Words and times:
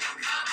Come 0.00 0.22
on. 0.22 0.43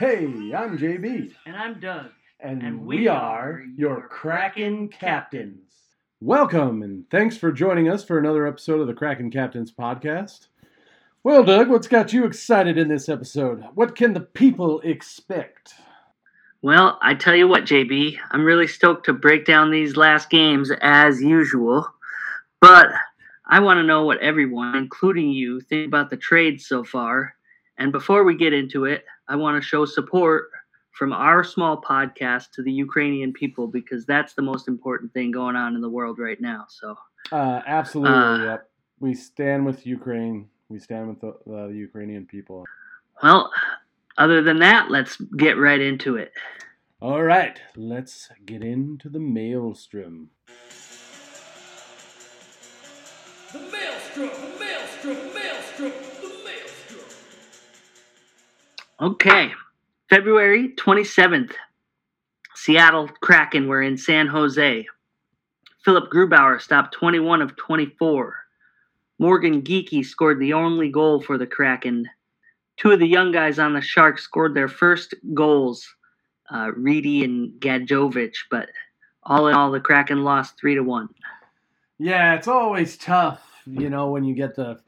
Hey, 0.00 0.54
I'm 0.56 0.78
JB, 0.78 1.34
And 1.44 1.54
I'm 1.54 1.78
Doug. 1.78 2.06
and, 2.40 2.62
And 2.62 2.86
we, 2.86 3.00
we 3.00 3.08
are 3.08 3.16
are 3.18 3.62
your 3.76 3.98
your 3.98 4.08
Kraken 4.08 4.88
Kraken 4.88 4.88
Captains. 4.88 5.72
Welcome, 6.22 6.82
and 6.82 7.04
thanks 7.10 7.36
for 7.36 7.52
joining 7.52 7.86
us 7.86 8.02
for 8.02 8.16
another 8.16 8.46
episode 8.46 8.80
of 8.80 8.86
the 8.86 8.94
Kraken 8.94 9.30
Captains 9.30 9.70
podcast. 9.70 10.46
Well, 11.22 11.44
Doug, 11.44 11.68
what's 11.68 11.86
got 11.86 12.14
you 12.14 12.24
excited 12.24 12.78
in 12.78 12.88
this 12.88 13.10
episode? 13.10 13.62
What 13.74 13.94
can 13.94 14.14
the 14.14 14.20
people 14.20 14.80
expect? 14.80 15.74
Well, 16.62 16.98
I 17.02 17.12
tell 17.12 17.36
you 17.36 17.46
what, 17.46 17.64
JB, 17.64 18.16
I'm 18.30 18.42
really 18.46 18.68
stoked 18.68 19.04
to 19.04 19.12
break 19.12 19.44
down 19.44 19.70
these 19.70 19.98
last 19.98 20.30
games 20.30 20.72
as 20.80 21.20
usual. 21.20 21.86
But 22.62 22.86
I 23.46 23.60
want 23.60 23.76
to 23.76 23.84
know 23.84 24.06
what 24.06 24.22
everyone, 24.22 24.76
including 24.76 25.28
you, 25.28 25.60
think 25.60 25.86
about 25.86 26.08
the 26.08 26.16
trades 26.16 26.66
so 26.66 26.84
far. 26.84 27.34
And 27.76 27.92
before 27.92 28.24
we 28.24 28.34
get 28.34 28.54
into 28.54 28.86
it, 28.86 29.04
I 29.30 29.36
want 29.36 29.62
to 29.62 29.66
show 29.66 29.84
support 29.84 30.50
from 30.90 31.12
our 31.12 31.44
small 31.44 31.80
podcast 31.80 32.50
to 32.50 32.64
the 32.64 32.72
Ukrainian 32.72 33.32
people 33.32 33.68
because 33.68 34.04
that's 34.04 34.34
the 34.34 34.42
most 34.42 34.66
important 34.66 35.14
thing 35.14 35.30
going 35.30 35.54
on 35.54 35.76
in 35.76 35.80
the 35.80 35.88
world 35.88 36.18
right 36.18 36.40
now. 36.40 36.66
So, 36.68 36.96
Uh, 37.30 37.62
absolutely, 37.64 38.12
Uh, 38.12 38.44
yep. 38.50 38.70
We 38.98 39.14
stand 39.14 39.64
with 39.64 39.86
Ukraine. 39.86 40.48
We 40.68 40.80
stand 40.80 41.08
with 41.10 41.20
the, 41.20 41.32
the 41.46 41.68
Ukrainian 41.68 42.26
people. 42.26 42.64
well, 43.22 43.52
other 44.18 44.42
than 44.42 44.58
that, 44.58 44.90
let's 44.90 45.16
get 45.44 45.56
right 45.56 45.80
into 45.80 46.16
it. 46.16 46.32
All 47.00 47.22
right, 47.22 47.56
let's 47.76 48.28
get 48.44 48.62
into 48.64 49.08
the 49.08 49.20
maelstrom. 49.20 50.30
The 53.52 53.60
maelstrom, 53.60 54.30
the 54.42 54.50
maelstrom, 54.58 55.16
maelstrom, 55.38 55.92
the 55.92 56.28
maelstrom. 56.28 56.39
Okay. 59.00 59.52
February 60.10 60.74
27th. 60.76 61.54
Seattle 62.54 63.08
Kraken 63.22 63.66
were 63.66 63.80
in 63.80 63.96
San 63.96 64.26
Jose. 64.26 64.86
Philip 65.82 66.12
Grubauer 66.12 66.60
stopped 66.60 66.92
21 66.92 67.40
of 67.40 67.56
24. 67.56 68.34
Morgan 69.18 69.62
Geekie 69.62 70.04
scored 70.04 70.38
the 70.38 70.52
only 70.52 70.90
goal 70.90 71.22
for 71.22 71.38
the 71.38 71.46
Kraken. 71.46 72.06
Two 72.76 72.90
of 72.90 72.98
the 72.98 73.06
young 73.06 73.32
guys 73.32 73.58
on 73.58 73.72
the 73.72 73.80
Sharks 73.80 74.22
scored 74.22 74.54
their 74.54 74.68
first 74.68 75.14
goals, 75.32 75.86
uh, 76.52 76.70
Reedy 76.76 77.24
and 77.24 77.58
Gadjovic, 77.58 78.34
but 78.50 78.68
all 79.22 79.48
in 79.48 79.54
all, 79.54 79.70
the 79.70 79.80
Kraken 79.80 80.24
lost 80.24 80.58
3 80.60 80.74
to 80.74 80.82
1. 80.82 81.08
Yeah, 81.98 82.34
it's 82.34 82.48
always 82.48 82.98
tough, 82.98 83.42
you 83.66 83.88
know, 83.88 84.10
when 84.10 84.24
you 84.24 84.34
get 84.34 84.56
the 84.56 84.78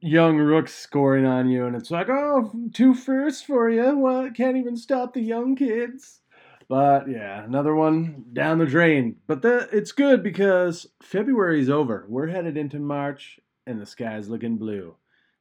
young 0.00 0.38
rooks 0.38 0.74
scoring 0.74 1.26
on 1.26 1.48
you, 1.48 1.66
and 1.66 1.76
it's 1.76 1.90
like, 1.90 2.08
oh, 2.08 2.52
two 2.72 2.94
firsts 2.94 3.42
for 3.42 3.70
you. 3.70 3.98
Well, 3.98 4.30
can't 4.30 4.56
even 4.56 4.76
stop 4.76 5.12
the 5.12 5.20
young 5.20 5.56
kids. 5.56 6.20
But 6.68 7.10
yeah, 7.10 7.42
another 7.42 7.74
one 7.74 8.26
down 8.32 8.58
the 8.58 8.66
drain. 8.66 9.16
But 9.26 9.42
the, 9.42 9.68
it's 9.72 9.92
good 9.92 10.22
because 10.22 10.86
February's 11.02 11.68
over. 11.68 12.06
We're 12.08 12.28
headed 12.28 12.56
into 12.56 12.78
March, 12.78 13.40
and 13.66 13.80
the 13.80 13.86
sky's 13.86 14.28
looking 14.28 14.56
blue. 14.56 14.94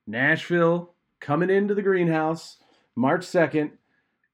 Nashville 0.08 0.94
coming 1.20 1.50
into 1.50 1.76
the 1.76 1.82
greenhouse 1.82 2.58
March 2.96 3.22
2nd, 3.22 3.72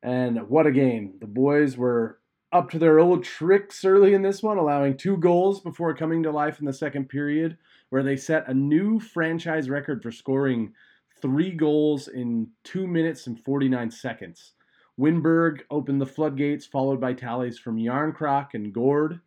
and 0.02 0.48
what 0.50 0.68
a 0.68 0.72
game. 0.72 1.16
The 1.20 1.28
boys 1.28 1.78
were 1.78 2.20
up 2.52 2.70
to 2.70 2.80
their 2.80 3.00
old 3.00 3.24
tricks 3.24 3.84
early 3.84 4.14
in 4.14 4.22
this 4.22 4.42
one, 4.42 4.58
allowing 4.58 4.96
two 4.96 5.18
goals 5.18 5.60
before 5.60 5.94
coming 5.94 6.24
to 6.24 6.32
life 6.32 6.60
in 6.60 6.66
the 6.66 6.74
second 6.74 7.10
period, 7.10 7.58
where 7.90 8.04
they 8.04 8.16
set 8.16 8.48
a 8.50 8.54
new 8.54 9.00
franchise 9.00 9.70
record 9.70 10.02
for 10.02 10.12
scoring 10.12 10.74
three 11.22 11.52
goals 11.52 12.08
in 12.08 12.48
two 12.64 12.88
minutes 12.88 13.28
and 13.28 13.40
49 13.40 13.92
seconds. 13.92 14.54
Wennberg 15.00 15.62
opened 15.70 16.00
the 16.00 16.06
floodgates, 16.06 16.66
followed 16.66 17.02
by 17.02 17.14
tallies 17.14 17.60
from 17.60 17.78
Jarnkrok 17.78 18.54
and 18.54 18.74
Gourde. 18.74 19.20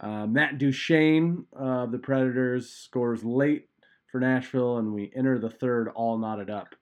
Uh, 0.00 0.26
Matt 0.26 0.58
Duchene 0.58 1.44
of 1.52 1.90
the 1.90 1.98
Predators 1.98 2.70
scores 2.70 3.24
late 3.24 3.68
for 4.10 4.20
Nashville, 4.20 4.78
and 4.78 4.94
we 4.94 5.12
enter 5.14 5.38
the 5.38 5.50
third 5.50 5.88
all 5.88 6.18
knotted 6.18 6.50
up. 6.50 6.74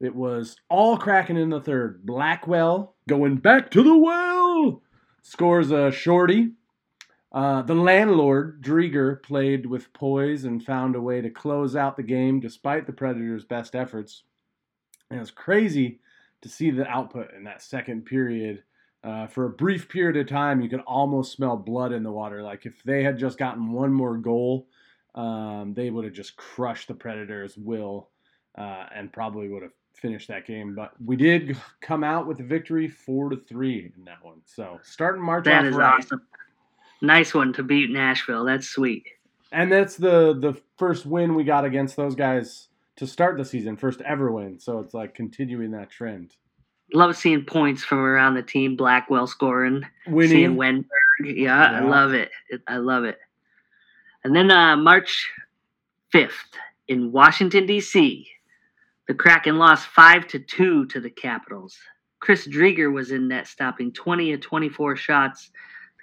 It 0.00 0.14
was 0.14 0.56
all 0.68 0.96
cracking 0.96 1.36
in 1.36 1.50
the 1.50 1.60
third. 1.60 2.04
Blackwell 2.04 2.96
going 3.08 3.36
back 3.36 3.70
to 3.72 3.82
the 3.82 3.96
well 3.96 4.82
scores 5.22 5.70
a 5.70 5.92
shorty. 5.92 6.52
Uh, 7.32 7.62
the 7.62 7.74
landlord, 7.74 8.62
Driedger, 8.62 9.22
played 9.22 9.64
with 9.64 9.92
poise 9.94 10.44
and 10.44 10.62
found 10.62 10.94
a 10.96 11.00
way 11.00 11.22
to 11.22 11.30
close 11.30 11.74
out 11.74 11.96
the 11.96 12.02
game 12.02 12.40
despite 12.40 12.86
the 12.86 12.92
Predators' 12.92 13.44
best 13.44 13.74
efforts. 13.74 14.24
And 15.10 15.16
it 15.18 15.20
was 15.20 15.30
crazy 15.30 16.00
to 16.42 16.48
see 16.48 16.70
the 16.70 16.86
output 16.86 17.32
in 17.34 17.44
that 17.44 17.62
second 17.62 18.04
period. 18.04 18.62
Uh, 19.02 19.26
for 19.26 19.46
a 19.46 19.50
brief 19.50 19.88
period 19.88 20.16
of 20.16 20.28
time, 20.28 20.60
you 20.60 20.68
could 20.68 20.80
almost 20.80 21.32
smell 21.32 21.56
blood 21.56 21.92
in 21.92 22.02
the 22.02 22.12
water. 22.12 22.42
Like 22.42 22.66
if 22.66 22.82
they 22.84 23.02
had 23.02 23.18
just 23.18 23.38
gotten 23.38 23.72
one 23.72 23.92
more 23.92 24.16
goal, 24.16 24.68
um, 25.14 25.72
they 25.74 25.90
would 25.90 26.04
have 26.04 26.14
just 26.14 26.36
crushed 26.36 26.88
the 26.88 26.94
Predators' 26.94 27.56
will 27.56 28.10
uh, 28.56 28.86
and 28.94 29.12
probably 29.12 29.48
would 29.48 29.62
have 29.62 29.72
finished 29.94 30.28
that 30.28 30.46
game. 30.46 30.74
But 30.74 30.92
we 31.04 31.16
did 31.16 31.56
come 31.80 32.04
out 32.04 32.26
with 32.26 32.40
a 32.40 32.44
victory, 32.44 32.88
four 32.88 33.30
to 33.30 33.36
three 33.36 33.92
in 33.96 34.04
that 34.04 34.22
one. 34.22 34.40
So 34.44 34.78
starting 34.82 35.22
March 35.22 35.44
That 35.44 35.64
off 35.64 35.70
is 35.70 35.74
right. 35.76 35.98
awesome. 35.98 36.22
Nice 37.02 37.34
one 37.34 37.52
to 37.54 37.62
beat 37.62 37.90
Nashville. 37.90 38.44
That's 38.44 38.68
sweet. 38.68 39.06
and 39.50 39.70
that's 39.70 39.96
the 39.96 40.32
the 40.38 40.54
first 40.78 41.04
win 41.04 41.34
we 41.34 41.44
got 41.44 41.64
against 41.66 41.96
those 41.96 42.14
guys 42.14 42.68
to 42.96 43.06
start 43.06 43.36
the 43.36 43.44
season, 43.44 43.76
first 43.76 44.00
ever 44.02 44.30
win. 44.32 44.58
So 44.58 44.78
it's 44.78 44.94
like 44.94 45.14
continuing 45.14 45.72
that 45.72 45.90
trend. 45.90 46.34
love 46.94 47.16
seeing 47.16 47.44
points 47.44 47.82
from 47.84 47.98
around 47.98 48.34
the 48.34 48.42
team. 48.42 48.76
Blackwell 48.76 49.26
scoring, 49.26 49.82
Winning, 50.06 50.30
seeing 50.30 50.56
Wennberg. 50.56 50.84
Yeah, 51.36 51.60
I 51.60 51.80
love 51.80 52.12
it. 52.14 52.30
It- 52.48 52.62
I 52.68 52.76
love 52.76 53.04
it. 53.04 53.18
And 54.24 54.34
then 54.34 54.50
uh, 54.50 54.76
March 54.76 55.28
fifth 56.12 56.56
in 56.88 57.10
Washington 57.12 57.66
D.C., 57.66 58.28
the 59.08 59.14
Kraken 59.14 59.58
lost 59.58 59.86
five 59.88 60.28
to 60.28 60.38
two 60.38 60.86
to 60.86 61.00
the 61.00 61.10
Capitals. 61.10 61.76
Chris 62.20 62.46
Driedger 62.46 62.92
was 62.92 63.10
in 63.10 63.26
net, 63.26 63.48
stopping 63.48 63.92
twenty 63.92 64.32
of 64.32 64.40
twenty-four 64.40 64.94
shots. 64.96 65.50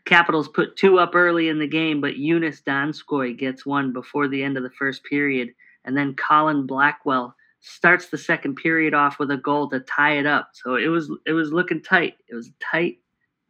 Capitals 0.05 0.47
put 0.47 0.75
two 0.75 0.99
up 0.99 1.15
early 1.15 1.49
in 1.49 1.59
the 1.59 1.67
game, 1.67 2.01
but 2.01 2.15
Joonas 2.15 2.63
Donskoi 2.63 3.37
gets 3.37 3.65
one 3.65 3.93
before 3.93 4.27
the 4.27 4.43
end 4.43 4.57
of 4.57 4.63
the 4.63 4.71
first 4.71 5.03
period, 5.03 5.49
and 5.85 5.95
then 5.95 6.15
Colin 6.15 6.65
Blackwell 6.65 7.35
starts 7.61 8.07
the 8.07 8.17
second 8.17 8.55
period 8.55 8.93
off 8.93 9.19
with 9.19 9.29
a 9.31 9.38
goal 9.38 9.69
to 9.69 9.81
tie 9.81 10.17
it 10.17 10.25
up. 10.25 10.51
So 10.53 10.75
it 10.75 10.88
was 10.88 11.11
it 11.25 11.33
was 11.33 11.51
looking 11.51 11.81
tight. 11.81 12.15
It 12.29 12.35
was 12.35 12.51
tight, 12.59 12.99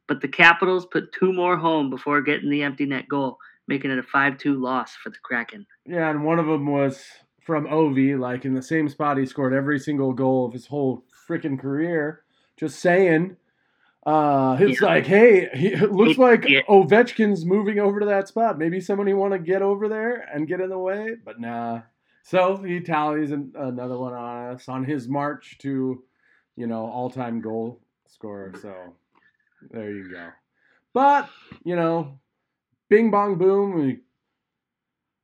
but 0.07 0.21
the 0.21 0.27
Capitals 0.27 0.85
put 0.85 1.13
two 1.13 1.31
more 1.31 1.57
home 1.57 1.89
before 1.89 2.21
getting 2.21 2.49
the 2.49 2.63
empty 2.63 2.85
net 2.85 3.07
goal, 3.07 3.37
making 3.67 3.91
it 3.91 3.99
a 3.99 4.03
5-2 4.03 4.59
loss 4.59 4.95
for 4.95 5.09
the 5.09 5.19
Kraken. 5.23 5.65
yeah, 5.85 6.09
and 6.09 6.23
one 6.23 6.39
of 6.39 6.47
them 6.47 6.65
was 6.71 7.03
from 7.41 7.65
Ovi, 7.67 8.19
like 8.19 8.45
in 8.45 8.53
the 8.53 8.61
same 8.61 8.89
spot 8.89 9.17
he 9.17 9.25
scored 9.25 9.53
every 9.53 9.79
single 9.79 10.13
goal 10.13 10.45
of 10.45 10.53
his 10.53 10.67
whole 10.67 11.03
freaking 11.27 11.59
career. 11.59 12.23
Just 12.57 12.79
saying. 12.79 13.37
Uh, 14.09 14.57
it's 14.59 14.81
Yeah. 14.81 14.87
like, 14.87 15.05
hey, 15.05 15.49
he, 15.53 15.67
it 15.73 15.91
looks 15.91 16.17
It- 16.17 16.17
like 16.17 16.47
yeah. 16.49 16.61
Ovechkin's 16.67 17.45
moving 17.45 17.79
over 17.79 17.99
to 17.99 18.05
that 18.07 18.27
spot. 18.27 18.57
Maybe 18.57 18.79
somebody 18.81 19.13
want 19.13 19.33
to 19.33 19.39
get 19.39 19.61
over 19.61 19.87
there 19.87 20.27
and 20.33 20.47
get 20.47 20.61
in 20.61 20.69
the 20.69 20.77
way, 20.79 21.15
but 21.23 21.39
nah. 21.39 21.81
So 22.23 22.57
he 22.57 22.79
tallies 22.79 23.31
an, 23.31 23.51
another 23.55 23.97
one 23.97 24.13
on 24.13 24.53
us 24.55 24.67
on 24.69 24.83
his 24.83 25.07
march 25.07 25.57
to, 25.59 26.03
you 26.55 26.67
know, 26.67 26.85
all-time 26.85 27.41
goal 27.41 27.81
scorer. 28.07 28.53
So 28.61 28.73
there 29.71 29.91
you 29.91 30.09
go. 30.11 30.29
But 30.93 31.29
you 31.63 31.75
know, 31.75 32.19
Bing 32.89 33.11
Bong 33.11 33.37
Boom, 33.37 33.75
we, 33.75 33.99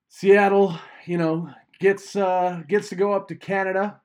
Seattle, 0.09 0.77
you 1.05 1.17
know, 1.17 1.49
gets 1.79 2.15
uh, 2.15 2.61
gets 2.67 2.89
to 2.89 2.95
go 2.95 3.13
up 3.13 3.27
to 3.29 3.35
Canada. 3.35 3.99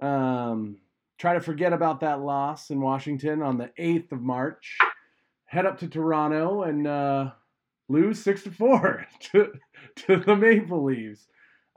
Um, 0.00 0.78
try 1.18 1.34
to 1.34 1.40
forget 1.40 1.72
about 1.72 2.00
that 2.00 2.20
loss 2.20 2.70
in 2.70 2.80
Washington 2.80 3.42
on 3.42 3.58
the 3.58 3.70
eighth 3.76 4.12
of 4.12 4.22
March. 4.22 4.78
Head 5.46 5.66
up 5.66 5.78
to 5.80 5.88
Toronto 5.88 6.62
and 6.62 6.86
uh, 6.86 7.30
lose 7.88 8.22
six 8.22 8.42
to 8.44 8.50
four 8.50 9.06
to 9.32 9.52
to 9.96 10.16
the 10.18 10.36
Maple 10.36 10.84
Leafs. 10.84 11.26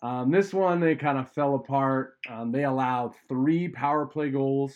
Um, 0.04 0.32
this 0.32 0.54
one 0.54 0.80
they 0.80 0.96
kind 0.96 1.18
of 1.18 1.32
fell 1.32 1.56
apart. 1.56 2.18
Um, 2.30 2.52
they 2.52 2.64
allowed 2.64 3.14
three 3.28 3.68
power 3.68 4.06
play 4.06 4.30
goals. 4.30 4.76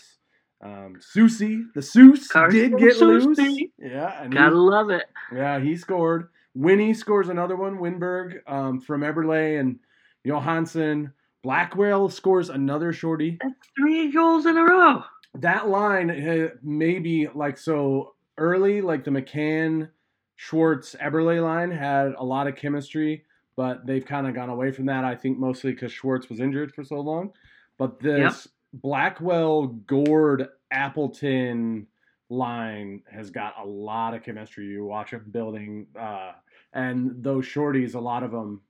Um, 0.61 0.95
Susie, 0.99 1.63
the 1.75 1.81
Seuss 1.81 2.29
Carson 2.29 2.71
did 2.71 2.77
get 2.77 2.97
loose. 2.97 3.37
Yeah, 3.77 4.23
and 4.23 4.33
Gotta 4.33 4.55
love 4.55 4.89
it. 4.89 5.03
yeah, 5.33 5.59
he 5.59 5.75
scored. 5.75 6.29
Winnie 6.55 6.93
scores 6.93 7.27
another 7.29 7.55
one. 7.57 7.77
Wennberg 7.77 8.39
um, 8.47 8.79
from 8.79 9.01
Eberle 9.01 9.59
and 9.59 9.77
Johansson. 10.23 11.11
Blackwell 11.45 12.09
scores 12.09 12.49
another 12.49 12.91
shorty. 12.91 13.37
That's 13.39 13.69
three 13.77 14.11
goals 14.11 14.47
in 14.47 14.57
a 14.57 14.63
row. 14.63 15.03
That 15.35 15.69
line 15.69 16.09
uh, 16.09 16.47
maybe 16.63 17.27
like 17.35 17.59
so 17.59 18.15
early, 18.39 18.81
like 18.81 19.03
the 19.03 19.11
McCann, 19.11 19.89
Schwartz, 20.37 20.95
Eberle 20.95 21.43
line 21.43 21.69
had 21.69 22.13
a 22.17 22.23
lot 22.23 22.47
of 22.47 22.55
chemistry, 22.55 23.25
but 23.55 23.85
they've 23.85 24.03
kind 24.03 24.25
of 24.25 24.33
gone 24.33 24.49
away 24.49 24.71
from 24.71 24.87
that. 24.87 25.03
I 25.03 25.13
think 25.13 25.37
mostly 25.37 25.71
because 25.71 25.91
Schwartz 25.91 26.29
was 26.29 26.39
injured 26.39 26.73
for 26.73 26.83
so 26.83 26.95
long. 26.95 27.31
But 27.77 27.99
this 27.99 28.47
Blackwell, 28.73 29.67
Gourde, 29.67 30.47
Appleton 30.71 31.85
line 32.31 33.03
has 33.11 33.29
got 33.29 33.53
a 33.61 33.65
lot 33.65 34.15
of 34.15 34.23
chemistry. 34.23 34.65
You 34.65 34.83
watch 34.85 35.13
it 35.13 35.31
building, 35.31 35.85
uh, 35.99 36.31
and 36.73 37.23
those 37.23 37.45
shorties, 37.45 37.93
a 37.93 37.99
lot 37.99 38.23
of 38.23 38.31
them, 38.31 38.61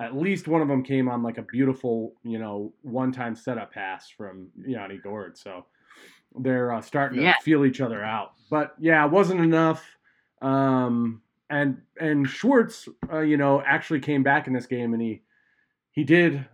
at 0.00 0.16
least 0.16 0.46
one 0.48 0.60
of 0.62 0.68
them 0.68 0.82
came 0.82 1.08
on 1.08 1.22
like 1.22 1.38
a 1.38 1.42
beautiful, 1.42 2.14
you 2.22 2.38
know, 2.38 2.72
one-time 2.82 3.34
setup 3.34 3.72
pass 3.72 4.10
from 4.10 4.48
Yanni 4.66 4.98
Gourde. 4.98 5.38
So 5.38 5.64
they're 6.38 6.72
uh, 6.72 6.82
starting 6.82 7.20
Yeah. 7.22 7.32
to 7.34 7.42
feel 7.42 7.64
each 7.64 7.80
other 7.80 8.04
out. 8.04 8.32
But 8.50 8.74
yeah, 8.78 9.04
it 9.06 9.10
wasn't 9.10 9.40
enough. 9.40 9.84
Um, 10.42 11.22
and 11.48 11.80
and 12.00 12.28
Schwartz, 12.28 12.88
uh, 13.10 13.20
you 13.20 13.36
know, 13.36 13.62
actually 13.64 14.00
came 14.00 14.22
back 14.22 14.46
in 14.46 14.52
this 14.52 14.66
game, 14.66 14.92
and 14.92 15.00
he 15.00 15.22
he 15.92 16.04
did, 16.04 16.44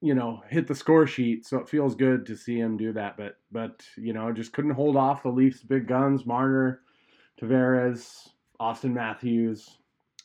you 0.00 0.14
know, 0.14 0.42
hit 0.48 0.66
the 0.68 0.74
score 0.74 1.06
sheet. 1.06 1.44
So 1.46 1.58
it 1.58 1.68
feels 1.68 1.94
good 1.96 2.26
to 2.26 2.36
see 2.36 2.58
him 2.60 2.76
do 2.76 2.92
that. 2.92 3.16
But 3.16 3.38
but 3.50 3.82
you 3.96 4.12
know, 4.12 4.30
just 4.32 4.52
couldn't 4.52 4.72
hold 4.72 4.96
off 4.96 5.22
the 5.24 5.30
Leafs' 5.30 5.62
big 5.62 5.88
guns: 5.88 6.24
Marner, 6.26 6.82
Tavares, 7.40 8.28
Auston 8.60 8.92
Matthews. 8.92 9.78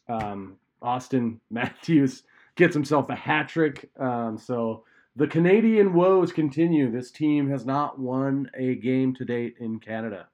Um, 0.08 0.58
Auston 0.84 1.40
Matthews 1.50 2.24
gets 2.56 2.74
himself 2.74 3.10
a 3.10 3.16
hat 3.16 3.50
trick. 3.50 3.90
Um, 4.00 4.38
so 4.38 4.84
the 5.16 5.28
Canadian 5.28 5.94
woes 5.94 6.32
continue. 6.32 6.92
This 6.92 7.12
team 7.12 7.50
has 7.50 7.66
not 7.66 8.00
won 8.00 8.50
a 8.58 8.76
game 8.76 9.14
to 9.16 9.26
date 9.26 9.56
in 9.60 9.80
Canada. 9.80 10.28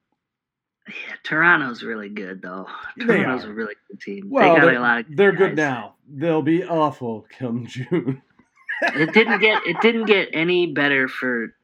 Yeah, 0.88 1.16
Toronto's 1.22 1.82
really 1.82 2.08
good 2.08 2.40
though. 2.40 2.66
Toronto's 2.98 3.44
a 3.44 3.52
really 3.52 3.74
good 3.88 4.00
team. 4.00 4.30
Well, 4.30 4.54
they 4.54 4.60
got 4.60 4.66
they're, 4.66 4.76
a 4.76 4.80
lot 4.80 4.98
of 5.00 5.06
they're 5.10 5.32
good 5.32 5.56
now. 5.56 5.96
They'll 6.08 6.42
be 6.42 6.64
awful 6.64 7.26
come 7.38 7.66
June. 7.68 8.22
it 8.82 9.12
didn't 9.12 9.40
get 9.40 9.62
it 9.66 9.80
didn't 9.82 10.06
get 10.06 10.30
any 10.32 10.72
better 10.72 11.08
for 11.08 11.54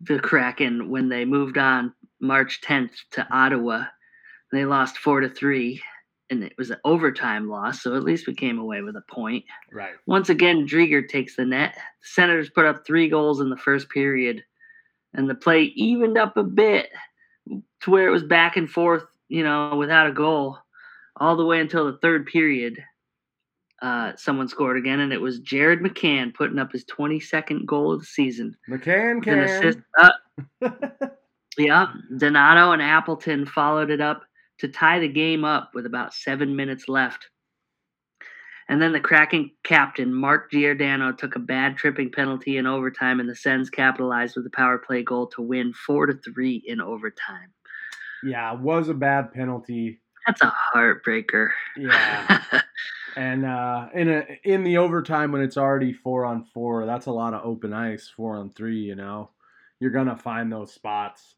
the 0.00 0.18
Kraken 0.18 0.88
when 0.88 1.10
they 1.10 1.26
moved 1.26 1.58
on 1.58 1.92
March 2.20 2.60
10th 2.62 2.92
to 3.12 3.26
Ottawa. 3.30 3.84
They 4.52 4.64
lost 4.64 4.96
four 4.96 5.20
to 5.20 5.28
three, 5.28 5.82
and 6.30 6.44
it 6.44 6.54
was 6.56 6.70
an 6.70 6.78
overtime 6.84 7.48
loss. 7.48 7.82
So 7.82 7.96
at 7.96 8.04
least 8.04 8.26
we 8.26 8.34
came 8.34 8.58
away 8.58 8.80
with 8.82 8.96
a 8.96 9.02
point. 9.10 9.44
right. 9.72 9.94
Once 10.06 10.28
again, 10.28 10.66
Driedger 10.66 11.06
takes 11.06 11.36
the 11.36 11.44
net. 11.44 11.74
The 11.74 11.80
Senators 12.02 12.50
put 12.50 12.64
up 12.64 12.86
three 12.86 13.08
goals 13.08 13.40
in 13.40 13.50
the 13.50 13.56
first 13.56 13.90
period, 13.90 14.42
and 15.12 15.28
the 15.28 15.34
play 15.34 15.64
evened 15.74 16.16
up 16.16 16.36
a 16.36 16.44
bit 16.44 16.90
to 17.80 17.90
where 17.90 18.06
it 18.06 18.12
was 18.12 18.22
back 18.22 18.56
and 18.56 18.70
forth, 18.70 19.04
you 19.28 19.42
know, 19.42 19.76
without 19.76 20.06
a 20.06 20.12
goal, 20.12 20.58
all 21.16 21.36
the 21.36 21.44
way 21.44 21.60
until 21.60 21.86
the 21.86 21.98
third 21.98 22.26
period. 22.26 22.78
Uh, 23.82 24.12
someone 24.16 24.46
scored 24.46 24.76
again, 24.76 25.00
and 25.00 25.12
it 25.12 25.20
was 25.20 25.40
Jared 25.40 25.80
McCann 25.80 26.34
putting 26.34 26.58
up 26.58 26.70
his 26.70 26.84
22nd 26.84 27.64
goal 27.64 27.92
of 27.92 28.00
the 28.00 28.06
season. 28.06 28.54
McCann 28.68 29.20
With 29.20 29.28
an 29.28 29.38
assist. 29.40 29.78
Uh, 30.62 30.70
yeah, 31.58 31.92
Donato 32.16 32.72
and 32.72 32.80
Appleton 32.80 33.44
followed 33.44 33.90
it 33.90 34.00
up 34.00 34.22
to 34.60 34.68
tie 34.68 34.98
the 34.98 35.08
game 35.08 35.44
up 35.44 35.70
with 35.74 35.86
about 35.86 36.14
seven 36.14 36.54
minutes 36.56 36.88
left. 36.88 37.28
And 38.68 38.80
then 38.80 38.92
the 38.92 39.00
Kraken 39.00 39.50
captain, 39.64 40.14
Mark 40.14 40.52
Giordano, 40.52 41.12
took 41.12 41.34
a 41.34 41.40
bad 41.40 41.76
tripping 41.76 42.12
penalty 42.12 42.56
in 42.56 42.66
overtime, 42.66 43.18
and 43.18 43.28
the 43.28 43.34
Sens 43.34 43.68
capitalized 43.68 44.36
with 44.36 44.46
a 44.46 44.50
power 44.50 44.78
play 44.78 45.02
goal 45.02 45.26
to 45.28 45.42
win 45.42 45.72
4 45.72 46.06
to 46.06 46.14
3 46.14 46.62
in 46.66 46.80
overtime. 46.80 47.52
yeah, 48.22 48.52
it 48.54 48.60
was 48.60 48.88
a 48.88 48.94
bad 48.94 49.32
penalty. 49.32 50.00
That's 50.26 50.42
a 50.42 50.52
heartbreaker. 50.74 51.48
Yeah. 51.76 52.42
And 53.16 53.44
uh, 53.44 53.88
in 53.92 54.08
a 54.08 54.24
in 54.44 54.62
the 54.62 54.78
overtime 54.78 55.32
when 55.32 55.42
it's 55.42 55.56
already 55.56 55.92
four 55.92 56.24
on 56.24 56.44
four, 56.44 56.86
that's 56.86 57.06
a 57.06 57.12
lot 57.12 57.34
of 57.34 57.44
open 57.44 57.72
ice. 57.72 58.08
Four 58.08 58.36
on 58.36 58.50
three, 58.50 58.78
you 58.78 58.94
know, 58.94 59.30
you're 59.80 59.90
gonna 59.90 60.16
find 60.16 60.52
those 60.52 60.72
spots. 60.72 61.34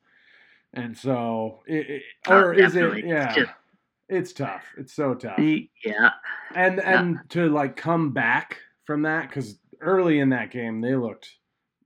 And 0.75 0.97
so, 0.97 1.61
it, 1.67 1.89
it- 1.91 2.03
Oh, 2.27 2.37
or 2.37 2.55
is 2.55 2.75
it? 2.77 2.81
definitely. 2.81 3.01
It's 3.01 3.09
Yeah, 3.09 3.35
just- 3.35 3.53
it's 4.09 4.33
tough. 4.33 4.65
It's 4.77 4.93
so 4.95 5.15
tough. 5.15 5.39
yeah. 5.39 6.11
and 6.55 6.77
Yeah. 6.77 7.01
and 7.01 7.19
to 7.31 7.49
like 7.49 7.77
come 7.77 8.13
back 8.13 8.59
from 8.85 9.03
that 9.03 9.29
because 9.29 9.59
early 9.81 10.19
in 10.19 10.29
that 10.31 10.51
game 10.51 10.81
they 10.81 10.95
looked 10.97 11.29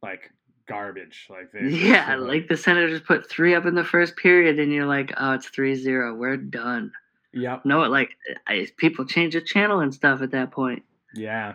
like 0.02 0.30
garbage. 0.66 1.26
Like 1.30 1.52
they 1.52 1.68
Yeah, 1.68 2.16
looked- 2.16 2.28
like 2.28 2.48
the 2.48 2.56
Senators 2.56 3.00
put 3.00 3.28
three 3.30 3.54
up 3.54 3.66
in 3.66 3.74
the 3.74 3.84
first 3.84 4.16
period, 4.16 4.58
and 4.58 4.72
you're 4.72 4.86
like, 4.86 5.12
oh, 5.16 5.32
it's 5.34 5.48
3 5.48 5.74
0. 5.76 6.14
We're 6.14 6.36
done. 6.36 6.90
yep, 7.32 7.64
No, 7.64 7.82
it 7.84 7.90
like 7.90 8.16
I, 8.48 8.66
people 8.76 9.04
change 9.04 9.34
the 9.34 9.40
channel 9.40 9.80
and 9.80 9.94
stuff 9.94 10.20
at 10.22 10.30
that 10.32 10.50
point, 10.50 10.82
yeah, 11.14 11.54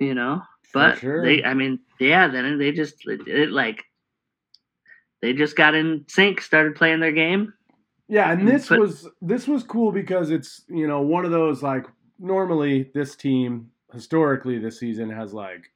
you 0.00 0.14
know. 0.14 0.42
But 0.74 0.98
sure. 0.98 1.24
they, 1.24 1.44
I 1.44 1.54
mean, 1.54 1.78
yeah, 2.00 2.26
then 2.28 2.58
they 2.58 2.72
just 2.72 3.06
it, 3.06 3.26
it 3.28 3.50
like 3.50 3.84
they 5.24 5.32
just 5.32 5.56
got 5.56 5.74
in 5.74 6.04
sync, 6.06 6.42
started 6.42 6.74
playing 6.76 7.00
their 7.00 7.10
game. 7.12 7.54
Yeah, 8.08 8.30
and 8.30 8.46
this 8.46 8.68
But- 8.68 8.78
was 8.80 9.08
this 9.22 9.48
was 9.48 9.62
cool 9.62 9.90
because 9.90 10.30
it's 10.30 10.64
you 10.68 10.86
know 10.86 11.00
one 11.00 11.24
of 11.24 11.30
those 11.30 11.62
like 11.62 11.86
normally 12.18 12.90
this 12.94 13.16
team 13.16 13.70
historically 13.94 14.58
this 14.58 14.78
season 14.78 15.08
has 15.08 15.32
like 15.32 15.70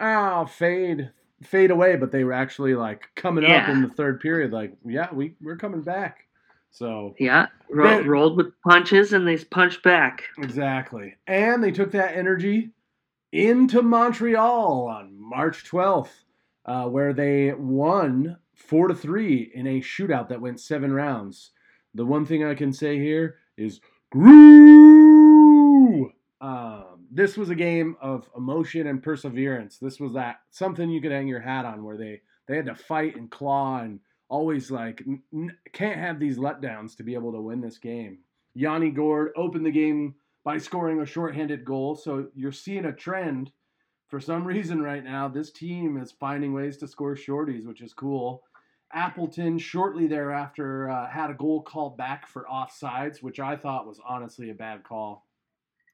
oh 0.00 0.46
fade 0.46 1.10
fade 1.44 1.70
away, 1.70 1.94
but 1.94 2.10
they 2.10 2.24
were 2.24 2.32
actually 2.32 2.74
like 2.74 3.04
coming 3.14 3.44
up 3.44 3.68
in 3.68 3.82
the 3.82 3.88
third 3.88 4.18
period. 4.20 4.52
Like 4.52 4.72
yeah, 4.84 5.08
we 5.14 5.36
we're 5.40 5.56
coming 5.56 5.82
back. 5.82 6.26
So 6.72 7.14
Yeah, 7.20 7.46
They- 7.72 8.02
rolled 8.02 8.36
with 8.36 8.52
punches 8.62 9.12
and 9.12 9.26
they 9.26 9.36
punched 9.44 9.84
back. 9.84 10.24
exactly, 10.38 11.14
and 11.28 11.62
they 11.62 11.70
took 11.70 11.92
that 11.92 12.16
energy 12.16 12.70
into 13.30 13.82
Montreal 13.82 14.88
on 14.88 15.14
March 15.16 15.64
twelfth, 15.64 16.24
uh, 16.66 16.88
where 16.88 17.12
they 17.12 17.52
won 17.54 18.36
four 18.58 18.88
to 18.88 18.94
three 18.94 19.50
in 19.54 19.66
a 19.66 19.80
shootout 19.80 20.28
that 20.28 20.40
went 20.40 20.60
seven 20.60 20.92
rounds. 20.92 21.52
The 21.94 22.04
one 22.04 22.26
thing 22.26 22.44
I 22.44 22.54
can 22.54 22.72
say 22.72 22.98
here 22.98 23.36
is 23.56 23.80
grew. 24.10 26.12
Um, 26.40 27.06
this 27.10 27.36
was 27.36 27.50
a 27.50 27.54
game 27.54 27.96
of 28.00 28.28
emotion 28.36 28.86
and 28.86 29.02
perseverance. 29.02 29.78
This 29.78 29.98
was 29.98 30.12
that 30.12 30.40
something 30.50 30.90
you 30.90 31.00
could 31.00 31.12
hang 31.12 31.28
your 31.28 31.40
hat 31.40 31.64
on, 31.64 31.84
where 31.84 31.96
they 31.96 32.20
they 32.46 32.56
had 32.56 32.66
to 32.66 32.74
fight 32.74 33.16
and 33.16 33.30
claw 33.30 33.80
and 33.80 34.00
always 34.28 34.70
like 34.70 35.02
n- 35.32 35.56
can't 35.72 35.98
have 35.98 36.20
these 36.20 36.38
letdowns 36.38 36.96
to 36.96 37.02
be 37.02 37.14
able 37.14 37.32
to 37.32 37.40
win 37.40 37.60
this 37.60 37.78
game. 37.78 38.18
Yanni 38.54 38.90
Gourde 38.90 39.32
opened 39.36 39.66
the 39.66 39.70
game 39.70 40.14
by 40.44 40.58
scoring 40.58 41.00
a 41.00 41.06
shorthanded 41.06 41.64
goal, 41.64 41.94
so 41.94 42.28
you're 42.34 42.52
seeing 42.52 42.86
a 42.86 42.92
trend. 42.92 43.50
For 44.08 44.20
some 44.20 44.44
reason, 44.44 44.80
right 44.80 45.04
now, 45.04 45.28
this 45.28 45.50
team 45.50 46.00
is 46.00 46.12
finding 46.12 46.54
ways 46.54 46.78
to 46.78 46.88
score 46.88 47.14
shorties, 47.14 47.66
which 47.66 47.82
is 47.82 47.92
cool. 47.92 48.42
Appleton 48.92 49.58
shortly 49.58 50.06
thereafter 50.06 50.90
uh, 50.90 51.08
had 51.08 51.30
a 51.30 51.34
goal 51.34 51.62
called 51.62 51.96
back 51.96 52.26
for 52.26 52.46
offsides, 52.50 53.22
which 53.22 53.38
I 53.38 53.56
thought 53.56 53.86
was 53.86 54.00
honestly 54.06 54.50
a 54.50 54.54
bad 54.54 54.82
call. 54.84 55.26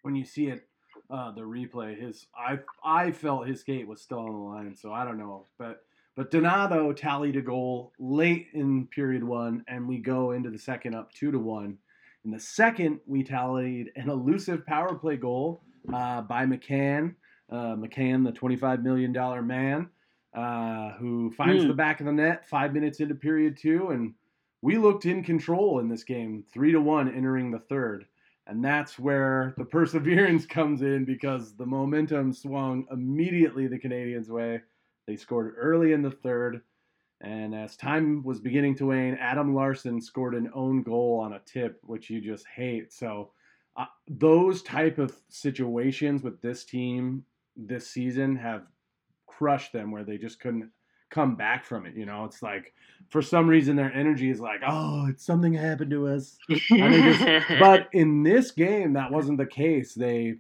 When 0.03 0.15
you 0.15 0.25
see 0.25 0.47
it, 0.47 0.69
uh, 1.11 1.33
the 1.33 1.43
replay, 1.43 2.01
his 2.01 2.27
I 2.37 2.61
I 2.85 3.11
felt 3.11 3.49
his 3.49 3.61
skate 3.61 3.89
was 3.89 4.01
still 4.01 4.21
on 4.21 4.33
the 4.33 4.39
line, 4.39 4.77
so 4.77 4.93
I 4.93 5.05
don't 5.05 5.19
know, 5.19 5.47
but 5.59 5.83
but 6.17 6.31
Donato 6.31 6.93
tallied 6.93 7.37
a 7.37 7.43
goal 7.43 7.93
late 7.99 8.49
in 8.55 8.87
period 8.87 9.25
one, 9.25 9.65
and 9.67 9.89
we 9.89 9.99
go 9.99 10.31
into 10.31 10.51
the 10.51 10.59
second 10.59 10.95
up 10.95 11.13
two 11.13 11.33
to 11.33 11.39
one. 11.39 11.79
In 12.25 12.31
the 12.31 12.41
second, 12.41 13.01
we 13.07 13.23
tallied 13.23 13.91
an 13.97 14.09
elusive 14.09 14.65
power 14.65 14.95
play 14.95 15.17
goal 15.17 15.63
uh, 15.93 16.23
by 16.23 16.47
McCann. 16.47 17.15
Uh, 17.51 17.77
McCann, 17.77 18.25
the 18.25 18.33
$25 18.33 18.83
million 18.83 19.13
man, 19.47 19.91
uh, 20.35 20.93
who 20.93 21.31
finds 21.33 21.63
Hmm. 21.63 21.69
the 21.69 21.75
back 21.75 22.01
of 22.01 22.07
the 22.07 22.13
net 22.13 22.49
five 22.49 22.73
minutes 22.75 23.01
into 23.01 23.15
period 23.15 23.57
two. 23.57 23.91
And 23.91 24.15
we 24.63 24.79
looked 24.79 25.07
in 25.07 25.23
control 25.23 25.79
in 25.81 25.89
this 25.89 26.05
game, 26.05 26.45
three 26.53 26.73
to 26.73 26.81
one 26.81 27.15
entering 27.15 27.51
the 27.51 27.59
third. 27.59 28.07
And 28.47 28.65
that's 28.65 28.99
where 28.99 29.55
the 29.57 29.65
perseverance 29.77 30.47
comes 30.47 30.83
in 30.83 31.05
because 31.05 31.55
the 31.57 31.67
momentum 31.67 32.33
swung 32.33 32.87
immediately 32.91 33.67
the 33.69 33.79
Canadians' 33.79 34.31
way. 34.31 34.61
They 35.07 35.17
scored 35.17 35.55
early 35.59 35.93
in 35.93 36.03
the 36.03 36.11
third. 36.11 36.63
And 37.21 37.55
as 37.55 37.77
time 37.77 38.23
was 38.23 38.41
beginning 38.41 38.75
to 38.77 38.87
wane, 38.87 39.15
Adam 39.21 39.55
Larsson 39.55 40.01
scored 40.01 40.35
an 40.35 40.51
own 40.55 40.83
goal 40.83 41.21
on 41.21 41.33
a 41.35 41.41
tip, 41.47 41.79
which 41.83 42.11
you 42.11 42.21
just 42.21 42.47
hate. 42.47 42.93
So, 42.93 43.31
uh, 43.77 43.87
those 44.09 44.63
type 44.63 44.99
of 44.99 45.17
situations 45.29 46.23
with 46.23 46.41
this 46.43 46.65
team 46.65 47.25
this 47.57 47.89
season 47.89 48.37
have 48.37 48.67
crushed 49.39 49.73
them, 49.73 49.91
where 49.91 50.05
they 50.05 50.19
just 50.19 50.41
couldn't 50.41 50.71
come 51.11 51.37
back 51.37 51.65
from 51.65 51.87
it. 51.87 51.95
You 51.95 52.07
know, 52.07 52.25
it's 52.25 52.43
like 52.43 52.75
for 53.09 53.23
some 53.23 53.49
reason 53.49 53.77
their 53.77 53.93
energy 53.93 54.31
is 54.31 54.41
like, 54.41 54.61
oh, 54.67 55.07
it's 55.09 55.25
something 55.25 55.53
happened 55.53 55.91
to 55.91 56.09
us. 56.09 56.37
Just- 56.51 56.69
but 57.61 57.89
in 57.93 58.23
this 58.23 58.51
game, 58.51 58.95
that 58.95 59.11
wasn't 59.11 59.39
the 59.39 59.47
case. 59.47 59.95
They 59.95 60.37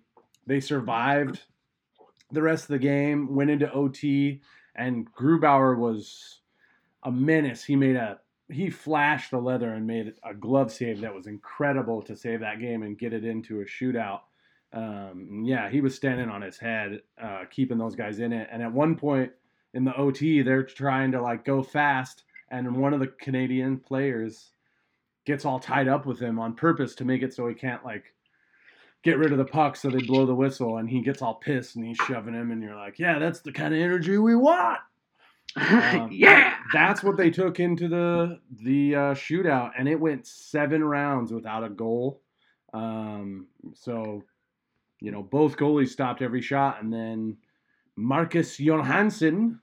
they 0.47 0.61
survived 0.61 1.41
the 2.33 2.43
rest 2.43 2.65
of 2.65 2.69
the 2.69 2.79
game, 2.79 3.35
went 3.35 3.51
into 3.51 3.73
OT, 3.73 4.41
and 4.75 5.11
Grubauer 5.15 5.79
was 5.79 6.41
a 7.03 7.13
menace. 7.13 7.65
He 7.65 7.77
made 7.77 7.97
a 7.97 8.19
he 8.51 8.69
flashed 8.69 9.31
the 9.31 9.39
leather 9.39 9.71
and 9.71 9.87
made 9.87 10.15
a 10.23 10.35
glove 10.35 10.71
save 10.71 11.01
that 11.01 11.15
was 11.15 11.27
incredible 11.27 12.03
to 12.03 12.17
save 12.17 12.41
that 12.41 12.61
game 12.61 12.83
and 12.83 12.99
get 12.99 13.13
it 13.13 13.25
into 13.25 13.61
a 13.61 13.65
shootout. 13.65 14.21
Um, 14.75 15.43
yeah, 15.45 15.71
he 15.71 15.81
was 15.81 15.95
standing 15.95 16.29
on 16.29 16.43
his 16.43 16.59
head, 16.59 17.01
uh, 17.23 17.45
keeping 17.51 17.79
those 17.79 17.95
guys 17.95 18.19
in 18.19 18.33
it. 18.33 18.49
And 18.51 18.63
at 18.63 18.73
one 18.73 18.97
point 18.97 19.31
in 19.73 19.85
the 19.85 19.95
OT, 19.95 20.43
they're 20.43 20.65
trying 20.65 21.13
to 21.13 21.23
like 21.23 21.45
go 21.45 21.63
fast, 21.63 22.25
and 22.51 22.77
one 22.77 22.93
of 22.93 23.01
the 23.01 23.07
Canadian 23.07 23.79
players 23.79 24.51
gets 25.25 25.45
all 25.45 25.59
tied 25.59 25.89
up 25.89 26.07
with 26.07 26.21
him 26.21 26.39
on 26.39 26.55
purpose 26.55 26.95
to 26.97 27.05
make 27.05 27.23
it 27.23 27.33
so 27.33 27.49
he 27.49 27.55
can't 27.55 27.85
like 27.85 28.13
get 29.03 29.19
rid 29.19 29.33
of 29.33 29.39
the 29.39 29.45
puck. 29.45 29.77
So 29.77 29.91
they 29.91 30.03
blow 30.03 30.27
the 30.27 30.35
whistle, 30.35 30.79
and 30.79 30.91
he 30.91 31.03
gets 31.03 31.23
all 31.23 31.35
pissed 31.35 31.77
and 31.77 31.85
he's 31.85 31.97
shoving 31.99 32.35
him. 32.35 32.51
And 32.51 32.63
you're 32.63 32.77
like, 32.77 32.99
yeah, 32.99 33.19
that's 33.19 33.41
the 33.41 33.53
kind 33.53 33.73
of 33.75 33.81
energy 33.81 34.19
we 34.19 34.35
want. 34.35 34.79
Um, 35.57 36.09
yeah. 36.11 36.57
That's 36.73 37.05
what 37.05 37.17
they 37.17 37.31
took 37.31 37.61
into 37.61 37.87
the 37.87 38.41
the 38.51 38.95
uh, 38.97 39.15
shootout, 39.15 39.71
and 39.79 39.89
it 39.89 40.01
went 40.01 40.27
seven 40.27 40.83
rounds 40.83 41.33
without 41.33 41.63
a 41.63 41.69
goal. 41.69 42.21
Um, 42.73 43.47
so, 43.75 44.25
you 45.05 45.11
know, 45.11 45.23
both 45.23 45.59
goalies 45.59 45.91
stopped 45.91 46.23
every 46.23 46.41
shot, 46.41 46.83
and 46.83 46.91
then 46.91 47.37
Marcus 47.95 48.59
Johansson 48.59 49.61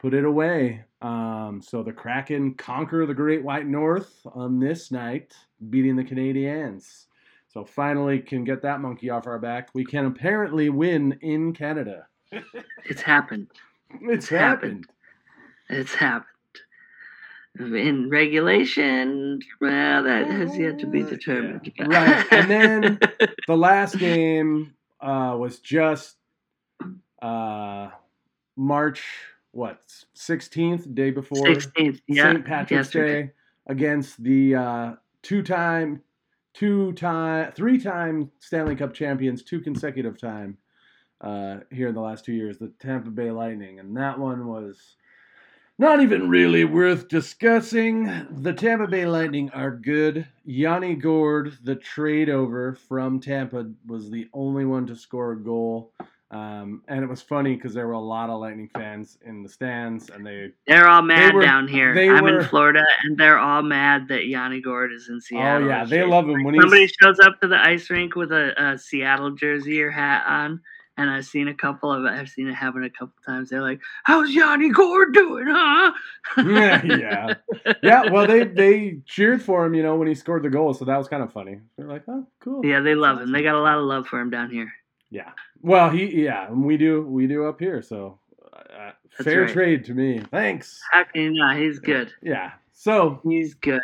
put 0.00 0.14
it 0.14 0.24
away. 0.24 0.84
Um, 1.00 1.62
so 1.64 1.84
the 1.84 1.92
Kraken 1.92 2.54
conquer 2.54 3.06
the 3.06 3.14
Great 3.14 3.44
White 3.44 3.68
North 3.68 4.26
on 4.34 4.58
this 4.58 4.90
night, 4.90 5.32
beating 5.70 5.94
the 5.94 6.02
Canadiens. 6.02 7.06
So 7.46 7.64
finally, 7.64 8.18
can 8.18 8.42
get 8.42 8.62
that 8.62 8.80
monkey 8.80 9.10
off 9.10 9.28
our 9.28 9.38
back. 9.38 9.68
We 9.74 9.84
can 9.84 10.06
apparently 10.06 10.70
win 10.70 11.16
in 11.20 11.52
Canada. 11.52 12.06
It's 12.84 13.02
happened. 13.02 13.48
It's 14.02 14.28
happened. 14.28 14.86
happened. 15.68 15.80
It's 15.80 15.94
happened. 15.94 16.26
In 17.58 18.10
regulation, 18.10 19.40
well, 19.60 20.02
that 20.02 20.28
has 20.28 20.56
yet 20.56 20.78
to 20.80 20.86
be 20.86 21.02
determined. 21.02 21.72
Yeah. 21.76 21.86
Right, 21.86 22.26
and 22.32 22.50
then 22.50 22.98
the 23.46 23.56
last 23.56 23.98
game 23.98 24.74
uh, 25.00 25.36
was 25.38 25.58
just 25.60 26.16
uh, 27.22 27.88
March 28.56 29.02
what 29.52 29.80
sixteenth, 30.14 30.94
day 30.94 31.10
before 31.10 31.44
16th, 31.44 32.00
yeah. 32.06 32.32
St. 32.32 32.44
Patrick's 32.44 32.70
yesterday. 32.70 33.22
Day 33.22 33.32
against 33.66 34.22
the 34.22 34.54
uh, 34.54 34.92
two-time, 35.22 36.02
two-time, 36.54 37.52
three-time 37.52 38.30
Stanley 38.40 38.74
Cup 38.74 38.94
champions, 38.94 39.42
two 39.42 39.60
consecutive 39.60 40.18
time 40.20 40.58
uh, 41.20 41.58
here 41.70 41.88
in 41.88 41.94
the 41.94 42.00
last 42.00 42.24
two 42.24 42.32
years, 42.32 42.58
the 42.58 42.72
Tampa 42.80 43.10
Bay 43.10 43.30
Lightning, 43.30 43.78
and 43.78 43.96
that 43.96 44.18
one 44.18 44.46
was 44.46 44.96
not 45.80 46.02
even 46.02 46.28
really 46.28 46.64
worth 46.66 47.08
discussing. 47.08 48.26
The 48.42 48.52
Tampa 48.52 48.86
Bay 48.86 49.06
Lightning 49.06 49.48
are 49.54 49.70
good. 49.70 50.26
Yanni 50.44 50.94
Gourde, 50.94 51.56
the 51.64 51.74
trade 51.74 52.28
over 52.28 52.74
from 52.74 53.18
Tampa, 53.18 53.64
was 53.86 54.10
the 54.10 54.28
only 54.34 54.66
one 54.66 54.86
to 54.88 54.94
score 54.94 55.32
a 55.32 55.42
goal. 55.42 55.92
Um, 56.30 56.82
and 56.86 57.02
it 57.02 57.08
was 57.08 57.22
funny 57.22 57.56
because 57.56 57.72
there 57.72 57.86
were 57.86 57.94
a 57.94 57.98
lot 57.98 58.28
of 58.28 58.40
Lightning 58.40 58.68
fans 58.74 59.16
in 59.24 59.42
the 59.42 59.48
stands, 59.48 60.10
and 60.10 60.24
they 60.24 60.50
They're 60.66 60.86
all 60.86 61.00
mad 61.02 61.32
were- 61.34 61.40
down 61.42 61.66
here. 61.66 61.92
I'm 61.98 62.24
were- 62.24 62.40
in 62.40 62.44
Florida, 62.44 62.84
and 63.04 63.16
they're 63.16 63.38
all 63.38 63.62
mad 63.62 64.06
that 64.08 64.26
Yanni 64.26 64.60
Gourde 64.60 64.92
is 64.92 65.08
in 65.08 65.18
Seattle. 65.20 65.64
oh 65.64 65.68
yeah, 65.68 65.84
they 65.86 66.04
love 66.04 66.28
him 66.28 66.44
when 66.44 66.60
Somebody 66.60 66.88
shows 67.02 67.18
up 67.20 67.40
to 67.40 67.48
the 67.48 67.58
ice 67.58 67.88
rink 67.88 68.14
with 68.16 68.30
a, 68.32 68.52
a 68.62 68.78
Seattle 68.78 69.30
jersey 69.30 69.82
or 69.82 69.90
hat 69.90 70.24
on, 70.28 70.60
and 71.00 71.10
I've 71.10 71.24
seen 71.24 71.48
a 71.48 71.54
couple 71.54 71.90
of 71.90 72.04
I've 72.04 72.28
seen 72.28 72.46
it 72.46 72.54
happen 72.54 72.84
a 72.84 72.90
couple 72.90 73.14
times. 73.24 73.48
They're 73.48 73.62
like, 73.62 73.80
"How's 74.04 74.30
Yanni 74.30 74.68
Gourde 74.70 75.14
doing, 75.14 75.46
huh?" 75.48 75.92
yeah, 76.36 76.84
yeah, 76.84 77.34
yeah. 77.82 78.10
Well, 78.10 78.26
they 78.26 78.44
they 78.44 78.98
cheered 79.06 79.42
for 79.42 79.64
him, 79.64 79.74
you 79.74 79.82
know, 79.82 79.96
when 79.96 80.08
he 80.08 80.14
scored 80.14 80.42
the 80.42 80.50
goal, 80.50 80.74
so 80.74 80.84
that 80.84 80.96
was 80.98 81.08
kind 81.08 81.22
of 81.22 81.32
funny. 81.32 81.58
They're 81.76 81.86
like, 81.86 82.02
oh, 82.06 82.26
cool. 82.40 82.64
Yeah, 82.64 82.80
they 82.80 82.94
love 82.94 83.20
him. 83.20 83.32
They 83.32 83.42
got 83.42 83.54
a 83.54 83.60
lot 83.60 83.78
of 83.78 83.84
love 83.84 84.06
for 84.06 84.20
him 84.20 84.28
down 84.28 84.50
here. 84.50 84.70
Yeah. 85.10 85.30
Well, 85.62 85.88
he 85.88 86.22
yeah, 86.22 86.50
we 86.50 86.76
do 86.76 87.02
we 87.02 87.26
do 87.26 87.46
up 87.46 87.58
here, 87.58 87.80
so 87.80 88.18
uh, 88.52 88.92
fair 89.22 89.42
right. 89.42 89.52
trade 89.52 89.84
to 89.86 89.94
me. 89.94 90.20
Thanks. 90.30 90.80
How 90.92 91.04
can 91.04 91.22
you 91.22 91.32
not? 91.32 91.56
He's 91.56 91.78
good. 91.78 92.12
Yeah. 92.22 92.52
So 92.72 93.20
He's 93.24 93.54
good. 93.54 93.82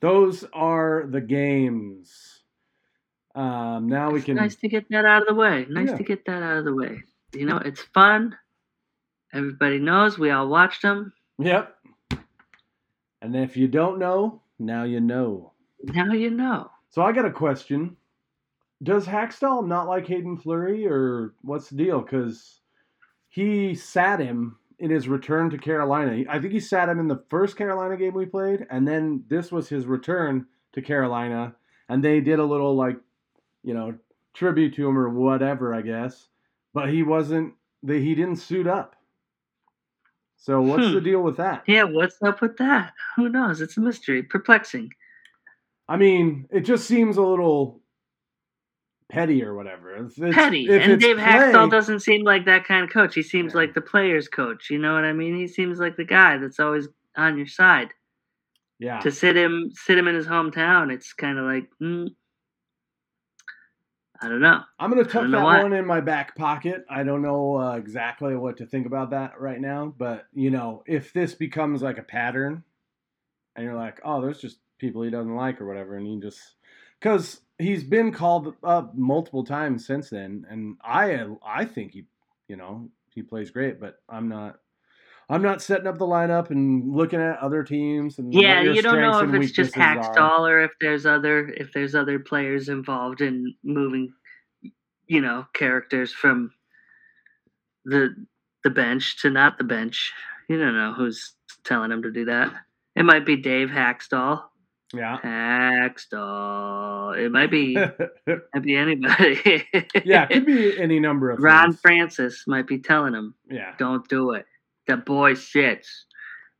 those 0.00 0.44
are 0.52 1.04
the 1.08 1.20
games. 1.20 2.39
Um, 3.34 3.88
now 3.88 4.10
we 4.10 4.18
It's 4.18 4.26
can. 4.26 4.36
nice 4.36 4.56
to 4.56 4.68
get 4.68 4.88
that 4.90 5.04
out 5.04 5.22
of 5.22 5.28
the 5.28 5.34
way. 5.34 5.66
Nice 5.68 5.88
Yeah. 5.90 5.96
to 5.96 6.02
get 6.02 6.24
that 6.26 6.42
out 6.42 6.56
of 6.58 6.64
the 6.64 6.74
way. 6.74 7.02
You 7.32 7.46
know, 7.46 7.58
it's 7.58 7.80
fun. 7.82 8.36
Everybody 9.32 9.78
knows. 9.78 10.18
We 10.18 10.30
all 10.30 10.48
watched 10.48 10.82
them. 10.82 11.12
Yep. 11.38 11.76
And 13.22 13.36
if 13.36 13.56
you 13.56 13.68
don't 13.68 13.98
know, 13.98 14.42
now 14.58 14.82
you 14.84 15.00
know. 15.00 15.52
Now 15.84 16.12
you 16.12 16.30
know. 16.30 16.70
So 16.88 17.02
I 17.02 17.12
got 17.12 17.24
a 17.26 17.30
question. 17.30 17.96
Does 18.82 19.06
Hakstol 19.06 19.66
not 19.66 19.86
like 19.86 20.06
Haydn 20.08 20.38
Fleury, 20.38 20.86
or 20.86 21.34
what's 21.42 21.68
the 21.68 21.76
deal? 21.76 22.00
Because 22.00 22.60
he 23.28 23.74
sat 23.74 24.18
him 24.20 24.56
in 24.78 24.90
his 24.90 25.06
return 25.06 25.50
to 25.50 25.58
Carolina. 25.58 26.24
I 26.28 26.38
think 26.40 26.52
he 26.54 26.60
sat 26.60 26.88
him 26.88 26.98
in 26.98 27.06
the 27.06 27.22
first 27.28 27.56
Carolina 27.56 27.96
game 27.96 28.14
we 28.14 28.24
played, 28.26 28.66
and 28.70 28.88
then 28.88 29.22
this 29.28 29.52
was 29.52 29.68
his 29.68 29.86
return 29.86 30.46
to 30.72 30.80
Carolina, 30.82 31.54
and 31.90 32.02
they 32.02 32.20
did 32.20 32.38
a 32.38 32.44
little 32.44 32.74
like, 32.74 32.96
you 33.62 33.74
know, 33.74 33.94
tribute 34.34 34.74
to 34.74 34.88
him 34.88 34.98
or 34.98 35.08
whatever, 35.08 35.74
I 35.74 35.82
guess. 35.82 36.28
But 36.74 36.88
he 36.90 37.02
wasn't. 37.02 37.54
They 37.82 38.00
he 38.00 38.14
didn't 38.14 38.36
suit 38.36 38.66
up. 38.66 38.94
So 40.36 40.60
what's 40.62 40.86
Hmm. 40.86 40.94
the 40.94 41.00
deal 41.00 41.22
with 41.22 41.36
that? 41.36 41.64
Yeah, 41.66 41.84
what's 41.84 42.20
up 42.22 42.40
with 42.40 42.56
that? 42.58 42.92
Who 43.16 43.28
knows? 43.28 43.60
It's 43.60 43.76
a 43.76 43.80
mystery. 43.80 44.22
Perplexing. 44.22 44.90
I 45.88 45.96
mean, 45.96 46.46
it 46.50 46.60
just 46.60 46.86
seems 46.86 47.16
a 47.16 47.22
little 47.22 47.82
petty 49.10 49.42
or 49.44 49.54
whatever. 49.54 49.96
If 49.96 50.16
it's- 50.18 50.34
Petty. 50.34 50.66
and 50.68 50.92
it's 50.92 51.04
Dave 51.04 51.16
play- 51.16 51.26
Hakstol 51.26 51.70
doesn't 51.70 52.00
seem 52.00 52.22
like 52.24 52.44
that 52.46 52.64
kind 52.64 52.84
of 52.84 52.90
coach. 52.90 53.14
He 53.14 53.22
seems 53.22 53.52
Yeah. 53.52 53.58
like 53.58 53.74
the 53.74 53.80
player's 53.80 54.28
coach. 54.28 54.70
You 54.70 54.78
know 54.78 54.94
what 54.94 55.04
I 55.04 55.12
mean? 55.12 55.34
He 55.36 55.48
seems 55.48 55.78
like 55.80 55.96
the 55.96 56.04
guy 56.04 56.38
that's 56.38 56.60
always 56.60 56.88
on 57.16 57.36
your 57.36 57.48
side. 57.48 57.92
Yeah. 58.78 59.00
To 59.00 59.10
sit 59.10 59.36
him 59.36 59.70
sit 59.74 59.98
him 59.98 60.08
in 60.08 60.14
his 60.14 60.26
hometown, 60.28 60.90
it's 60.92 61.12
kind 61.12 61.38
of 61.38 61.44
like, 61.44 61.68
mm, 61.82 62.08
I 64.22 64.28
don't 64.28 64.40
know. 64.40 64.60
I'm 64.78 64.90
gonna 64.90 65.04
tuck 65.04 65.30
that 65.30 65.42
why. 65.42 65.62
one 65.62 65.72
in 65.72 65.86
my 65.86 66.00
back 66.00 66.36
pocket. 66.36 66.84
I 66.90 67.04
don't 67.04 67.22
know 67.22 67.56
uh, 67.56 67.76
exactly 67.76 68.36
what 68.36 68.58
to 68.58 68.66
think 68.66 68.86
about 68.86 69.10
that 69.10 69.40
right 69.40 69.60
now, 69.60 69.94
but 69.96 70.26
you 70.34 70.50
know, 70.50 70.82
if 70.86 71.12
this 71.12 71.34
becomes 71.34 71.80
like 71.80 71.96
a 71.96 72.02
pattern, 72.02 72.62
and 73.56 73.64
you're 73.64 73.76
like, 73.76 74.00
oh, 74.04 74.20
there's 74.20 74.40
just 74.40 74.58
people 74.78 75.02
he 75.02 75.10
doesn't 75.10 75.34
like 75.34 75.60
or 75.60 75.66
whatever, 75.66 75.96
and 75.96 76.06
he 76.06 76.20
just 76.20 76.38
because 77.00 77.40
he's 77.58 77.82
been 77.82 78.12
called 78.12 78.54
up 78.62 78.94
multiple 78.94 79.44
times 79.44 79.86
since 79.86 80.10
then, 80.10 80.46
and 80.50 80.76
I 80.84 81.26
I 81.44 81.64
think 81.64 81.92
he, 81.92 82.04
you 82.46 82.56
know, 82.56 82.90
he 83.14 83.22
plays 83.22 83.50
great, 83.50 83.80
but 83.80 84.00
I'm 84.08 84.28
not. 84.28 84.60
I'm 85.30 85.42
not 85.42 85.62
setting 85.62 85.86
up 85.86 85.96
the 85.98 86.06
lineup 86.06 86.50
and 86.50 86.92
looking 86.94 87.20
at 87.20 87.38
other 87.38 87.62
teams 87.62 88.18
and 88.18 88.34
Yeah, 88.34 88.62
you 88.62 88.82
don't 88.82 89.00
know 89.00 89.20
if 89.20 89.32
it's 89.42 89.52
just. 89.52 89.74
Hakstol 89.74 90.40
or 90.40 90.60
if 90.62 90.72
there's 90.80 91.06
other 91.06 91.48
if 91.48 91.72
there's 91.72 91.94
other 91.94 92.18
players 92.18 92.68
involved 92.68 93.20
in 93.20 93.54
moving, 93.62 94.12
you 95.06 95.20
know, 95.20 95.46
characters 95.54 96.12
from 96.12 96.50
the 97.84 98.14
the 98.64 98.70
bench 98.70 99.22
to 99.22 99.30
not 99.30 99.56
the 99.56 99.64
bench. 99.64 100.12
You 100.48 100.58
don't 100.58 100.74
know 100.76 100.92
who's 100.94 101.32
telling 101.64 101.92
him 101.92 102.02
to 102.02 102.10
do 102.10 102.24
that. 102.24 102.52
It 102.96 103.04
might 103.04 103.24
be 103.24 103.36
Dave 103.36 103.68
Hakstol. 103.68 104.42
Yeah. 104.92 105.18
Hakstol. 105.22 107.16
It 107.16 107.30
might 107.30 107.50
be 107.52 107.74
might 108.26 108.62
be 108.62 108.74
anybody. 108.74 109.64
yeah, 110.04 110.24
it 110.28 110.34
could 110.34 110.46
be 110.46 110.76
any 110.80 110.98
number 110.98 111.30
of 111.30 111.38
Ron 111.40 111.68
things. 111.70 111.80
Francis 111.80 112.44
might 112.48 112.66
be 112.66 112.78
telling 112.80 113.14
him, 113.14 113.34
Yeah. 113.48 113.74
"Don't 113.78 114.08
do 114.08 114.32
it." 114.32 114.46
The 114.90 114.96
boy 114.96 115.34
sits. 115.34 116.06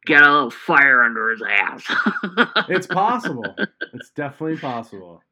Get 0.06 0.22
a 0.22 0.32
little 0.32 0.50
fire 0.50 1.02
under 1.02 1.30
his 1.30 1.42
ass. 1.42 1.84
It's 2.68 2.86
possible. 2.86 3.54
it's 3.92 4.10
definitely 4.10 4.56
possible. 4.58 5.22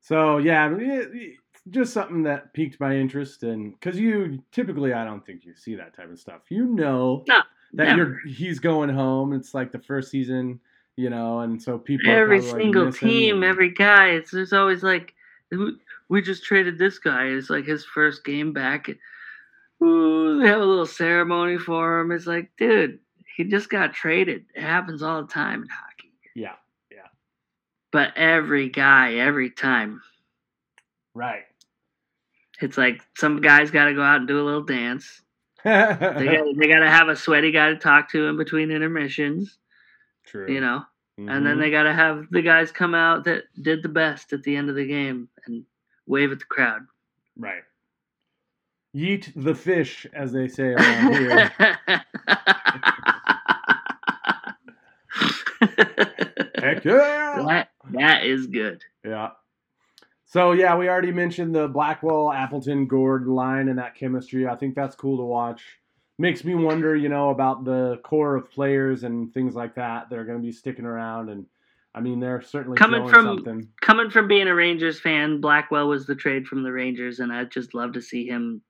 So 0.00 0.38
yeah, 0.38 0.74
it- 0.78 1.36
just 1.70 1.92
something 1.92 2.24
that 2.24 2.52
piqued 2.54 2.80
my 2.80 2.96
interest, 2.96 3.44
and 3.44 3.72
because 3.78 3.96
you 3.96 4.42
typically, 4.50 4.92
I 4.92 5.04
don't 5.04 5.24
think 5.24 5.44
you 5.44 5.54
see 5.54 5.76
that 5.76 5.94
type 5.94 6.10
of 6.10 6.18
stuff. 6.18 6.40
You 6.48 6.64
know 6.66 7.22
No, 7.28 7.40
that 7.74 7.84
never. 7.84 7.96
you're 7.96 8.18
he's 8.26 8.58
going 8.58 8.88
home. 8.90 9.32
It's 9.32 9.54
like 9.54 9.70
the 9.70 9.78
first 9.78 10.10
season, 10.10 10.58
you 10.96 11.08
know, 11.08 11.40
and 11.40 11.62
so 11.62 11.78
people 11.78 12.10
every 12.10 12.40
like, 12.40 12.50
single 12.60 12.86
missing 12.86 13.08
team, 13.08 13.42
every 13.44 13.70
guy. 13.70 14.08
It's 14.08 14.32
there's 14.32 14.52
always 14.52 14.82
like, 14.82 15.14
we 16.08 16.20
just 16.20 16.42
traded 16.42 16.78
this 16.78 16.98
guy. 16.98 17.26
It's 17.26 17.48
like 17.48 17.64
his 17.64 17.84
first 17.84 18.24
game 18.24 18.52
back. 18.52 18.90
Ooh, 19.82 20.40
they 20.40 20.48
have 20.48 20.60
a 20.60 20.64
little 20.64 20.86
ceremony 20.86 21.58
for 21.58 21.98
him. 22.00 22.12
It's 22.12 22.26
like, 22.26 22.50
dude, 22.56 23.00
he 23.36 23.44
just 23.44 23.68
got 23.68 23.92
traded. 23.94 24.44
It 24.54 24.62
happens 24.62 25.02
all 25.02 25.22
the 25.22 25.28
time 25.32 25.62
in 25.62 25.68
hockey. 25.68 26.12
Yeah. 26.34 26.54
Yeah. 26.90 27.08
But 27.90 28.16
every 28.16 28.68
guy, 28.68 29.14
every 29.14 29.50
time, 29.50 30.00
Right. 31.14 31.44
it's 32.60 32.78
like 32.78 33.02
some 33.16 33.40
guys 33.40 33.70
got 33.70 33.86
to 33.86 33.94
go 33.94 34.02
out 34.02 34.18
and 34.18 34.28
do 34.28 34.40
a 34.40 34.44
little 34.44 34.62
dance. 34.62 35.22
They 35.64 35.70
got 35.70 36.80
to 36.80 36.90
have 36.90 37.08
a 37.08 37.16
sweaty 37.16 37.50
guy 37.50 37.70
to 37.70 37.76
talk 37.76 38.10
to 38.10 38.26
in 38.26 38.36
between 38.36 38.70
intermissions, 38.70 39.58
True. 40.24 40.50
you 40.50 40.60
know. 40.60 40.84
And 41.18 41.28
then 41.46 41.56
Mhm. 41.56 41.60
they 41.60 41.70
got 41.70 41.82
to 41.84 41.92
have 41.92 42.26
the 42.30 42.42
guys 42.42 42.72
come 42.72 42.94
out 42.94 43.24
that 43.24 43.44
did 43.60 43.82
the 43.82 43.88
best 43.88 44.32
at 44.32 44.42
the 44.42 44.56
end 44.56 44.70
of 44.70 44.74
the 44.76 44.86
game 44.86 45.28
and 45.46 45.64
wave 46.06 46.32
at 46.32 46.38
the 46.40 46.44
crowd. 46.46 46.86
Right. 47.36 47.62
Yeet 48.94 49.32
the 49.34 49.54
fish, 49.54 50.06
as 50.12 50.32
they 50.32 50.48
say 50.48 50.74
around 50.74 51.14
here. 51.14 51.52
Heck 56.54 56.84
yeah! 56.84 57.42
that, 57.46 57.68
that 57.92 58.24
is 58.26 58.46
good. 58.46 58.82
Yeah. 59.04 59.30
So 60.26 60.52
yeah, 60.52 60.76
we 60.76 60.88
already 60.88 61.12
mentioned 61.12 61.54
the 61.54 61.68
Blackwell, 61.68 62.32
Appleton, 62.32 62.86
Gourde 62.86 63.26
line 63.26 63.68
and 63.68 63.78
that 63.78 63.94
chemistry. 63.94 64.46
I 64.46 64.56
think 64.56 64.74
that's 64.74 64.94
cool 64.96 65.18
to 65.18 65.24
watch. 65.24 65.62
Makes 66.18 66.44
me 66.44 66.54
wonder, 66.54 66.94
you 66.94 67.08
know, 67.08 67.30
about 67.30 67.64
the 67.64 67.98
core 68.04 68.36
of 68.36 68.50
players 68.50 69.02
and 69.04 69.32
things 69.32 69.54
like 69.54 69.74
that 69.74 70.08
that 70.10 70.18
are 70.18 70.24
going 70.24 70.38
to 70.38 70.42
be 70.44 70.52
sticking 70.52 70.84
around. 70.84 71.30
And 71.30 71.46
I 71.94 72.00
mean, 72.00 72.20
they're 72.20 72.42
certainly 72.42 72.76
Coming 72.76 73.08
from- 73.08 73.24
something. 73.24 73.68
Coming 73.80 74.10
from 74.10 74.28
being 74.28 74.48
a 74.48 74.54
Rangers 74.54 75.00
fan, 75.00 75.40
Blackwell 75.40 75.88
was 75.88 76.06
the 76.06 76.14
trade 76.14 76.46
from 76.46 76.62
the 76.62 76.72
Rangers, 76.72 77.18
and 77.18 77.32
I'd 77.32 77.50
just 77.50 77.74
love 77.74 77.92
to 77.94 78.02
see 78.02 78.26
him, 78.26 78.62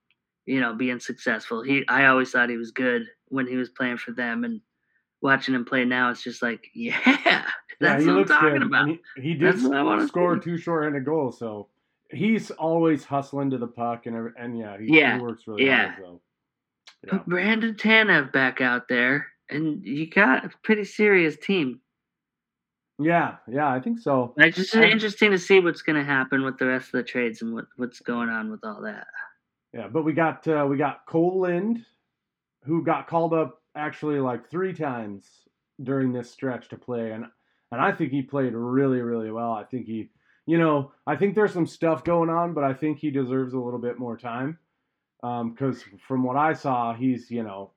you 0.45 0.59
know, 0.59 0.73
being 0.73 0.99
successful. 0.99 1.61
He, 1.63 1.83
I 1.87 2.05
always 2.05 2.31
thought 2.31 2.49
he 2.49 2.57
was 2.57 2.71
good 2.71 3.03
when 3.29 3.47
he 3.47 3.55
was 3.55 3.69
playing 3.69 3.97
for 3.97 4.11
them, 4.11 4.43
and 4.43 4.61
watching 5.21 5.55
him 5.55 5.65
play 5.65 5.85
now, 5.85 6.09
it's 6.11 6.23
just 6.23 6.41
like, 6.41 6.67
yeah, 6.73 6.99
Yeah, 7.05 7.45
that's 7.79 8.03
he 8.03 8.09
what 8.11 8.17
I'm 8.19 8.25
talking 8.25 8.49
good. 8.53 8.63
about. 8.63 8.87
And 8.89 8.99
He, 9.15 9.21
he 9.21 9.33
did 9.33 9.55
That's 9.55 9.63
what 9.63 9.99
I 9.99 10.05
score 10.05 10.37
two 10.37 10.57
shorthanded 10.57 11.05
goals, 11.05 11.39
so 11.39 11.69
he's 12.11 12.51
always 12.51 13.03
hustling 13.03 13.49
to 13.51 13.57
the 13.57 13.67
puck 13.67 14.05
and 14.05 14.31
and 14.37 14.57
yeah, 14.57 14.77
he, 14.77 14.99
Yeah, 14.99 15.17
he 15.17 15.23
works 15.23 15.47
really 15.47 15.65
yeah. 15.65 15.93
hard. 15.93 15.97
So. 15.99 16.21
Yeah. 17.05 17.09
Put 17.11 17.25
Brandon 17.25 17.73
Tanev 17.73 18.31
back 18.31 18.61
out 18.61 18.87
there, 18.87 19.27
and 19.49 19.83
you 19.83 20.09
got 20.09 20.45
a 20.45 20.49
pretty 20.63 20.83
serious 20.85 21.35
team. 21.37 21.81
yeah, 22.99 23.37
yeah, 23.47 23.67
I 23.69 23.79
think 23.81 23.99
so. 23.99 24.33
It's 24.37 24.55
just 24.55 24.75
interesting 24.75 25.31
to 25.31 25.39
see 25.39 25.59
what's 25.59 25.81
going 25.81 25.97
to 25.97 26.05
happen 26.05 26.43
with 26.43 26.57
the 26.59 26.67
rest 26.67 26.87
of 26.87 26.91
the 26.93 27.03
trades 27.03 27.41
and 27.41 27.53
what, 27.53 27.65
what's 27.77 27.99
going 27.99 28.29
on 28.29 28.51
with 28.51 28.63
all 28.63 28.81
that. 28.83 29.07
Yeah, 29.73 29.87
but 29.87 30.03
we 30.03 30.13
got 30.13 30.47
uh, 30.47 30.65
we 30.69 30.77
got 30.77 31.05
Cole 31.07 31.41
Lind, 31.41 31.83
who 32.63 32.83
got 32.83 33.07
called 33.07 33.33
up 33.33 33.61
actually 33.75 34.19
like 34.19 34.49
three 34.49 34.73
times 34.73 35.25
during 35.81 36.13
this 36.13 36.31
stretch 36.31 36.69
to 36.69 36.77
play, 36.77 37.11
and 37.11 37.25
and 37.71 37.81
I 37.81 37.91
think 37.91 38.11
he 38.11 38.21
played 38.21 38.53
really 38.53 39.01
really 39.01 39.31
well. 39.31 39.51
I 39.51 39.63
think 39.63 39.87
he, 39.87 40.11
you 40.45 40.59
know, 40.59 40.91
I 41.07 41.15
think 41.15 41.33
there's 41.33 41.53
some 41.53 41.65
stuff 41.65 42.03
going 42.03 42.29
on, 42.29 42.53
but 42.53 42.63
I 42.63 42.73
think 42.73 42.99
he 42.99 43.09
deserves 43.09 43.53
a 43.53 43.59
little 43.59 43.79
bit 43.79 43.97
more 43.97 44.15
time, 44.15 44.59
because 45.21 45.83
from 46.07 46.23
what 46.23 46.37
I 46.37 46.53
saw, 46.53 46.93
he's 46.93 47.31
you 47.31 47.43
know 47.43 47.71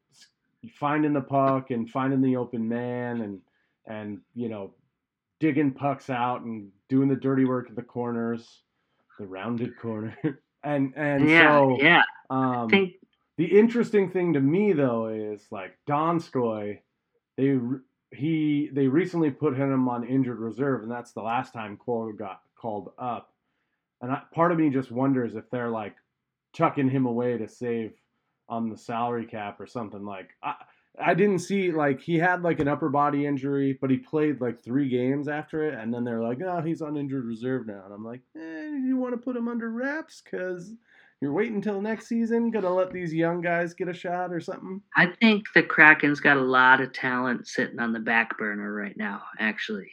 finding 0.79 1.15
the 1.15 1.21
puck 1.23 1.71
and 1.71 1.89
finding 1.89 2.21
the 2.21 2.37
open 2.37 2.69
man 2.69 3.23
and 3.23 3.41
and 3.87 4.21
you 4.35 4.51
know 4.51 4.75
digging 5.41 5.73
pucks 5.73 6.11
out 6.11 6.43
and 6.43 6.71
doing 6.91 7.09
the 7.09 7.17
dirty 7.17 7.47
work 7.47 7.69
at 7.71 7.77
the 7.77 7.83
corners, 7.83 8.63
the 9.19 9.27
rounded 9.27 9.79
corner. 9.79 10.15
And 10.67 10.93
and 10.97 11.31
yeah, 11.31 11.59
so 11.59 11.79
yeah. 11.81 12.03
um, 12.29 12.69
think 12.69 12.95
the 13.39 13.45
interesting 13.45 14.11
thing 14.11 14.33
to 14.33 14.41
me 14.41 14.73
though 14.73 15.07
is 15.07 15.47
like 15.53 15.79
Donskoi, 15.89 16.81
they 17.37 17.59
he 18.11 18.71
they 18.73 18.89
recently 18.89 19.31
put 19.31 19.57
him 19.57 19.89
on 19.89 20.03
injured 20.05 20.41
reserve, 20.41 20.83
and 20.83 20.91
that's 20.91 21.13
the 21.13 21.23
last 21.23 21.53
time 21.53 21.77
Cole 21.77 22.13
got 22.13 22.41
called 22.57 22.91
up. 22.99 23.33
And 24.03 24.11
I, 24.11 24.23
part 24.35 24.51
of 24.51 24.59
me 24.59 24.69
just 24.71 24.91
wonders 24.91 25.37
if 25.37 25.49
they're 25.51 25.71
like 25.71 25.95
chucking 26.53 26.91
him 26.91 27.07
away 27.07 27.39
to 27.39 27.47
save 27.47 27.93
on 28.49 28.69
the 28.69 28.77
salary 28.77 29.25
cap 29.25 29.61
or 29.61 29.69
something. 29.69 30.05
Like 30.05 30.31
I 30.43 30.55
I 31.01 31.15
didn't 31.15 31.41
see 31.41 31.73
like 31.73 32.01
he 32.01 32.19
had 32.19 32.43
like 32.43 32.61
an 32.61 32.69
upper 32.69 32.89
body 32.89 33.27
injury, 33.27 33.79
but 33.81 33.91
he 33.91 33.99
played 33.99 34.41
like 34.41 34.63
three 34.63 34.89
games 34.89 35.29
after 35.29 35.63
it, 35.67 35.75
and 35.75 35.93
then 35.93 36.05
they're 36.05 36.23
like, 36.23 36.41
oh, 36.43 36.61
he's 36.61 36.83
on 36.83 36.97
injured 36.97 37.25
reserve 37.25 37.67
now, 37.67 37.83
and 37.85 37.93
I'm 37.93 38.05
like, 38.05 38.23
eh, 38.37 38.71
you 38.85 38.97
want 38.97 39.13
to 39.13 39.19
put 39.19 39.37
him 39.37 39.49
under 39.49 39.71
wraps 39.71 40.23
because 40.23 40.75
you're 41.21 41.33
waiting 41.33 41.57
until 41.57 41.81
next 41.81 42.09
season, 42.09 42.51
gonna 42.51 42.73
let 42.73 42.93
these 42.93 43.13
young 43.13 43.41
guys 43.41 43.75
get 43.75 43.89
a 43.89 43.95
shot 43.95 44.33
or 44.33 44.41
something. 44.41 44.83
I 44.97 45.07
think 45.07 45.47
the 45.55 45.63
Kraken's 45.63 46.21
got 46.21 46.37
a 46.37 46.43
lot 46.43 46.81
of 46.81 46.93
talent 46.93 47.47
sitting 47.47 47.79
on 47.79 47.93
the 47.93 48.01
back 48.01 48.37
burner 48.39 48.73
right 48.73 48.97
now, 48.97 49.23
actually. 49.39 49.91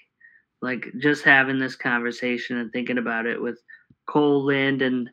Like 0.61 0.87
just 0.99 1.23
having 1.23 1.59
this 1.59 1.75
conversation 1.75 2.57
and 2.57 2.71
thinking 2.71 2.97
about 2.97 3.25
it 3.25 3.41
with 3.41 3.61
Cole 4.05 4.45
Lind 4.45 4.81
and 4.81 5.09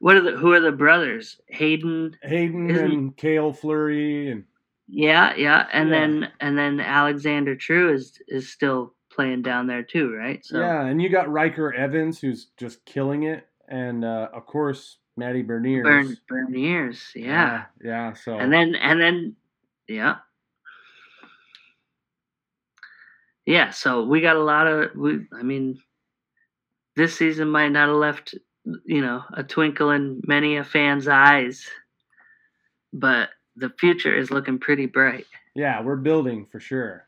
what 0.00 0.16
are 0.16 0.20
the 0.20 0.36
who 0.36 0.52
are 0.52 0.60
the 0.60 0.72
brothers? 0.72 1.40
Haydn 1.50 2.16
Haydn 2.22 2.70
and 2.70 3.16
Cale 3.16 3.52
Fleury 3.52 4.30
and 4.30 4.44
Yeah, 4.88 5.34
yeah. 5.36 5.66
And 5.72 5.90
Yeah. 5.90 6.00
then 6.00 6.32
and 6.40 6.58
then 6.58 6.80
Alexander 6.80 7.54
True 7.56 7.92
is 7.92 8.20
is 8.28 8.50
still 8.50 8.94
playing 9.10 9.42
down 9.42 9.66
there 9.66 9.82
too, 9.82 10.12
right? 10.14 10.44
So 10.44 10.58
yeah, 10.60 10.86
and 10.86 11.00
you 11.02 11.08
got 11.08 11.30
Ryker 11.30 11.72
Evans 11.74 12.20
who's 12.20 12.46
just 12.56 12.84
killing 12.84 13.24
it, 13.24 13.46
and 13.68 14.04
uh, 14.04 14.28
of 14.32 14.46
course 14.46 14.98
Matty 15.16 15.42
Beniers. 15.42 15.84
Burn 15.84 16.16
Beniers, 16.30 17.00
yeah. 17.14 17.66
yeah, 17.84 18.14
So 18.14 18.38
And 18.38 18.52
then 18.52 18.74
and 18.76 19.00
then 19.00 19.36
yeah. 19.88 20.16
Yeah, 23.44 23.70
so 23.70 24.04
we 24.04 24.20
got 24.20 24.36
a 24.36 24.42
lot 24.42 24.66
of 24.66 24.90
we 24.94 25.26
I 25.32 25.42
mean 25.42 25.80
this 26.96 27.16
season 27.16 27.48
might 27.50 27.70
not 27.70 27.88
have 27.88 27.96
left 27.96 28.34
you 28.84 29.00
know 29.00 29.22
a 29.34 29.42
twinkle 29.42 29.90
in 29.90 30.20
many 30.26 30.56
a 30.56 30.64
fan's 30.64 31.08
eyes, 31.08 31.66
but 32.92 33.30
the 33.58 33.70
future 33.78 34.16
is 34.16 34.30
looking 34.30 34.58
pretty 34.58 34.86
bright. 34.86 35.26
yeah, 35.54 35.82
we're 35.82 35.96
building 35.96 36.46
for 36.50 36.60
sure. 36.60 37.06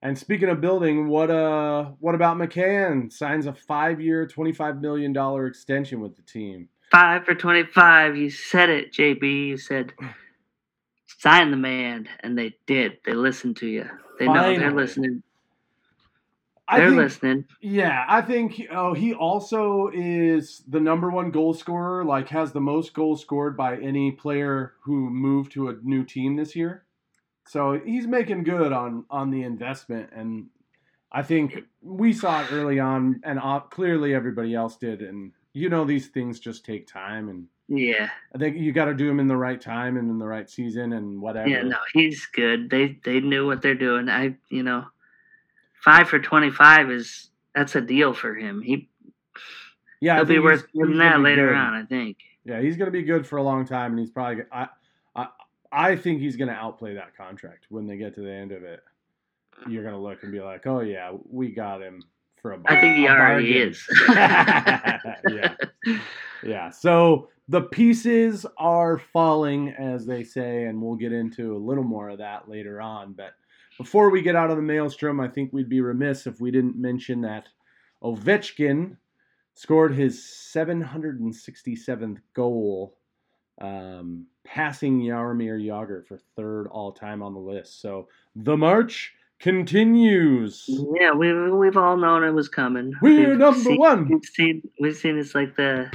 And 0.00 0.16
speaking 0.16 0.48
of 0.48 0.60
building, 0.60 1.08
what 1.08 1.30
uh, 1.30 1.86
what 1.98 2.14
about 2.14 2.36
McCann? 2.36 3.12
Signs 3.12 3.46
a 3.46 3.52
five-year, 3.52 4.26
twenty-five 4.28 4.80
million 4.80 5.12
dollar 5.12 5.46
extension 5.46 6.00
with 6.00 6.14
the 6.14 6.22
team. 6.22 6.68
Five 6.92 7.24
for 7.24 7.34
twenty-five. 7.34 8.16
You 8.16 8.30
said 8.30 8.70
it, 8.70 8.92
JB. 8.92 9.48
You 9.48 9.56
said 9.56 9.92
sign 11.18 11.50
the 11.50 11.56
man, 11.56 12.08
and 12.20 12.38
they 12.38 12.54
did. 12.66 12.98
They 13.04 13.14
listened 13.14 13.56
to 13.58 13.66
you. 13.66 13.86
They 14.20 14.26
know 14.26 14.56
they're 14.56 14.70
listening. 14.72 15.22
I 16.70 16.78
They're 16.78 16.88
think, 16.90 17.00
listening. 17.00 17.44
Yeah, 17.62 18.04
I 18.08 18.20
think 18.20 18.60
oh, 18.70 18.92
he 18.92 19.14
also 19.14 19.90
is 19.94 20.62
the 20.68 20.80
number 20.80 21.10
one 21.10 21.30
goal 21.30 21.54
scorer. 21.54 22.04
Like 22.04 22.28
has 22.28 22.52
the 22.52 22.60
most 22.60 22.92
goals 22.92 23.22
scored 23.22 23.56
by 23.56 23.78
any 23.78 24.12
player 24.12 24.74
who 24.82 25.08
moved 25.08 25.52
to 25.52 25.68
a 25.70 25.76
new 25.82 26.04
team 26.04 26.36
this 26.36 26.54
year. 26.54 26.84
So 27.46 27.80
he's 27.84 28.06
making 28.06 28.44
good 28.44 28.72
on 28.72 29.04
on 29.10 29.30
the 29.30 29.42
investment, 29.44 30.10
and 30.14 30.48
I 31.10 31.22
think 31.22 31.62
we 31.80 32.12
saw 32.12 32.42
it 32.42 32.52
early 32.52 32.78
on, 32.78 33.20
and 33.24 33.38
uh, 33.38 33.60
clearly 33.60 34.14
everybody 34.14 34.54
else 34.54 34.76
did. 34.76 35.00
And 35.00 35.32
you 35.54 35.70
know 35.70 35.86
these 35.86 36.08
things 36.08 36.38
just 36.38 36.66
take 36.66 36.86
time, 36.86 37.30
and 37.30 37.46
Yeah. 37.68 38.10
I 38.34 38.38
think 38.38 38.58
you 38.58 38.72
got 38.72 38.86
to 38.86 38.94
do 38.94 39.06
them 39.08 39.20
in 39.20 39.26
the 39.28 39.36
right 39.36 39.60
time 39.60 39.96
and 39.96 40.10
in 40.10 40.18
the 40.18 40.26
right 40.26 40.48
season 40.50 40.92
and 40.92 41.20
whatever. 41.22 41.48
Yeah, 41.48 41.62
no, 41.62 41.78
he's 41.94 42.26
good. 42.26 42.68
They 42.68 42.98
they 43.04 43.20
knew 43.20 43.46
what 43.46 43.62
they're 43.62 43.74
doing. 43.74 44.10
I 44.10 44.36
you 44.50 44.62
know, 44.62 44.84
five 45.82 46.08
for 46.08 46.18
twenty 46.18 46.50
five 46.50 46.90
is 46.90 47.30
that's 47.54 47.74
a 47.74 47.80
deal 47.80 48.14
for 48.14 48.34
him. 48.34 48.62
He 48.62 48.88
yeah, 50.00 50.16
he'll 50.16 50.24
be 50.24 50.38
worth 50.38 50.66
more 50.74 50.86
than 50.86 50.98
that 50.98 51.20
later 51.20 51.48
good. 51.48 51.56
on. 51.56 51.74
I 51.74 51.84
think. 51.84 52.18
Yeah, 52.44 52.60
he's 52.60 52.76
going 52.76 52.86
to 52.86 52.92
be 52.92 53.02
good 53.02 53.26
for 53.26 53.36
a 53.36 53.42
long 53.42 53.66
time, 53.66 53.92
and 53.92 54.00
he's 54.00 54.10
probably. 54.10 54.44
I, 54.52 54.68
I, 55.14 55.26
I 55.70 55.96
think 55.96 56.20
he's 56.20 56.36
going 56.36 56.48
to 56.48 56.54
outplay 56.54 56.94
that 56.94 57.16
contract 57.16 57.66
when 57.68 57.86
they 57.86 57.96
get 57.96 58.14
to 58.14 58.20
the 58.20 58.32
end 58.32 58.52
of 58.52 58.62
it. 58.62 58.80
You're 59.68 59.82
going 59.82 59.94
to 59.94 60.00
look 60.00 60.22
and 60.22 60.32
be 60.32 60.40
like, 60.40 60.66
"Oh 60.66 60.80
yeah, 60.80 61.12
we 61.28 61.50
got 61.50 61.82
him 61.82 62.02
for 62.40 62.52
a." 62.52 62.60
I 62.66 62.80
think 62.80 62.96
he 62.96 63.08
already 63.08 63.52
bargain." 63.52 63.70
is. 63.70 63.86
yeah, 65.28 65.54
yeah. 66.42 66.70
So 66.70 67.28
the 67.48 67.62
pieces 67.62 68.46
are 68.56 68.98
falling, 68.98 69.70
as 69.70 70.06
they 70.06 70.22
say, 70.22 70.64
and 70.64 70.80
we'll 70.80 70.94
get 70.94 71.12
into 71.12 71.56
a 71.56 71.58
little 71.58 71.84
more 71.84 72.10
of 72.10 72.18
that 72.18 72.48
later 72.48 72.80
on. 72.80 73.14
But 73.14 73.34
before 73.78 74.10
we 74.10 74.20
get 74.22 74.36
out 74.36 74.50
of 74.50 74.56
the 74.56 74.62
maelstrom, 74.62 75.20
I 75.20 75.28
think 75.28 75.52
we'd 75.52 75.68
be 75.68 75.80
remiss 75.80 76.26
if 76.26 76.40
we 76.40 76.50
didn't 76.50 76.76
mention 76.76 77.20
that 77.22 77.48
Ovechkin 78.02 78.96
scored 79.54 79.94
his 79.94 80.18
767th 80.54 82.18
goal, 82.34 82.96
um, 83.60 84.26
passing 84.44 85.00
Jaromir 85.02 85.58
Jagr 85.64 86.06
for 86.06 86.18
third 86.36 86.66
all 86.68 86.92
time 86.92 87.22
on 87.22 87.34
the 87.34 87.40
list. 87.40 87.80
So 87.80 88.08
the 88.36 88.56
march 88.56 89.12
continues. 89.40 90.64
Yeah, 90.98 91.12
we 91.12 91.32
we've 91.50 91.76
all 91.76 91.96
known 91.96 92.24
it 92.24 92.30
was 92.32 92.48
coming. 92.48 92.92
We're 93.02 93.30
We've 93.30 93.38
number 93.38 93.58
seen- 93.60 93.78
one. 93.78 94.08
We've 94.08 94.24
seen 94.24 94.62
we've 94.80 94.96
seen 94.96 95.18
it's 95.18 95.34
like 95.34 95.56
the 95.56 95.90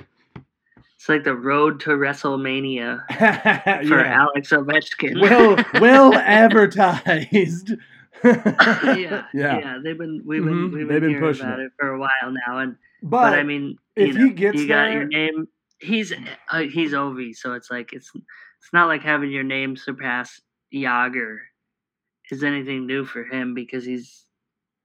It's 1.03 1.09
like 1.09 1.25
the 1.25 1.35
road 1.35 1.81
to 1.81 1.89
WrestleMania 1.89 3.03
yeah. 3.09 3.81
for 3.89 3.99
Alex 3.99 4.51
Ovechkin. 4.51 5.19
well, 5.19 5.57
well 5.81 6.13
advertised. 6.17 7.73
yeah, 8.23 8.37
yeah, 8.95 9.25
yeah. 9.33 9.79
They've 9.83 9.97
been 9.97 10.21
we've 10.25 10.45
been 10.45 10.69
Mhm, 10.71 10.73
we've 10.73 10.87
been, 10.87 11.01
been 11.01 11.19
pushing 11.19 11.45
about 11.45 11.59
it. 11.59 11.65
it. 11.65 11.71
for 11.77 11.89
a 11.89 11.99
while 11.99 12.31
now, 12.47 12.59
and 12.59 12.77
But, 13.01 13.31
but, 13.31 13.33
I 13.33 13.43
mean, 13.43 13.75
if 13.97 14.15
know, 14.15 14.27
he 14.27 14.29
gets 14.31 14.61
you 14.61 14.67
got 14.69 14.83
there- 14.85 14.93
your 14.93 15.05
name. 15.07 15.49
He's 15.79 16.13
uh, 16.13 16.59
he's 16.59 16.93
Ovi, 16.93 17.35
so 17.35 17.51
it's 17.51 17.69
like 17.69 17.91
it's 17.91 18.09
it's 18.15 18.71
not 18.71 18.87
like 18.87 19.01
having 19.01 19.29
your 19.29 19.43
name 19.43 19.75
surpass 19.75 20.39
Jagr 20.73 21.39
is 22.31 22.45
anything 22.45 22.87
new 22.87 23.03
for 23.03 23.25
him 23.25 23.53
because 23.53 23.83
he's 23.83 24.23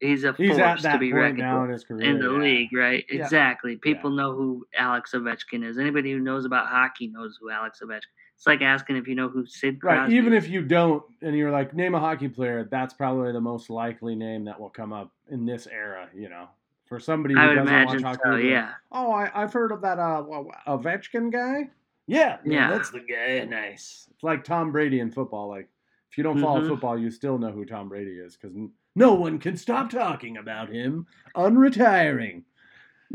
he's 0.01 0.25
a 0.25 0.33
he's 0.33 0.57
force 0.57 0.83
to 0.83 0.99
be 0.99 1.13
reckoned 1.13 1.69
with 1.69 1.91
in 1.91 2.03
in 2.03 2.19
the 2.19 2.31
yeah. 2.31 2.39
league, 2.39 2.73
right? 2.73 3.05
Yeah. 3.11 3.23
Exactly. 3.23 3.77
People 3.77 4.11
know 4.11 4.33
who 4.33 4.67
Alex 4.77 5.13
Ovechkin 5.15 5.65
is. 5.65 5.79
Anybody 5.79 6.13
who 6.13 6.21
knows 6.21 6.45
about 6.45 6.67
hockey 6.67 7.09
knows 7.09 7.39
who 7.41 7.51
Alex 7.51 7.81
Ovechkin. 7.83 8.01
It's 8.37 8.47
like 8.47 8.63
asking 8.63 8.97
if 8.97 9.09
you 9.09 9.17
know 9.17 9.29
who 9.29 9.47
Sid 9.47 9.81
Crosby. 9.81 9.99
Right, 9.99 10.13
even 10.13 10.33
is. 10.33 10.45
if 10.45 10.51
you 10.51 10.63
don't, 10.63 11.03
and 11.23 11.37
you're 11.37 11.51
like, 11.51 11.75
name 11.75 11.97
a 11.97 12.01
hockey 12.01 12.29
player, 12.29 12.69
that's 12.71 12.95
probably 12.95 13.33
the 13.33 13.41
most 13.41 13.69
likely 13.69 14.15
name 14.15 14.45
that 14.45 14.59
will 14.61 14.71
come 14.71 14.93
up 14.93 15.11
in 15.29 15.45
this 15.45 15.67
era. 15.67 16.09
You 16.15 16.29
know, 16.29 16.49
for 16.87 17.01
somebody 17.01 17.35
who 17.35 17.41
I 17.41 17.49
would 17.49 17.55
doesn't 17.57 17.69
imagine 17.69 18.03
watch 18.05 18.17
hockey. 18.17 18.21
so. 18.25 18.31
they'll 18.31 18.39
be 18.39 18.45
like, 18.45 18.53
Yeah. 18.53 18.71
Oh, 18.93 19.11
I, 19.11 19.31
I've 19.35 19.53
heard 19.53 19.73
of 19.73 19.81
that 19.83 19.99
uh, 19.99 20.23
Ovechkin 20.69 21.33
guy. 21.33 21.69
Yeah, 22.07 22.39
Yeah. 22.45 22.71
that's 22.71 22.91
the 22.91 23.01
guy. 23.01 23.45
Nice. 23.45 24.09
It's 24.15 24.23
like 24.23 24.45
Tom 24.45 24.71
Brady 24.73 25.01
in 25.01 25.11
football. 25.11 25.49
Like, 25.49 25.69
if 26.11 26.17
you 26.17 26.25
don't 26.25 26.41
follow 26.41 26.63
Mhm. 26.63 26.69
football, 26.69 26.99
you 26.99 27.11
still 27.11 27.39
know 27.39 27.51
who 27.51 27.65
Tom 27.67 27.89
Brady 27.89 28.13
is 28.13 28.37
because 28.37 28.57
no 28.99 29.15
one 29.15 29.39
can 29.39 29.57
stop 29.57 29.91
talking 29.91 30.37
about 30.37 30.69
him 30.71 31.07
unretiring. 31.37 32.43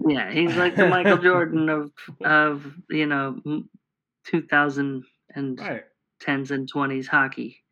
Yeah, 0.08 0.32
he's 0.32 0.56
like 0.56 0.76
the 0.76 0.88
Michael 0.88 1.18
Jordan 1.22 1.70
of 1.70 1.92
of 2.24 2.66
you 2.90 3.06
know, 3.06 3.64
two 4.26 4.42
thousand 4.44 5.04
and 5.36 5.60
Right. 5.60 5.84
tens 6.20 6.50
and 6.52 6.68
twenties 6.68 7.08
hockey. 7.08 7.60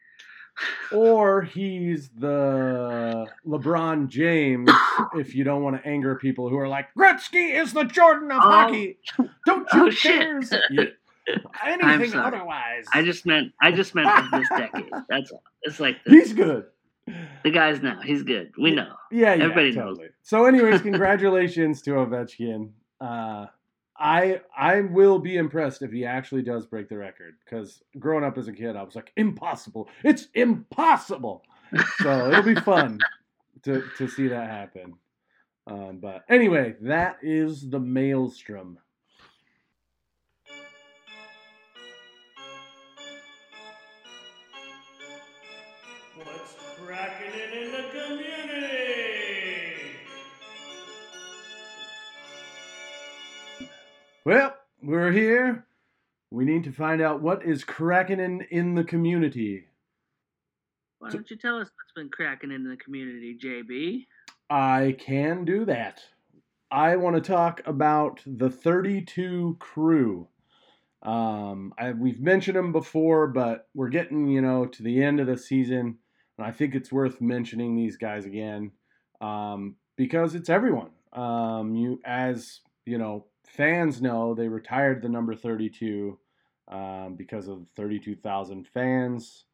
Or 0.92 1.42
he's 1.42 2.10
the 2.10 3.26
LeBron 3.48 4.10
James 4.10 4.70
if 5.16 5.34
you 5.34 5.44
don't 5.46 5.64
want 5.64 5.82
to 5.82 5.88
anger 5.90 6.16
people 6.16 6.50
who 6.50 6.58
are 6.58 6.68
like, 6.68 6.90
Gretzky 6.94 7.56
is 7.60 7.72
the 7.74 7.86
Jordan 7.86 8.30
of 8.32 8.42
Oh. 8.44 8.50
hockey. 8.52 8.98
Don't 9.46 9.66
you 9.74 9.86
Oh, 9.86 9.90
dare 9.90 10.42
anything 11.66 12.14
otherwise. 12.20 12.86
I 12.94 13.02
just 13.02 13.26
meant 13.26 13.54
I 13.62 13.72
just 13.72 13.96
meant 13.96 14.10
of 14.10 14.30
this 14.32 14.50
decade. 14.50 14.92
That's 15.10 15.32
all. 15.32 15.42
It's 15.64 15.80
like 15.80 15.98
He's 16.06 16.34
good. 16.34 16.66
The 17.08 17.52
guy's 17.52 17.82
now. 17.82 18.00
He's 18.02 18.24
good. 18.24 18.52
We 18.60 18.72
know. 18.72 18.94
Yeah, 19.12 19.34
yeah, 19.34 19.44
Everybody 19.44 19.72
knows. 19.72 19.98
totally. 19.98 20.10
So, 20.22 20.46
anyways, 20.46 20.82
congratulations 20.82 21.82
to 21.84 21.92
Ovechkin. 21.92 22.72
Uh, 23.00 23.48
I 23.98 24.42
I 24.56 24.82
will 24.82 25.20
be 25.20 25.38
impressed 25.38 25.82
if 25.82 25.92
he 25.92 26.06
actually 26.06 26.42
does 26.44 26.66
break 26.66 26.90
the 26.90 26.98
record 26.98 27.36
because 27.44 27.82
growing 28.00 28.24
up 28.24 28.38
as 28.38 28.48
a 28.48 28.54
kid, 28.54 28.76
I 28.76 28.84
was 28.84 28.96
like, 28.96 29.12
impossible. 29.18 29.90
It's 30.04 30.28
impossible. 30.34 31.44
So 32.02 32.30
it'll 32.32 32.44
be 32.44 32.56
fun 32.56 33.00
to 33.64 33.84
to 33.98 34.08
see 34.08 34.28
that 34.30 34.50
happen. 34.50 34.94
Um, 35.68 36.00
but 36.02 36.24
anyway, 36.30 36.76
that 36.82 37.18
is 37.22 37.70
the 37.70 37.80
maelstrom. 37.80 38.80
Cracking 46.92 47.32
it 47.34 47.54
in 47.54 47.72
the 47.72 47.84
community? 47.98 48.76
Well, 54.26 54.58
we're 54.84 55.14
here. 55.14 55.66
We 56.32 56.44
need 56.44 56.66
to 56.66 56.74
find 56.74 57.02
out 57.02 57.22
what 57.22 57.46
is 57.46 57.64
cracking 57.64 58.20
in, 58.20 58.42
in 58.52 58.76
the 58.76 58.84
community. 58.84 59.68
Why 61.00 61.12
don't 61.12 61.32
you 61.32 61.38
tell 61.38 61.60
us 61.60 61.70
what's 61.74 61.94
been 61.96 62.10
cracking 62.10 62.52
in 62.52 62.66
the 62.66 62.76
community, 62.76 63.38
JB? 63.42 64.06
I 64.50 64.98
can 65.00 65.46
do 65.46 65.64
that. 65.64 66.02
I 66.72 66.98
want 66.98 67.16
to 67.16 67.22
talk 67.22 67.62
about 67.66 68.20
the 68.26 68.50
32 68.50 69.56
crew. 69.62 70.28
Um, 71.04 71.74
I, 71.78 71.94
we've 71.94 72.20
mentioned 72.20 72.58
them 72.58 72.74
before, 72.74 73.28
but 73.28 73.70
we're 73.74 73.88
getting, 73.88 74.28
you 74.28 74.42
know, 74.42 74.66
to 74.66 74.84
the 74.84 75.02
end 75.02 75.22
of 75.22 75.28
the 75.28 75.38
season, 75.38 76.00
and 76.42 76.50
I 76.50 76.52
think 76.52 76.74
it's 76.74 76.92
worth 76.92 77.22
mentioning 77.22 77.76
these 77.76 77.98
guys 77.98 78.26
again 78.26 78.72
um, 79.22 79.76
because 79.96 80.34
it's 80.34 80.50
everyone. 80.50 80.90
Um, 81.14 81.76
you, 81.76 82.02
as 82.04 82.62
you 82.86 82.98
know, 82.98 83.26
fans 83.46 84.02
know, 84.02 84.34
they 84.34 84.48
retired 84.48 85.04
the 85.04 85.10
number 85.10 85.36
32 85.36 86.18
um, 86.68 87.16
because 87.16 87.48
of 87.48 87.68
32,000 87.76 88.68
fans 88.68 89.46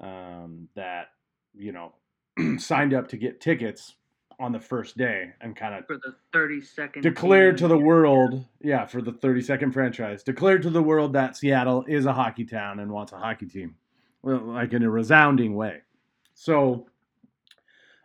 um, 0.00 0.68
that, 0.76 1.08
you 1.54 1.72
know, 1.72 1.92
signed 2.58 2.94
up 2.94 3.08
to 3.08 3.18
get 3.18 3.42
tickets 3.42 3.96
on 4.38 4.52
the 4.52 4.60
first 4.60 4.96
day 4.96 5.32
and 5.42 5.54
kind 5.54 5.74
of 5.74 5.86
For 5.86 5.98
the 5.98 6.14
thirty 6.32 6.62
second 6.62 7.02
declared 7.02 7.58
to 7.58 7.68
the 7.68 7.76
world, 7.76 8.46
yeah, 8.62 8.86
for 8.86 9.02
the 9.02 9.12
30 9.12 9.42
second 9.42 9.72
franchise, 9.72 10.22
declared 10.22 10.62
to 10.62 10.70
the 10.70 10.82
world 10.82 11.12
that 11.12 11.36
Seattle 11.36 11.84
is 11.86 12.06
a 12.06 12.14
hockey 12.14 12.46
town 12.46 12.80
and 12.80 12.90
wants 12.90 13.12
a 13.12 13.18
hockey 13.18 13.44
team, 13.44 13.74
well, 14.22 14.38
like 14.38 14.72
in 14.72 14.82
a 14.82 14.88
resounding 14.88 15.54
way. 15.54 15.82
So, 16.40 16.86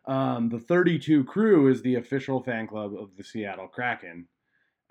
um, 0.08 0.50
the 0.50 0.60
32 0.60 1.24
crew 1.24 1.70
is 1.70 1.82
the 1.82 1.96
official 1.96 2.44
fan 2.44 2.68
club 2.68 2.94
of 2.94 3.16
the 3.16 3.24
Seattle 3.24 3.70
Kraken, 3.70 4.28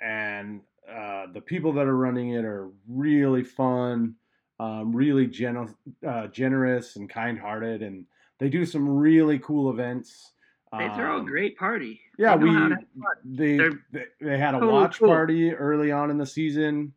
and 0.01 0.63
uh, 0.91 1.27
the 1.31 1.43
people 1.43 1.71
that 1.75 1.87
are 1.87 1.97
running 1.99 2.31
it 2.31 2.47
are 2.47 2.71
really 2.89 3.45
fun, 3.45 4.15
um, 4.59 4.97
really 4.97 5.27
gen- 5.27 5.75
uh, 6.07 6.29
generous 6.29 6.97
and 6.97 7.11
kind 7.11 7.39
hearted, 7.39 7.83
and 7.83 8.07
they 8.39 8.49
do 8.49 8.65
some 8.65 8.89
really 8.89 9.39
cool 9.41 9.71
events. 9.71 10.33
They 10.79 10.89
throw 10.97 11.17
a 11.17 11.21
Um, 11.21 11.27
great 11.27 11.59
party. 11.59 12.01
yeah, 12.17 12.35
They 12.37 12.45
we 12.45 12.51
how 12.51 12.69
to 12.69 12.75
have 12.77 12.85
fun. 12.99 13.37
they, 13.37 13.59
they 13.93 14.07
they 14.23 14.39
had 14.39 14.55
a 14.55 14.59
watch 14.59 14.99
cool. 15.01 15.09
party 15.09 15.53
early 15.53 15.93
on 15.93 16.11
in 16.11 16.17
the 16.17 16.25
season. 16.25 16.95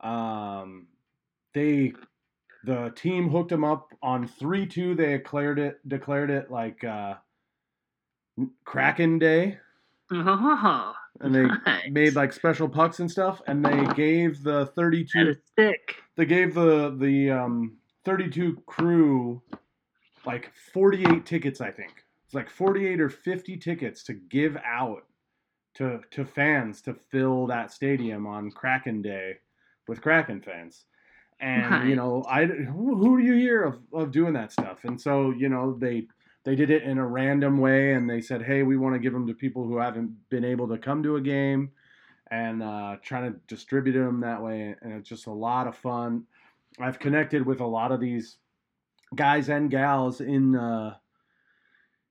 Um, 0.00 0.86
they 1.52 1.92
the 2.64 2.92
team 2.96 3.28
hooked 3.30 3.50
them 3.50 3.64
up 3.64 3.92
on 4.02 4.26
three 4.26 4.66
two. 4.66 4.94
They 4.94 5.12
declared 5.18 5.58
it 5.58 5.86
declared 5.88 6.30
it 6.30 6.50
like 6.50 6.82
uh, 6.84 7.14
Kraken 8.64 9.18
Day, 9.18 9.58
Oh, 10.12 10.94
and 11.20 11.34
they 11.34 11.46
nice. 11.46 11.88
made 11.90 12.16
like 12.16 12.32
special 12.32 12.68
pucks 12.68 13.00
and 13.00 13.10
stuff. 13.10 13.40
And 13.46 13.64
they 13.64 13.84
gave 13.94 14.42
the 14.42 14.66
thirty 14.74 15.04
two 15.04 15.36
they 16.16 16.24
gave 16.26 16.54
the 16.54 16.94
the 16.98 17.30
um, 17.30 17.76
32 18.04 18.62
crew 18.66 19.42
like 20.26 20.50
48 20.72 21.24
tickets 21.26 21.60
i 21.60 21.70
think 21.70 21.92
it's 22.24 22.34
like 22.34 22.48
48 22.50 23.00
or 23.00 23.08
50 23.10 23.56
tickets 23.58 24.02
to 24.04 24.14
give 24.14 24.56
out 24.64 25.02
to 25.74 26.00
to 26.10 26.24
fans 26.24 26.80
to 26.82 26.94
fill 27.10 27.46
that 27.46 27.70
stadium 27.72 28.26
on 28.26 28.50
kraken 28.50 29.00
day 29.02 29.36
with 29.86 30.00
kraken 30.00 30.40
fans 30.40 30.84
and 31.40 31.88
you 31.88 31.96
know 31.96 32.24
i 32.28 32.44
who, 32.44 32.96
who 32.96 33.18
do 33.20 33.24
you 33.24 33.34
hear 33.34 33.62
of, 33.62 33.78
of 33.92 34.10
doing 34.10 34.32
that 34.32 34.52
stuff 34.52 34.84
and 34.84 35.00
so 35.00 35.30
you 35.30 35.48
know 35.48 35.76
they 35.78 36.06
they 36.44 36.54
did 36.54 36.70
it 36.70 36.82
in 36.82 36.98
a 36.98 37.06
random 37.06 37.58
way 37.58 37.92
and 37.92 38.08
they 38.08 38.20
said 38.20 38.42
hey 38.42 38.62
we 38.62 38.76
want 38.76 38.94
to 38.94 38.98
give 38.98 39.12
them 39.12 39.26
to 39.26 39.34
people 39.34 39.64
who 39.64 39.78
haven't 39.78 40.10
been 40.28 40.44
able 40.44 40.68
to 40.68 40.78
come 40.78 41.02
to 41.02 41.16
a 41.16 41.20
game 41.20 41.70
and 42.30 42.62
uh, 42.62 42.96
trying 43.02 43.32
to 43.32 43.38
distribute 43.48 43.92
them 43.92 44.20
that 44.20 44.42
way. 44.42 44.74
And 44.80 44.92
it's 44.92 45.08
just 45.08 45.26
a 45.26 45.32
lot 45.32 45.66
of 45.66 45.76
fun. 45.76 46.24
I've 46.78 46.98
connected 46.98 47.44
with 47.44 47.60
a 47.60 47.66
lot 47.66 47.92
of 47.92 48.00
these 48.00 48.36
guys 49.14 49.48
and 49.48 49.70
gals 49.70 50.20
in 50.20 50.56
uh, 50.56 50.94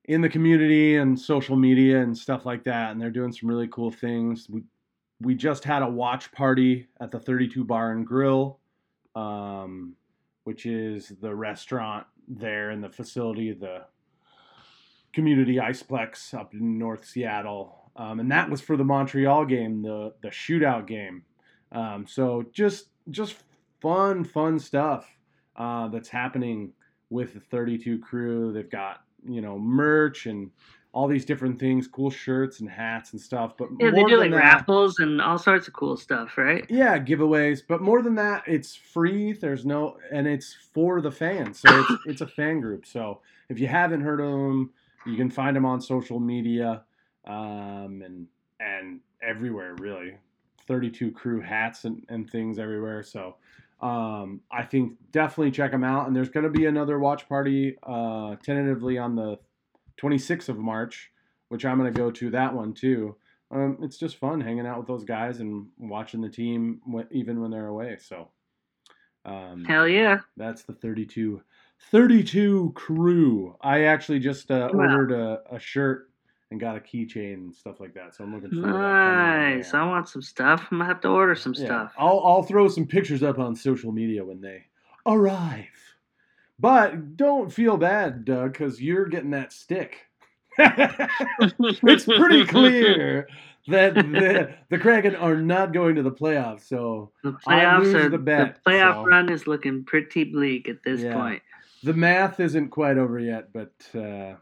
in 0.04 0.20
the 0.20 0.28
community 0.28 0.96
and 0.96 1.18
social 1.18 1.56
media 1.56 2.02
and 2.02 2.16
stuff 2.16 2.44
like 2.44 2.64
that, 2.64 2.90
and 2.90 3.00
they're 3.00 3.10
doing 3.10 3.32
some 3.32 3.48
really 3.48 3.68
cool 3.68 3.90
things. 3.90 4.46
We 4.50 4.62
we 5.22 5.34
just 5.34 5.64
had 5.64 5.82
a 5.82 5.88
watch 5.88 6.30
party 6.32 6.88
at 7.00 7.10
the 7.10 7.18
32 7.18 7.64
Bar 7.64 7.92
and 7.92 8.06
Grill, 8.06 8.59
um, 9.14 9.94
which 10.44 10.66
is 10.66 11.12
the 11.20 11.34
restaurant 11.34 12.06
there 12.28 12.70
in 12.70 12.80
the 12.80 12.88
facility, 12.88 13.52
the 13.52 13.84
community 15.12 15.56
iceplex 15.56 16.32
up 16.34 16.54
in 16.54 16.78
North 16.78 17.04
Seattle, 17.04 17.90
um, 17.96 18.20
and 18.20 18.30
that 18.30 18.48
was 18.48 18.60
for 18.60 18.76
the 18.76 18.84
Montreal 18.84 19.44
game, 19.44 19.82
the 19.82 20.14
the 20.22 20.28
shootout 20.28 20.86
game. 20.86 21.24
Um, 21.72 22.06
so 22.06 22.44
just 22.52 22.86
just 23.10 23.36
fun, 23.80 24.24
fun 24.24 24.58
stuff 24.58 25.06
uh, 25.56 25.88
that's 25.88 26.08
happening 26.08 26.72
with 27.10 27.34
the 27.34 27.40
32 27.40 27.98
crew. 27.98 28.52
They've 28.52 28.70
got 28.70 29.02
you 29.28 29.40
know 29.40 29.58
merch 29.58 30.26
and 30.26 30.50
all 30.92 31.06
these 31.06 31.24
different 31.24 31.58
things, 31.60 31.86
cool 31.86 32.10
shirts 32.10 32.60
and 32.60 32.68
hats 32.68 33.12
and 33.12 33.20
stuff. 33.20 33.56
But 33.56 33.68
Yeah, 33.78 33.90
they 33.90 34.02
do 34.04 34.18
like 34.18 34.30
that- 34.32 34.36
raffles 34.36 34.98
and 34.98 35.20
all 35.22 35.38
sorts 35.38 35.68
of 35.68 35.74
cool 35.74 35.96
stuff, 35.96 36.36
right? 36.36 36.66
yeah, 36.68 36.98
giveaways, 36.98 37.62
but 37.66 37.80
more 37.80 38.02
than 38.02 38.16
that, 38.16 38.42
it's 38.46 38.74
free. 38.74 39.32
There's 39.32 39.64
no, 39.64 39.98
and 40.10 40.26
it's 40.26 40.52
for 40.72 41.00
the 41.00 41.10
fans. 41.12 41.60
So 41.60 41.68
it's, 41.78 41.92
it's 42.06 42.20
a 42.22 42.26
fan 42.26 42.60
group. 42.60 42.84
So 42.86 43.20
if 43.48 43.58
you 43.60 43.68
haven't 43.68 44.00
heard 44.00 44.20
of 44.20 44.26
them, 44.32 44.70
you 45.06 45.16
can 45.16 45.30
find 45.30 45.54
them 45.56 45.64
on 45.64 45.80
social 45.80 46.18
media 46.20 46.82
um, 47.26 48.02
and 48.04 48.26
and 48.60 49.00
everywhere 49.22 49.74
really. 49.78 50.14
32 50.66 51.10
crew 51.12 51.40
hats 51.40 51.84
and, 51.84 52.04
and 52.08 52.30
things 52.30 52.58
everywhere. 52.58 53.02
So 53.02 53.36
um, 53.80 54.40
I 54.52 54.62
think 54.62 54.92
definitely 55.10 55.50
check 55.50 55.72
them 55.72 55.82
out. 55.82 56.06
And 56.06 56.14
there's 56.14 56.28
going 56.28 56.44
to 56.44 56.50
be 56.50 56.66
another 56.66 56.98
watch 56.98 57.28
party 57.28 57.76
uh, 57.82 58.36
tentatively 58.36 58.96
on 58.98 59.16
the 59.16 59.38
26th 60.00 60.48
of 60.48 60.58
March, 60.58 61.10
which 61.48 61.64
I'm 61.64 61.78
going 61.78 61.92
to 61.92 61.98
go 61.98 62.10
to 62.10 62.30
that 62.30 62.54
one 62.54 62.72
too. 62.72 63.16
Um, 63.50 63.78
it's 63.82 63.98
just 63.98 64.16
fun 64.16 64.40
hanging 64.40 64.66
out 64.66 64.78
with 64.78 64.86
those 64.86 65.04
guys 65.04 65.40
and 65.40 65.66
watching 65.78 66.20
the 66.20 66.28
team 66.28 66.80
even 67.10 67.40
when 67.40 67.50
they're 67.50 67.66
away. 67.66 67.98
So 68.00 68.28
um, 69.24 69.64
Hell 69.66 69.88
yeah. 69.88 70.20
that's 70.36 70.62
the 70.62 70.72
32 70.72 71.42
32 71.90 72.72
crew. 72.74 73.56
I 73.60 73.84
actually 73.84 74.18
just 74.18 74.50
uh, 74.50 74.70
Wow. 74.72 74.80
ordered 74.90 75.12
a, 75.12 75.40
a 75.50 75.58
shirt 75.58 76.10
and 76.50 76.60
got 76.60 76.76
a 76.76 76.80
keychain 76.80 77.34
and 77.34 77.54
stuff 77.54 77.80
like 77.80 77.94
that. 77.94 78.14
So 78.14 78.24
I'm 78.24 78.34
looking 78.34 78.50
forward 78.50 78.72
to 78.72 78.78
that 78.78 79.04
coming. 79.04 79.56
Nice. 79.58 79.74
I 79.74 79.84
want 79.86 80.08
some 80.08 80.22
stuff. 80.22 80.68
I'm 80.70 80.78
gonna 80.78 80.88
have 80.88 81.00
to 81.02 81.08
order 81.08 81.34
some 81.34 81.54
Yeah. 81.54 81.64
stuff. 81.64 81.94
I'll 81.98 82.20
I'll 82.24 82.42
throw 82.42 82.68
some 82.68 82.86
pictures 82.86 83.22
up 83.22 83.38
on 83.38 83.54
social 83.56 83.92
media 83.92 84.24
when 84.24 84.40
they 84.40 84.66
arrive. 85.06 85.66
But 86.60 87.16
don't 87.16 87.52
feel 87.52 87.76
bad, 87.76 88.24
Doug, 88.24 88.52
because 88.52 88.80
you're 88.82 89.06
getting 89.06 89.30
that 89.30 89.52
stick. 89.52 90.06
it's 90.58 92.04
pretty 92.04 92.44
clear 92.44 93.26
that 93.68 93.94
the, 93.94 94.54
the 94.68 94.78
Kraken 94.78 95.14
are 95.16 95.36
not 95.36 95.72
going 95.72 95.94
to 95.94 96.02
the 96.02 96.10
playoffs. 96.10 96.68
So 96.68 97.12
The 97.22 97.32
playoffs 97.32 97.94
are 97.94 98.08
the 98.10 98.18
the, 98.18 98.54
playoff 98.66 99.04
so- 99.04 99.06
run 99.06 99.30
is 99.30 99.46
looking 99.46 99.84
pretty 99.84 100.24
bleak 100.24 100.68
at 100.68 100.82
this 100.84 101.00
Yeah. 101.00 101.14
point. 101.14 101.42
the 101.82 101.94
math 101.94 102.40
isn't 102.40 102.68
quite 102.68 102.98
over 102.98 103.18
yet, 103.18 103.52
but 103.54 103.72
uh, 103.94 104.34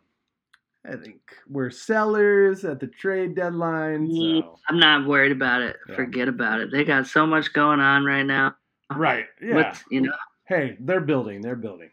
I 0.90 0.96
think 0.96 1.20
we're 1.48 1.70
sellers 1.70 2.64
at 2.64 2.80
the 2.80 2.88
trade 2.88 3.36
deadline. 3.36 4.10
So. 4.10 4.58
I'm 4.68 4.80
not 4.80 5.06
worried 5.06 5.32
about 5.32 5.62
it. 5.62 5.76
Yeah. 5.88 5.94
Forget 5.94 6.26
about 6.26 6.60
it. 6.60 6.70
They 6.72 6.82
got 6.82 7.06
so 7.06 7.26
much 7.26 7.52
going 7.52 7.78
on 7.80 8.04
right 8.04 8.24
now. 8.24 8.56
Right. 8.92 9.26
Yeah. 9.40 9.54
But, 9.54 9.82
you 9.90 10.00
know, 10.00 10.12
hey, 10.48 10.76
they're 10.80 11.00
building, 11.02 11.42
they're 11.42 11.54
building. 11.54 11.90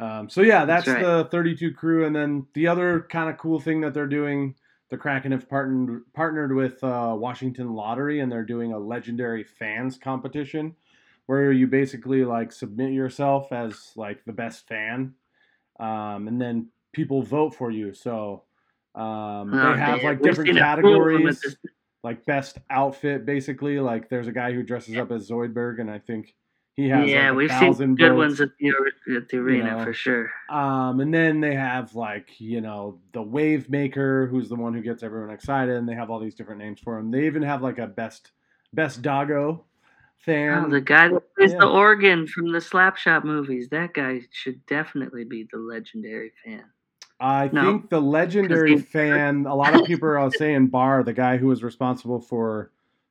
Um, 0.00 0.30
so 0.30 0.40
yeah, 0.40 0.64
that's, 0.64 0.86
That's 0.86 1.02
the 1.02 1.28
32 1.30 1.72
crew, 1.72 2.06
and 2.06 2.16
then 2.16 2.46
the 2.54 2.66
other 2.66 3.06
kind 3.10 3.28
of 3.28 3.36
cool 3.36 3.60
thing 3.60 3.82
that 3.82 3.92
they're 3.92 4.06
doing, 4.06 4.54
the 4.88 4.96
Kraken 4.96 5.30
have 5.32 5.48
partnered 5.48 6.02
partnered 6.14 6.54
with 6.54 6.82
uh, 6.82 7.14
Washington 7.18 7.74
Lottery, 7.74 8.20
and 8.20 8.32
they're 8.32 8.42
doing 8.42 8.72
a 8.72 8.78
legendary 8.78 9.44
fans 9.44 9.98
competition, 9.98 10.74
where 11.26 11.52
you 11.52 11.66
basically 11.66 12.24
like 12.24 12.50
submit 12.50 12.92
yourself 12.92 13.52
as 13.52 13.92
like 13.94 14.24
the 14.24 14.32
best 14.32 14.66
fan, 14.66 15.12
um, 15.78 16.28
and 16.28 16.40
then 16.40 16.68
people 16.92 17.22
vote 17.22 17.54
for 17.54 17.70
you. 17.70 17.92
So 17.92 18.44
um, 18.94 19.52
oh, 19.52 19.74
they 19.74 19.78
have 19.78 20.00
damn. 20.00 20.06
like 20.06 20.22
different 20.22 20.48
seen 20.48 20.58
a 20.58 20.76
few 20.76 20.98
of 20.98 21.12
them 21.12 21.28
at 21.28 21.36
categories 21.36 21.56
like 22.02 22.24
best 22.24 22.58
outfit 22.70 23.26
basically 23.26 23.78
like 23.78 24.08
there's 24.08 24.26
a 24.26 24.32
guy 24.32 24.52
who 24.52 24.62
dresses 24.62 24.96
up 24.96 25.10
as 25.10 25.28
Zoidberg 25.28 25.80
and 25.80 25.90
I 25.90 25.98
think 25.98 26.34
he 26.76 26.88
has 26.88 27.08
Yeah, 27.08 27.30
like 27.30 27.36
we've 27.36 27.76
seen 27.76 27.94
good 27.96 28.10
votes. 28.10 28.16
ones 28.16 28.40
at 28.40 28.50
the, 28.58 29.16
at 29.16 29.28
the 29.28 29.36
arena 29.38 29.76
know. 29.76 29.84
for 29.84 29.92
sure. 29.92 30.30
Um 30.48 31.00
and 31.00 31.12
then 31.12 31.40
they 31.40 31.54
have 31.54 31.94
like, 31.94 32.40
you 32.40 32.60
know, 32.60 32.98
the 33.12 33.22
wave 33.22 33.68
maker 33.68 34.26
who's 34.28 34.48
the 34.48 34.56
one 34.56 34.74
who 34.74 34.82
gets 34.82 35.02
everyone 35.02 35.30
excited 35.30 35.76
and 35.76 35.88
they 35.88 35.94
have 35.94 36.10
all 36.10 36.20
these 36.20 36.34
different 36.34 36.60
names 36.60 36.80
for 36.80 36.98
him. 36.98 37.10
They 37.10 37.26
even 37.26 37.42
have 37.42 37.62
like 37.62 37.78
a 37.78 37.86
best 37.86 38.32
best 38.72 39.02
doggo 39.02 39.64
fan. 40.18 40.64
Oh, 40.66 40.70
the 40.70 40.80
guy 40.80 41.08
that 41.08 41.34
plays 41.34 41.52
yeah. 41.52 41.58
the 41.60 41.68
organ 41.68 42.26
from 42.26 42.52
the 42.52 42.58
Slapshot 42.58 43.24
movies. 43.24 43.68
That 43.70 43.94
guy 43.94 44.20
should 44.30 44.64
definitely 44.66 45.24
be 45.24 45.48
the 45.50 45.58
legendary 45.58 46.32
fan. 46.44 46.64
I 47.18 47.50
No, 47.52 47.64
think 47.64 47.90
the 47.90 48.00
legendary 48.00 48.78
fan. 48.78 49.44
A 49.46 49.54
lot 49.54 49.78
of 49.78 49.86
people 49.86 50.08
are 50.08 50.30
saying 50.30 50.68
Barr, 50.68 51.02
the 51.02 51.12
guy 51.12 51.36
who 51.36 51.48
was 51.48 51.62
responsible 51.62 52.20
for, 52.20 52.70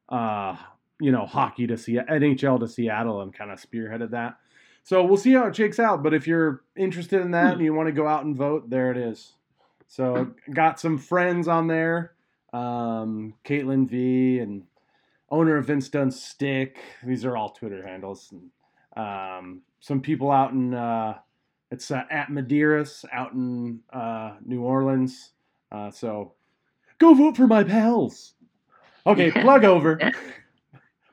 uh, 0.09 0.55
you 0.99 1.12
know, 1.12 1.25
hockey 1.25 1.67
to 1.67 1.77
see 1.77 1.93
NHL 1.93 2.59
to 2.59 2.67
Seattle 2.67 3.21
and 3.21 3.33
kind 3.33 3.51
of 3.51 3.59
spearheaded 3.59 4.12
that. 4.12 4.38
So 4.83 5.03
we'll 5.03 5.17
see 5.17 5.33
how 5.33 5.47
it 5.47 5.55
shakes 5.55 5.79
out. 5.79 6.03
But 6.03 6.13
if 6.13 6.27
you're 6.27 6.63
interested 6.75 7.21
in 7.21 7.31
that 7.31 7.53
and 7.53 7.62
you 7.62 7.73
want 7.73 7.88
to 7.88 7.93
go 7.93 8.07
out 8.07 8.25
and 8.25 8.35
vote, 8.35 8.69
there 8.69 8.91
it 8.91 8.97
is. 8.97 9.33
So 9.88 10.31
got 10.53 10.79
some 10.79 10.97
friends 10.97 11.47
on 11.47 11.67
there, 11.67 12.13
um, 12.53 13.33
Caitlin 13.43 13.89
V 13.89 14.39
and 14.39 14.63
owner 15.31 15.57
of 15.57 15.65
Vince 15.65 15.89
Dunn's 15.89 16.21
Stick. 16.21 16.77
These 17.03 17.25
are 17.25 17.35
all 17.35 17.49
Twitter 17.49 17.85
handles. 17.85 18.31
And, 18.31 18.51
um, 18.95 19.62
some 19.79 20.01
people 20.01 20.31
out 20.31 20.51
in. 20.51 20.73
Uh, 20.73 21.17
it's 21.71 21.91
uh, 21.91 22.03
at 22.09 22.29
Madeiras 22.29 23.05
out 23.12 23.33
in 23.33 23.81
uh, 23.93 24.35
New 24.45 24.62
Orleans. 24.62 25.31
Uh, 25.71 25.91
so 25.91 26.33
go 26.97 27.13
vote 27.13 27.38
for 27.38 27.47
my 27.47 27.63
pals. 27.63 28.33
Okay, 29.05 29.31
plug 29.41 29.65
over. 29.65 29.99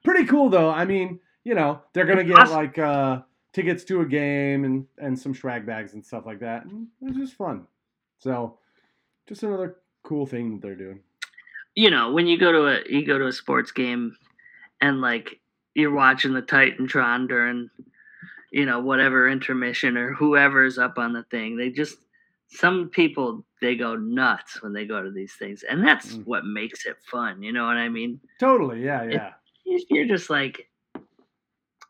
Pretty 0.06 0.24
cool 0.26 0.48
though. 0.48 0.70
I 0.70 0.84
mean, 0.84 1.20
you 1.44 1.54
know, 1.54 1.80
they're 1.92 2.06
gonna 2.06 2.24
get 2.24 2.48
like 2.50 2.78
uh, 2.78 3.22
tickets 3.52 3.84
to 3.84 4.00
a 4.02 4.06
game 4.06 4.64
and 4.64 4.86
and 4.98 5.18
some 5.18 5.34
swag 5.34 5.66
bags 5.66 5.94
and 5.94 6.04
stuff 6.04 6.24
like 6.26 6.40
that. 6.40 6.64
And 6.64 6.86
it's 7.02 7.16
just 7.18 7.34
fun. 7.34 7.66
So, 8.18 8.58
just 9.28 9.42
another 9.42 9.76
cool 10.04 10.24
thing 10.24 10.52
that 10.52 10.62
they're 10.62 10.76
doing. 10.76 11.00
you 11.74 11.90
know, 11.90 12.12
when 12.12 12.26
you 12.26 12.38
go 12.38 12.52
to 12.52 12.66
a 12.68 12.80
you 12.88 13.04
go 13.04 13.18
to 13.18 13.26
a 13.26 13.32
sports 13.32 13.72
game 13.72 14.16
and 14.80 15.00
like 15.00 15.40
you're 15.74 15.92
watching 15.94 16.32
the 16.32 16.40
Titantron 16.42 17.28
during 17.28 17.68
you 18.52 18.64
know 18.64 18.78
whatever 18.80 19.28
intermission 19.28 19.96
or 19.96 20.14
whoever's 20.14 20.78
up 20.78 20.98
on 20.98 21.12
the 21.12 21.24
thing, 21.24 21.56
they 21.56 21.70
just 21.70 21.98
some 22.48 22.88
people 22.88 23.44
they 23.60 23.74
go 23.74 23.96
nuts 23.96 24.62
when 24.62 24.72
they 24.72 24.86
go 24.86 25.02
to 25.02 25.10
these 25.10 25.32
things, 25.34 25.64
and 25.64 25.84
that's 25.84 26.14
Mm. 26.14 26.26
what 26.26 26.44
makes 26.44 26.86
it 26.86 26.96
fun. 27.10 27.42
You 27.42 27.52
know 27.52 27.66
what 27.66 27.76
I 27.76 27.88
mean? 27.88 28.20
Totally, 28.38 28.84
yeah, 28.84 29.02
yeah. 29.02 29.32
You're 29.66 30.06
just 30.06 30.30
like, 30.30 30.68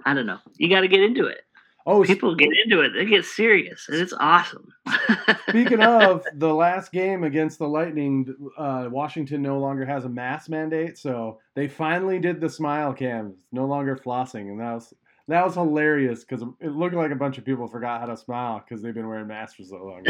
I 0.04 0.14
don't 0.14 0.26
know. 0.26 0.38
You 0.56 0.68
got 0.68 0.80
to 0.80 0.88
get 0.88 1.02
into 1.02 1.26
it. 1.26 1.42
Oh, 1.88 2.02
People 2.02 2.34
get 2.34 2.50
into 2.64 2.80
it. 2.80 2.92
They 2.94 3.04
get 3.04 3.24
serious, 3.24 3.88
and 3.88 3.98
it's 3.98 4.12
awesome. 4.18 4.66
Speaking 5.48 5.80
of 5.80 6.24
the 6.34 6.52
last 6.52 6.90
game 6.90 7.22
against 7.22 7.60
the 7.60 7.68
Lightning, 7.68 8.34
uh, 8.58 8.88
Washington 8.90 9.40
no 9.40 9.60
longer 9.60 9.86
has 9.86 10.04
a 10.04 10.08
mask 10.08 10.48
mandate, 10.48 10.98
so 10.98 11.38
they 11.54 11.68
finally 11.68 12.18
did 12.18 12.40
the 12.40 12.50
smile 12.50 12.92
cam. 12.92 13.34
It's 13.38 13.52
no 13.52 13.66
longer 13.66 13.96
flossing, 13.96 14.50
and 14.50 14.58
that 14.58 14.74
was 14.74 14.94
that 15.28 15.44
was 15.44 15.54
hilarious 15.54 16.24
because 16.24 16.44
it 16.60 16.70
looked 16.70 16.96
like 16.96 17.12
a 17.12 17.16
bunch 17.16 17.38
of 17.38 17.44
people 17.44 17.68
forgot 17.68 18.00
how 18.00 18.06
to 18.06 18.16
smile 18.16 18.64
because 18.66 18.82
they've 18.82 18.94
been 18.94 19.08
wearing 19.08 19.28
masks 19.28 19.54
for 19.54 19.62
so 19.62 19.76
long. 19.76 20.04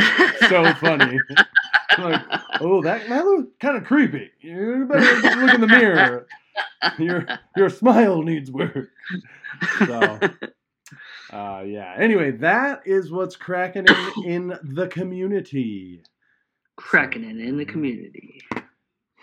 so 0.48 0.72
funny. 0.74 1.18
like, 1.98 2.22
oh, 2.60 2.82
that 2.82 3.06
that 3.08 3.24
looks 3.26 3.50
kind 3.60 3.76
of 3.76 3.84
creepy. 3.84 4.30
You 4.40 4.86
better 4.90 5.40
look 5.40 5.54
in 5.54 5.60
the 5.60 5.66
mirror. 5.66 6.26
Your 6.98 7.26
your 7.56 7.68
smile 7.70 8.22
needs 8.22 8.50
work. 8.50 8.90
So. 9.86 10.20
Uh, 11.32 11.64
yeah. 11.66 11.94
Anyway, 11.98 12.30
that 12.30 12.82
is 12.86 13.10
what's 13.10 13.34
cracking 13.34 13.86
in, 14.24 14.24
in 14.24 14.58
the 14.62 14.86
community. 14.86 16.02
cracking 16.76 17.24
it 17.24 17.36
in 17.38 17.56
the 17.56 17.64
community. 17.64 18.40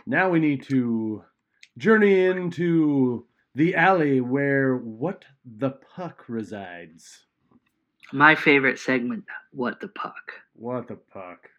Now 0.05 0.29
we 0.29 0.39
need 0.39 0.63
to 0.63 1.23
journey 1.77 2.25
into 2.25 3.25
the 3.55 3.75
alley 3.75 4.19
where 4.19 4.75
what 4.75 5.23
the 5.45 5.71
puck 5.95 6.25
resides. 6.27 7.25
My 8.11 8.35
favorite 8.35 8.79
segment, 8.79 9.23
What 9.51 9.79
the 9.79 9.87
Puck. 9.87 10.33
What 10.55 10.87
the 10.89 10.95
puck? 10.97 11.49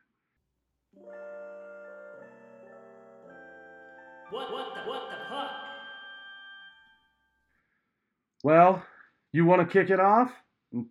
What, 4.31 4.53
what 4.53 4.75
the, 4.75 4.81
what 4.91 5.11
the 5.11 5.14
Well, 8.45 8.83
you 9.33 9.47
want 9.47 9.63
to 9.63 9.67
kick 9.67 9.91
it 9.91 9.99
off? 9.99 10.31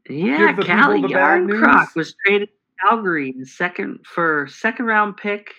Yeah, 0.10 0.48
Give 0.48 0.56
the 0.58 0.64
people 0.64 0.64
Calle 0.64 1.02
Jarnkrok 1.04 1.96
was 1.96 2.16
traded 2.26 2.50
to 2.50 2.54
Calgary 2.82 3.30
in 3.38 3.46
second 3.46 4.00
for 4.06 4.48
second 4.48 4.86
round 4.88 5.18
pick 5.18 5.54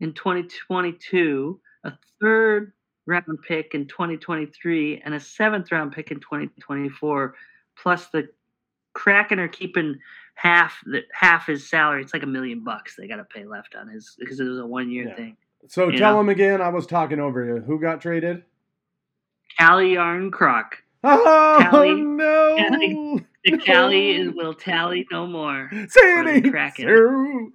in 0.00 0.12
2022, 0.12 1.60
a 1.84 1.92
third 2.20 2.72
round 3.06 3.38
pick 3.46 3.74
in 3.74 3.86
2023, 3.86 5.02
and 5.04 5.14
a 5.14 5.20
seventh 5.20 5.70
round 5.70 5.92
pick 5.92 6.10
in 6.10 6.18
2024. 6.18 7.34
Plus 7.80 8.08
the 8.08 8.28
Kraken 8.94 9.38
are 9.38 9.46
keeping 9.48 9.96
half 10.34 10.82
the 10.84 11.02
half 11.12 11.46
his 11.46 11.68
salary. 11.70 12.02
It's 12.02 12.12
like 12.12 12.24
a 12.24 12.26
million 12.26 12.64
bucks 12.64 12.96
they 12.96 13.06
got 13.06 13.16
to 13.16 13.24
pay 13.24 13.44
left 13.44 13.76
on 13.76 13.86
his 13.86 14.16
because 14.18 14.40
it 14.40 14.44
was 14.44 14.58
a 14.58 14.66
one 14.66 14.90
year 14.90 15.08
Yeah. 15.08 15.14
thing. 15.14 15.36
So 15.68 15.88
You 15.90 15.98
tell 15.98 16.14
know. 16.14 16.20
him 16.20 16.28
again. 16.28 16.60
I 16.60 16.70
was 16.70 16.86
talking 16.86 17.20
over 17.20 17.44
you. 17.44 17.60
Who 17.62 17.78
got 17.80 18.00
traded? 18.00 18.42
Calle 19.58 19.80
Jarnkrok. 19.94 20.66
Oh 21.08 21.66
Callie- 21.70 21.94
no! 22.02 22.56
Callie- 22.68 23.26
The 23.44 23.58
Callie 23.58 24.10
is, 24.16 24.34
will 24.34 24.54
tally 24.54 25.06
no 25.12 25.26
more. 25.26 25.70
Say 25.72 25.86
it 26.02 26.50
Kraken. 26.50 26.86
true. 26.88 27.52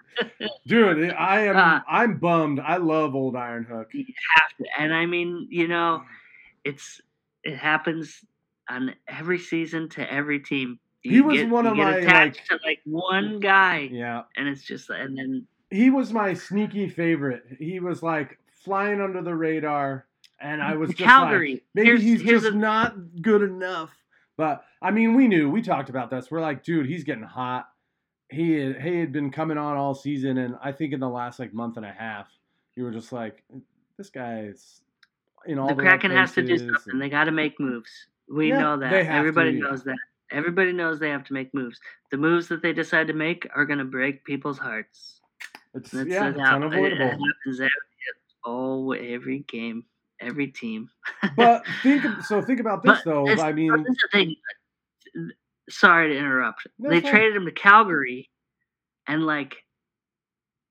Dude, 0.66 1.12
I 1.12 1.42
am. 1.48 1.58
Uh, 1.58 1.80
I'm 1.88 2.18
bummed. 2.18 2.60
I 2.62 2.78
love 2.78 3.14
old 3.14 3.36
Iron 3.36 3.66
Hook. 3.66 3.90
You 3.94 4.06
have 4.38 4.58
to, 4.58 4.66
and 4.82 4.94
I 4.94 5.06
mean, 5.06 5.48
you 5.50 5.68
know, 5.68 6.04
it's 6.64 7.02
it 7.44 7.58
happens 7.58 8.24
on 8.70 8.96
every 9.08 9.38
season 9.40 9.90
to 9.90 10.14
every 10.14 10.40
team. 10.40 10.80
He 11.02 11.20
was 11.20 11.38
get, 11.40 11.50
one 11.50 11.66
you 11.66 11.72
of 11.72 11.78
my, 11.78 11.96
attached 11.98 12.40
like- 12.52 12.60
to 12.62 12.66
like 12.68 12.80
one 12.86 13.40
guy, 13.42 13.90
Yeah, 13.92 14.22
and 14.38 14.48
it's 14.48 14.64
just 14.64 14.90
and 14.90 15.18
then 15.18 15.46
he 15.72 15.90
was 15.90 16.14
my 16.14 16.34
sneaky 16.36 16.88
favorite. 16.88 17.44
He 17.60 17.80
was 17.82 18.02
like 18.02 18.38
flying 18.64 19.02
under 19.02 19.22
the 19.22 19.36
radar, 19.36 20.06
and 20.42 20.62
I 20.62 20.76
was 20.76 20.90
just 20.96 21.00
Calgary. 21.00 21.54
like, 21.54 21.64
maybe 21.74 21.88
Here's- 21.88 22.02
he's 22.02 22.22
here's 22.22 22.44
just 22.44 22.54
a- 22.54 22.58
not 22.58 23.22
good 23.22 23.42
enough. 23.44 23.92
But 24.38 24.64
I 24.82 24.92
mean, 24.92 25.14
we 25.16 25.28
knew 25.28 25.50
we 25.50 25.62
talked 25.62 25.90
about 25.90 26.10
this. 26.10 26.32
We're 26.32 26.42
like, 26.42 26.64
dude, 26.64 26.88
he's 26.88 27.04
getting 27.04 27.24
hot. 27.24 27.68
He 28.30 28.54
had, 28.54 28.82
he 28.82 29.00
had 29.00 29.12
been 29.12 29.30
coming 29.30 29.58
on 29.58 29.76
all 29.78 29.94
season, 29.94 30.38
and 30.38 30.56
I 30.64 30.72
think 30.72 30.94
in 30.94 31.00
the 31.00 31.10
last 31.10 31.38
like 31.38 31.54
month 31.54 31.78
and 31.78 31.86
a 31.86 31.92
half, 31.92 32.28
you 32.76 32.84
were 32.86 32.92
just 32.92 33.12
like, 33.12 33.44
this 33.98 34.10
guy's 34.10 34.82
in 35.46 35.60
all 35.60 35.68
the 35.68 35.76
the, 35.76 35.82
Kraken 35.84 36.12
has 36.12 36.32
to 36.34 36.42
do 36.42 36.58
something. 36.58 36.94
and- 36.94 37.02
They 37.02 37.10
got 37.10 37.26
to 37.26 37.32
make 37.32 37.60
moves. 37.60 37.90
We 38.30 38.50
Yeah, 38.50 38.60
know 38.60 38.78
that. 38.78 38.92
have 38.94 39.06
to, 39.06 39.12
Everybody 39.12 39.52
yeah. 39.52 39.60
knows 39.60 39.84
that. 39.84 39.98
Everybody 40.32 40.72
knows 40.72 40.98
they 41.00 41.10
have 41.10 41.26
to 41.26 41.34
make 41.34 41.54
moves. 41.54 41.78
The 42.10 42.18
moves 42.18 42.48
that 42.48 42.62
they 42.62 42.72
decide 42.72 43.08
to 43.08 43.14
make 43.14 43.46
are 43.54 43.66
going 43.66 43.80
to 43.80 43.86
break 43.86 44.24
people's 44.24 44.58
hearts. 44.58 45.20
It's, 45.74 45.92
That's 45.92 46.08
yeah, 46.10 46.30
it's 46.30 46.40
how- 46.40 46.58
It 46.62 46.98
happens 46.98 47.60
every, 47.60 47.70
all 48.46 48.94
every 48.98 49.40
game, 49.40 49.84
every 50.22 50.48
team. 50.48 50.90
but 51.36 51.66
think 51.84 52.04
so. 52.24 52.42
Think 52.42 52.60
about 52.60 52.84
this 52.84 53.00
But 53.04 53.06
though. 53.06 53.28
I 53.28 53.52
mean, 53.52 53.72
this 53.84 53.92
is 53.92 53.98
the 53.98 54.10
thing. 54.12 54.36
Sorry 55.70 56.10
to 56.10 56.18
interrupt. 56.18 56.68
No, 56.80 56.90
they 56.90 57.02
fine. 57.02 57.12
traded 57.12 57.36
him 57.36 57.46
to 57.46 57.52
Calgary, 57.52 58.30
and 59.08 59.26
like, 59.26 59.56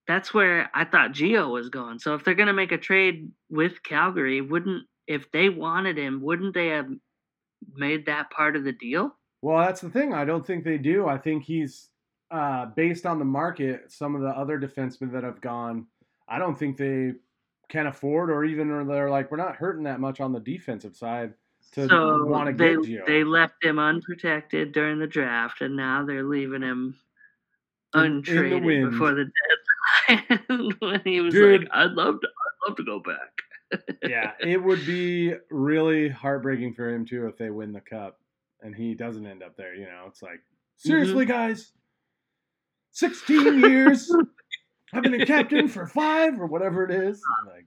that's 0.07 0.33
where 0.35 0.71
I 0.75 0.85
thought 0.85 1.13
Gio 1.13 1.51
was 1.51 1.69
going. 1.69 1.99
So 1.99 2.15
if 2.15 2.25
they're 2.25 2.35
gonna 2.35 2.53
make 2.53 2.73
a 2.73 2.79
trade 2.79 3.31
with 3.49 3.83
Calgary, 3.83 4.41
wouldn't 4.41 4.85
if 5.07 5.31
they 5.33 5.49
wanted 5.49 5.99
him, 5.99 6.23
wouldn't 6.23 6.55
they 6.55 6.69
have 6.69 6.89
made 7.75 8.07
that 8.07 8.31
part 8.31 8.57
of 8.57 8.65
the 8.65 8.73
deal? 8.73 9.17
Well, 9.43 9.59
that's 9.59 9.81
the 9.81 9.91
thing. 9.91 10.13
I 10.15 10.25
don't 10.25 10.47
think 10.47 10.65
they 10.65 10.79
do. 10.79 11.09
I 11.09 11.19
think 11.19 11.45
he's 11.45 11.89
uh, 12.31 12.67
based 12.77 13.07
on 13.07 13.19
the 13.19 13.25
market. 13.25 13.91
Some 13.91 14.15
of 14.15 14.21
the 14.23 14.29
other 14.29 14.59
defensemen 14.59 15.13
that 15.13 15.25
have 15.25 15.41
gone, 15.41 15.87
I 16.29 16.39
don't 16.39 16.59
think 16.59 16.77
they 16.77 17.13
can 17.71 17.87
afford, 17.87 18.31
or 18.31 18.45
even 18.45 18.71
or 18.71 18.85
they're 18.85 19.09
like, 19.09 19.31
we're 19.31 19.39
not 19.39 19.57
hurting 19.57 19.85
that 19.85 20.01
much 20.01 20.21
on 20.21 20.33
the 20.33 20.41
defensive 20.41 20.95
side 20.95 21.33
to 21.73 21.89
so 21.89 22.25
want 22.25 22.49
to 22.49 22.53
they 22.53 22.75
get 22.75 23.03
Gio. 23.03 23.07
they 23.07 23.25
left 23.25 23.55
him 23.63 23.79
unprotected 23.79 24.73
during 24.73 24.99
the 24.99 25.07
draft, 25.07 25.61
and 25.61 25.77
now 25.77 26.05
they're 26.05 26.25
leaving 26.25 26.63
him 26.63 26.99
in 27.95 28.01
the 28.01 28.07
untraded 28.07 28.91
before 28.91 29.15
the 29.15 29.31
deadline. 30.09 30.71
when 30.81 31.01
he 31.05 31.21
was 31.21 31.33
Dude. 31.33 31.63
like, 31.63 31.71
"I'd 31.73 31.93
love 31.93 32.21
to, 32.21 32.29
I'd 32.29 32.69
love 32.69 32.77
to 32.77 32.85
go 32.85 33.01
back." 33.01 33.83
yeah, 34.03 34.33
it 34.41 34.63
would 34.63 34.85
be 34.85 35.35
really 35.51 36.09
heartbreaking 36.09 36.75
for 36.75 36.93
him 36.93 37.07
too 37.07 37.27
if 37.27 37.39
they 37.39 37.51
win 37.51 37.73
the 37.73 37.81
cup 37.81 38.19
and 38.63 38.75
he 38.75 38.95
doesn't 38.95 39.27
end 39.27 39.43
up 39.43 39.57
there. 39.57 39.75
You 39.75 39.85
know, 39.85 40.05
it's 40.09 40.23
like 40.23 40.39
mm-hmm. 40.41 40.89
seriously, 40.89 41.27
guys, 41.27 41.73
sixteen 42.91 43.61
years. 43.61 44.11
I've 44.93 45.03
been 45.03 45.21
a 45.21 45.27
captain 45.27 45.69
for 45.69 45.87
five 45.87 46.41
or 46.41 46.47
whatever 46.47 46.85
it 46.85 46.91
is. 46.91 47.23
Like, 47.47 47.67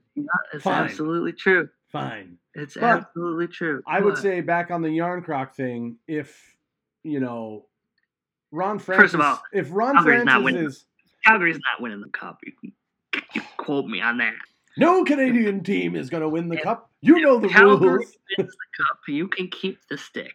It's 0.52 0.62
Fine. 0.64 0.84
absolutely 0.84 1.32
true. 1.32 1.68
fine. 1.90 2.38
It's 2.54 2.74
But 2.74 2.84
absolutely 2.84 3.48
true. 3.48 3.82
I 3.86 4.00
would 4.00 4.14
But 4.14 4.22
say 4.22 4.40
back 4.40 4.70
on 4.70 4.82
the 4.82 4.88
Jarnkrok 4.88 5.54
thing, 5.54 5.96
if 6.06 6.56
you 7.02 7.20
know 7.20 7.66
Ron 8.52 8.78
Francis, 8.78 9.02
First 9.02 9.14
of 9.14 9.20
all, 9.20 9.42
if 9.52 9.68
Ron 9.72 9.94
Calgary's 9.96 10.24
not 10.24 10.42
Francis 10.42 10.44
winning. 10.44 10.66
is 10.68 10.84
Calgary's 11.26 11.56
not 11.58 11.82
winning 11.82 12.00
the 12.00 12.08
cup. 12.10 12.38
You 12.44 12.52
can, 12.60 13.22
you 13.34 13.42
quote 13.56 13.86
me 13.86 14.00
on 14.00 14.18
that. 14.18 14.34
no 14.76 15.04
Canadian 15.04 15.62
team 15.64 15.96
is 15.96 16.10
going 16.10 16.22
to 16.22 16.28
win 16.28 16.48
the 16.48 16.56
If- 16.56 16.62
cup, 16.62 16.90
you 17.00 17.20
know 17.20 17.38
the 17.40 17.48
Calgary 17.48 17.88
rules. 17.98 18.16
wins 18.38 18.50
the 18.52 18.82
cup. 18.84 18.98
You 19.08 19.26
can 19.28 19.48
keep 19.48 19.78
the 19.90 19.98
stick. 19.98 20.34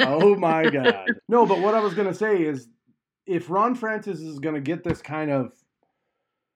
oh 0.00 0.36
my 0.36 0.70
god. 0.70 1.06
No, 1.28 1.44
but 1.46 1.58
what 1.60 1.74
I 1.74 1.80
was 1.80 1.94
going 1.94 2.08
to 2.08 2.14
say 2.14 2.42
is 2.44 2.68
if 3.26 3.50
Ron 3.50 3.74
Francis 3.74 4.20
is 4.20 4.38
going 4.38 4.54
to 4.54 4.60
get 4.60 4.84
this 4.84 5.02
kind 5.02 5.30
of 5.30 5.52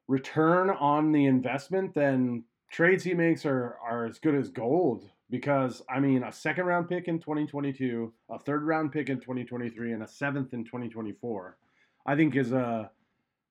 return 0.09 0.71
on 0.71 1.13
the 1.13 1.27
investment, 1.27 1.95
then 1.95 2.45
trades 2.71 3.05
he 3.05 3.15
makes 3.15 3.47
are, 3.47 3.79
are 3.89 4.07
as 4.07 4.19
good 4.19 4.35
as 4.35 4.49
gold. 4.49 5.09
Because, 5.31 5.81
I 5.89 5.99
mean, 5.99 6.25
a 6.25 6.33
second 6.33 6.67
round 6.67 6.89
pick 6.91 7.09
in 7.09 7.19
2022, 7.19 8.13
a 8.31 8.39
third 8.39 8.65
round 8.65 8.93
pick 8.93 9.09
in 9.09 9.19
2023, 9.19 9.93
and 9.93 10.03
a 10.03 10.09
seventh 10.09 10.53
in 10.53 10.63
2024, 10.65 11.57
I 12.05 12.17
think 12.17 12.37
is 12.37 12.53
a, 12.53 12.91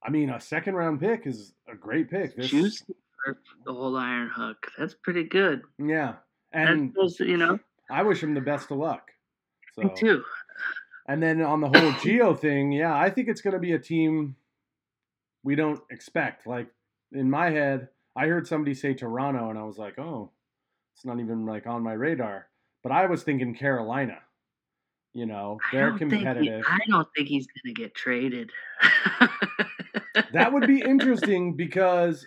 I 0.03 0.09
mean, 0.11 0.29
a 0.29 0.39
second 0.39 0.75
round 0.75 0.99
pick 0.99 1.25
is 1.25 1.53
a 1.67 1.75
great 1.75 2.11
pick. 2.11 2.35
This, 2.35 2.49
Juice 2.49 2.83
the 3.65 3.73
whole 3.73 3.95
iron 3.97 4.29
hook. 4.29 4.67
That's 4.77 4.93
pretty 4.93 5.23
good. 5.23 5.61
yeah. 5.79 6.15
And 6.53 6.93
you 7.19 7.37
know, 7.37 7.59
I 7.89 8.03
wish 8.03 8.21
him 8.21 8.33
the 8.33 8.41
best 8.41 8.71
of 8.71 8.77
luck. 8.77 9.09
So. 9.73 9.83
me 9.83 9.91
too. 9.95 10.23
And 11.07 11.23
then 11.23 11.41
on 11.41 11.61
the 11.61 11.67
whole 11.67 11.91
Gio 11.93 12.37
thing, 12.37 12.71
yeah, 12.71 12.95
I 12.95 13.09
think 13.09 13.27
it's 13.29 13.41
going 13.41 13.53
to 13.53 13.59
be 13.59 13.71
a 13.71 13.79
team 13.79 14.35
we 15.43 15.55
don't 15.55 15.81
expect. 15.89 16.47
Like 16.47 16.67
in 17.11 17.29
my 17.29 17.49
head, 17.49 17.89
I 18.15 18.27
heard 18.27 18.47
somebody 18.47 18.73
say 18.73 18.93
Toronto, 18.93 19.49
and 19.49 19.57
I 19.57 19.63
was 19.63 19.77
like, 19.77 19.97
oh, 19.99 20.31
it's 20.95 21.05
not 21.05 21.19
even 21.19 21.45
like 21.45 21.67
on 21.67 21.83
my 21.83 21.93
radar. 21.93 22.47
But 22.83 22.91
I 22.91 23.05
was 23.05 23.23
thinking 23.23 23.55
Carolina. 23.55 24.17
You 25.13 25.25
know, 25.25 25.59
they're 25.71 25.89
don't 25.89 25.99
think 25.99 26.11
he- 26.11 26.17
competitive. 26.19 26.63
I 26.67 26.79
don't 26.89 27.07
think 27.15 27.27
he's 27.27 27.47
gonna 27.47 27.73
get 27.73 27.93
traded. 27.93 28.49
that 30.33 30.51
would 30.53 30.67
be 30.67 30.79
interesting 30.85 31.55
because 31.55 32.25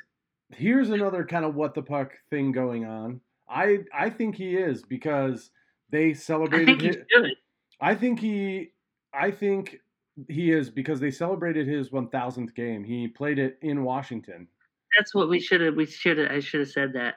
here's 0.50 0.90
another 0.90 1.24
kind 1.24 1.44
of 1.44 1.54
what 1.54 1.74
the 1.74 1.82
puck 1.82 2.12
thing 2.30 2.52
going 2.52 2.84
on. 2.84 3.20
I 3.48 3.78
I 3.92 4.10
think 4.10 4.36
he 4.36 4.56
is 4.56 4.82
because 4.82 5.50
they 5.90 6.14
celebrated. 6.14 6.68
I 6.68 6.72
think 6.72 6.82
he's 6.82 6.96
his. 7.10 7.32
I 7.80 7.94
think 7.94 8.20
he 8.20 8.70
I 9.12 9.30
think 9.30 9.80
he 10.28 10.52
is 10.52 10.70
because 10.70 11.00
they 11.00 11.10
celebrated 11.10 11.66
his 11.66 11.90
1000th 11.90 12.54
game. 12.54 12.84
He 12.84 13.08
played 13.08 13.38
it 13.38 13.58
in 13.62 13.82
Washington. 13.84 14.48
That's 14.96 15.14
what 15.14 15.28
we 15.28 15.40
should 15.40 15.60
have. 15.60 15.74
We 15.74 15.86
should 15.86 16.18
have. 16.18 16.30
I 16.30 16.40
should 16.40 16.60
have 16.60 16.70
said 16.70 16.92
that 16.92 17.14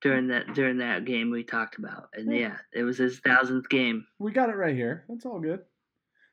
during 0.00 0.28
that 0.28 0.54
during 0.54 0.78
that 0.78 1.04
game 1.04 1.30
we 1.30 1.44
talked 1.44 1.78
about. 1.78 2.08
And 2.14 2.32
Yeah. 2.32 2.56
it 2.72 2.82
was 2.82 2.98
his 2.98 3.20
thousandth 3.20 3.68
game. 3.68 4.06
We 4.18 4.32
got 4.32 4.50
it 4.50 4.56
right 4.56 4.74
here. 4.74 5.04
That's 5.08 5.26
all 5.26 5.40
good. 5.40 5.64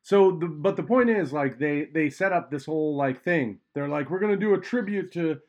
So 0.01 0.31
the 0.31 0.47
but 0.47 0.75
the 0.75 0.83
point 0.83 1.09
is 1.09 1.33
like 1.33 1.57
they 1.59 1.85
they 1.85 2.09
set 2.09 2.31
up 2.31 2.49
this 2.49 2.65
whole 2.65 2.95
like 2.95 3.23
thing. 3.23 3.59
They're 3.73 3.88
like 3.88 4.09
we're 4.09 4.19
going 4.19 4.31
to 4.33 4.45
do 4.45 4.53
a 4.53 4.59
tribute 4.59 5.12
to 5.13 5.39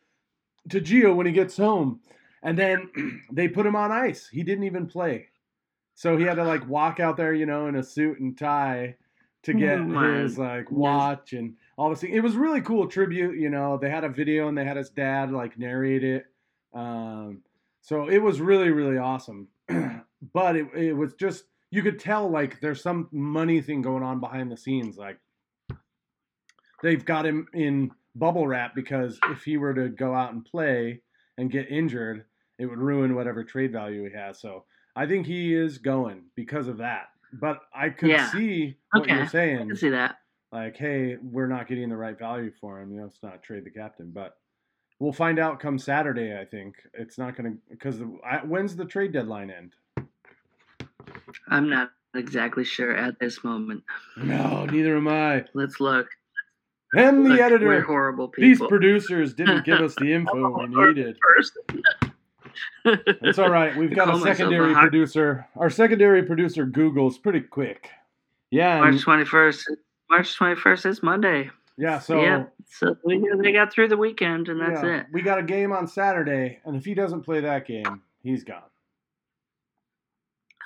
to 0.70 0.80
Gio 0.80 1.14
when 1.14 1.26
he 1.26 1.32
gets 1.32 1.56
home. 1.56 2.00
And 2.42 2.58
then 2.58 2.90
they 3.32 3.48
put 3.48 3.66
him 3.66 3.76
on 3.76 3.92
ice. 3.92 4.28
He 4.28 4.42
didn't 4.42 4.64
even 4.64 4.86
play. 4.86 5.28
So 5.94 6.16
he 6.16 6.24
had 6.24 6.36
to 6.36 6.44
like 6.44 6.66
walk 6.66 7.00
out 7.00 7.16
there, 7.18 7.34
you 7.34 7.44
know, 7.46 7.66
in 7.66 7.76
a 7.76 7.82
suit 7.82 8.18
and 8.20 8.36
tie 8.36 8.96
to 9.44 9.54
get 9.54 9.78
Oh 9.78 10.14
his 10.14 10.38
like 10.38 10.70
watch 10.70 11.32
and 11.32 11.54
all 11.76 11.90
this 11.90 12.00
thing. 12.00 12.12
It 12.12 12.22
was 12.22 12.36
really 12.36 12.60
cool 12.60 12.86
tribute, 12.86 13.38
you 13.38 13.50
know. 13.50 13.78
They 13.78 13.90
had 13.90 14.04
a 14.04 14.08
video 14.08 14.48
and 14.48 14.56
they 14.56 14.64
had 14.64 14.76
his 14.76 14.90
dad 14.90 15.32
like 15.32 15.58
narrate 15.58 16.04
it. 16.04 16.26
Um, 16.74 17.42
so 17.80 18.08
it 18.08 18.18
was 18.18 18.40
really 18.40 18.70
really 18.70 18.98
awesome. 18.98 19.48
but 20.32 20.56
it 20.56 20.66
it 20.74 20.92
was 20.92 21.14
just 21.14 21.44
you 21.70 21.82
could 21.82 21.98
tell 21.98 22.28
like 22.28 22.60
there's 22.60 22.82
some 22.82 23.08
money 23.12 23.60
thing 23.60 23.82
going 23.82 24.02
on 24.02 24.20
behind 24.20 24.50
the 24.50 24.56
scenes. 24.56 24.96
Like 24.96 25.18
they've 26.82 27.04
got 27.04 27.26
him 27.26 27.46
in 27.54 27.90
bubble 28.14 28.46
wrap 28.46 28.74
because 28.74 29.18
if 29.30 29.44
he 29.44 29.56
were 29.56 29.74
to 29.74 29.88
go 29.88 30.14
out 30.14 30.32
and 30.32 30.44
play 30.44 31.00
and 31.38 31.50
get 31.50 31.70
injured, 31.70 32.24
it 32.58 32.66
would 32.66 32.78
ruin 32.78 33.14
whatever 33.14 33.44
trade 33.44 33.72
value 33.72 34.04
he 34.04 34.14
has. 34.14 34.40
So 34.40 34.64
I 34.96 35.06
think 35.06 35.26
he 35.26 35.54
is 35.54 35.78
going 35.78 36.24
because 36.34 36.68
of 36.68 36.78
that. 36.78 37.08
But 37.32 37.60
I 37.74 37.90
could 37.90 38.10
Yeah. 38.10 38.30
see 38.30 38.76
what 38.92 39.04
Okay. 39.04 39.14
you're 39.14 39.26
saying. 39.26 39.62
I 39.62 39.66
can 39.66 39.76
see 39.76 39.90
that. 39.90 40.16
Like, 40.52 40.76
hey, 40.76 41.16
we're 41.22 41.46
not 41.46 41.68
getting 41.68 41.88
the 41.88 41.96
right 41.96 42.18
value 42.18 42.50
for 42.60 42.80
him. 42.80 42.92
You 42.92 43.00
know, 43.00 43.06
it's 43.06 43.22
not 43.22 43.42
trade 43.42 43.64
the 43.64 43.70
captain, 43.70 44.10
but 44.10 44.36
we'll 44.98 45.12
find 45.12 45.38
out 45.38 45.60
come 45.60 45.78
Saturday. 45.78 46.36
I 46.38 46.44
think 46.44 46.74
it's 46.94 47.18
not 47.18 47.36
going 47.36 47.52
to 47.52 47.58
because 47.70 48.00
when's 48.44 48.74
the 48.74 48.84
trade 48.84 49.12
deadline 49.12 49.50
end? 49.50 49.74
I'm 51.48 51.68
not 51.68 51.92
exactly 52.14 52.64
sure 52.64 52.94
at 52.96 53.18
this 53.20 53.44
moment. 53.44 53.84
No, 54.16 54.64
neither 54.66 54.96
am 54.96 55.06
I. 55.08 55.44
Let's 55.54 55.80
look. 55.80 56.08
And 56.92 57.24
the 57.24 57.30
Look, 57.30 57.40
editor. 57.40 57.66
We're 57.66 57.82
horrible 57.82 58.32
These 58.36 58.58
producers 58.58 59.32
didn't 59.34 59.64
give 59.64 59.80
us 59.80 59.94
the 59.94 60.12
info 60.12 60.58
we 60.58 60.66
needed. 60.66 61.16
It's 62.84 63.38
all 63.38 63.50
right. 63.50 63.76
We've 63.76 63.94
got 63.94 64.08
a 64.08 64.14
a 64.14 64.20
secondary 64.20 64.72
hard- 64.72 64.90
producer. 64.90 65.46
Our 65.56 65.70
secondary 65.70 66.22
producer 66.22 66.64
Google's 66.66 67.18
pretty 67.18 67.40
quick. 67.40 67.90
Yeah, 68.50 68.80
March 68.80 68.96
21st. 69.04 69.62
March 70.08 70.36
21st 70.38 70.86
is 70.86 71.02
Monday. 71.02 71.50
yeah. 71.76 71.98
So 71.98 72.20
yeah. 72.20 72.44
So 72.68 72.96
we, 73.04 73.24
they 73.42 73.52
got 73.52 73.72
through 73.72 73.88
the 73.88 73.96
weekend, 73.96 74.48
and 74.48 74.60
that's 74.60 74.82
yeah, 74.82 75.00
it. 75.00 75.06
we 75.12 75.22
got 75.22 75.38
a 75.38 75.42
game 75.42 75.72
on 75.72 75.86
Saturday, 75.88 76.60
and 76.64 76.76
if 76.76 76.84
he 76.84 76.94
doesn't 76.94 77.22
play 77.22 77.40
that 77.40 77.66
game, 77.66 78.02
he's 78.22 78.44
gone. 78.44 78.62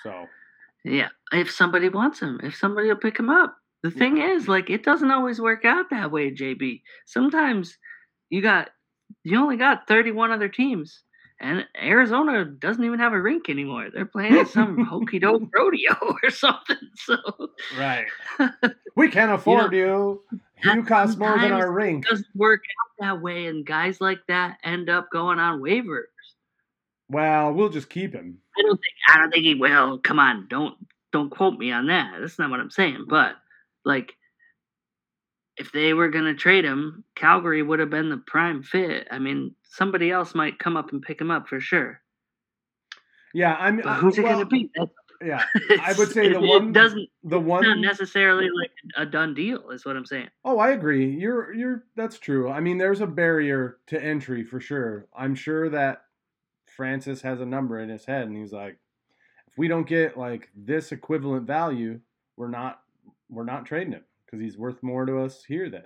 So 0.02 0.26
Yeah. 0.84 1.08
If 1.32 1.50
somebody 1.50 1.88
wants 1.88 2.20
him, 2.20 2.40
if 2.42 2.54
somebody 2.56 2.88
will 2.88 2.96
pick 2.96 3.18
him 3.18 3.30
up. 3.30 3.56
The 3.82 3.90
thing 3.90 4.16
is, 4.18 4.48
like, 4.48 4.70
it 4.70 4.82
doesn't 4.82 5.10
always 5.10 5.40
work 5.42 5.66
out 5.66 5.90
that 5.90 6.10
way, 6.10 6.30
JB. 6.30 6.80
Sometimes 7.04 7.76
you 8.30 8.40
got, 8.40 8.70
you 9.24 9.38
only 9.38 9.58
got 9.58 9.86
31 9.86 10.30
other 10.30 10.48
teams. 10.48 11.02
And 11.40 11.66
Arizona 11.76 12.44
doesn't 12.44 12.84
even 12.84 13.00
have 13.00 13.12
a 13.12 13.20
rink 13.20 13.50
anymore. 13.50 13.88
They're 13.92 14.06
playing 14.06 14.34
at 14.34 14.48
some 14.48 14.84
hokey 14.90 15.18
doke 15.18 15.42
rodeo 15.52 15.96
or 16.22 16.30
something. 16.30 16.76
So 16.96 17.16
right, 17.76 18.06
we 18.96 19.08
can't 19.08 19.32
afford 19.32 19.72
you. 19.72 20.22
You 20.30 20.40
that 20.62 20.86
cost 20.86 21.18
more 21.18 21.38
than 21.38 21.52
our 21.52 21.70
rink. 21.70 22.06
it 22.06 22.10
doesn't 22.10 22.26
work 22.34 22.60
out 22.62 23.04
that 23.06 23.22
way. 23.22 23.46
And 23.46 23.66
guys 23.66 24.00
like 24.00 24.20
that 24.28 24.58
end 24.62 24.88
up 24.88 25.10
going 25.10 25.38
on 25.38 25.60
waivers. 25.60 26.04
Well, 27.10 27.52
we'll 27.52 27.68
just 27.68 27.90
keep 27.90 28.14
him. 28.14 28.38
I 28.56 28.62
don't 28.62 28.76
think 28.76 28.94
I 29.12 29.18
don't 29.18 29.30
think 29.30 29.44
he 29.44 29.54
will. 29.54 29.98
Come 29.98 30.18
on, 30.18 30.46
don't 30.48 30.76
don't 31.12 31.30
quote 31.30 31.58
me 31.58 31.72
on 31.72 31.88
that. 31.88 32.14
That's 32.20 32.38
not 32.38 32.50
what 32.50 32.60
I'm 32.60 32.70
saying. 32.70 33.06
But 33.08 33.34
like, 33.84 34.16
if 35.56 35.70
they 35.72 35.94
were 35.94 36.08
gonna 36.08 36.34
trade 36.34 36.64
him, 36.64 37.04
Calgary 37.14 37.62
would 37.62 37.78
have 37.80 37.90
been 37.90 38.10
the 38.10 38.18
prime 38.18 38.62
fit. 38.62 39.06
I 39.10 39.18
mean, 39.18 39.54
somebody 39.62 40.10
else 40.10 40.34
might 40.34 40.58
come 40.58 40.76
up 40.76 40.92
and 40.92 41.02
pick 41.02 41.20
him 41.20 41.30
up 41.30 41.48
for 41.48 41.60
sure. 41.60 42.00
Yeah, 43.32 43.56
I'm. 43.58 43.76
But 43.78 43.86
uh, 43.86 43.94
who's 43.94 44.18
it 44.18 44.22
well, 44.24 44.34
gonna 44.34 44.46
be? 44.46 44.70
That's, 44.76 44.90
Yeah, 45.22 45.44
I 45.82 45.94
would 45.96 46.10
say 46.10 46.28
the 46.28 46.40
it, 46.42 46.46
one- 46.46 46.72
doesn't. 46.72 47.08
the 47.22 47.38
It's 47.38 47.46
not 47.48 47.62
one. 47.62 47.80
necessarily 47.80 48.48
like 48.50 48.70
a 48.96 49.06
done 49.06 49.34
deal. 49.34 49.70
Is 49.70 49.84
what 49.84 49.96
I'm 49.96 50.06
saying. 50.06 50.28
Oh, 50.44 50.58
I 50.58 50.70
agree. 50.70 51.08
You're 51.10 51.52
you're 51.54 51.84
that's 51.96 52.18
true. 52.18 52.50
I 52.50 52.60
mean, 52.60 52.78
there's 52.78 53.00
a 53.00 53.06
barrier 53.06 53.78
to 53.88 54.02
entry 54.02 54.44
for 54.44 54.60
sure. 54.60 55.06
I'm 55.16 55.34
sure 55.34 55.68
that 55.70 56.02
Francis 56.66 57.22
has 57.22 57.40
a 57.40 57.46
number 57.46 57.78
in 57.80 57.88
his 57.88 58.04
head 58.04 58.26
and 58.26 58.36
he's 58.36 58.52
like 58.52 58.76
if 59.46 59.56
we 59.56 59.68
don't 59.68 59.86
get 59.86 60.16
like 60.16 60.48
this 60.56 60.90
equivalent 60.90 61.46
value, 61.46 62.00
we're 62.36 62.48
not 62.48 62.80
we're 63.30 63.44
not 63.44 63.66
trading 63.66 63.92
him 63.92 64.04
because 64.26 64.40
he's 64.40 64.56
worth 64.58 64.82
more 64.82 65.04
to 65.06 65.18
us 65.20 65.44
here 65.44 65.68
then. 65.70 65.84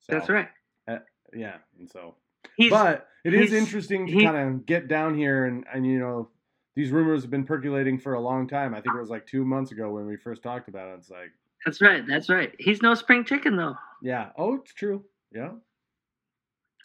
So, 0.00 0.12
That's 0.14 0.28
right. 0.28 0.48
Eh, 0.88 0.98
yeah, 1.34 1.56
and 1.78 1.90
so 1.90 2.14
He's 2.56 2.70
but 2.70 3.08
it 3.24 3.34
is 3.34 3.52
interesting 3.52 4.06
to 4.06 4.12
he- 4.12 4.24
kind 4.24 4.36
of 4.36 4.66
get 4.66 4.88
down 4.88 5.14
here 5.16 5.44
and 5.46 5.64
and 5.72 5.86
you 5.86 5.98
know 5.98 6.28
these 6.76 6.90
rumors 6.90 7.22
have 7.22 7.30
been 7.30 7.44
percolating 7.44 7.98
for 7.98 8.14
a 8.14 8.20
long 8.20 8.46
time. 8.48 8.72
I 8.74 8.80
think 8.80 8.94
it 8.94 9.00
was 9.00 9.10
like 9.10 9.26
2 9.26 9.44
months 9.44 9.72
ago 9.72 9.90
when 9.90 10.06
we 10.06 10.16
first 10.16 10.42
talked 10.42 10.68
about 10.68 10.88
it. 10.88 10.94
It's 10.98 11.10
like 11.10 11.32
that's 11.66 11.80
right. 11.80 12.04
That's 12.06 12.28
right. 12.30 12.52
He's 12.58 12.82
no 12.82 12.94
spring 12.94 13.24
chicken 13.24 13.56
though. 13.56 13.74
Yeah. 14.02 14.30
Oh, 14.38 14.54
it's 14.54 14.72
true. 14.72 15.04
Yeah. 15.34 15.50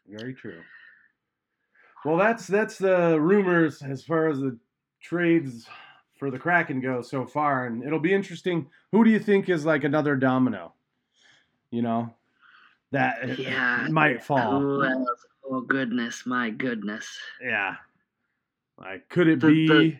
Very 0.07 0.33
true. 0.33 0.61
Well, 2.03 2.17
that's 2.17 2.47
that's 2.47 2.77
the 2.77 3.19
rumors 3.19 3.81
as 3.81 4.03
far 4.03 4.27
as 4.27 4.39
the 4.39 4.57
trades 5.01 5.67
for 6.17 6.29
the 6.31 6.39
Kraken 6.39 6.79
go 6.81 7.01
so 7.01 7.25
far, 7.25 7.65
and 7.67 7.83
it'll 7.83 7.99
be 7.99 8.13
interesting. 8.13 8.67
Who 8.91 9.03
do 9.03 9.09
you 9.09 9.19
think 9.19 9.49
is 9.49 9.65
like 9.65 9.83
another 9.83 10.15
domino? 10.15 10.73
You 11.71 11.81
know, 11.81 12.13
that 12.91 13.39
Yeah. 13.39 13.87
might 13.89 14.23
fall. 14.23 14.83
Else? 14.83 15.25
Oh 15.49 15.61
goodness, 15.61 16.25
my 16.25 16.49
goodness, 16.49 17.17
Yeah. 17.41 17.75
Like, 18.77 19.07
could 19.09 19.27
it 19.27 19.39
The- 19.39 19.47
be? 19.47 19.67
the- 19.67 19.97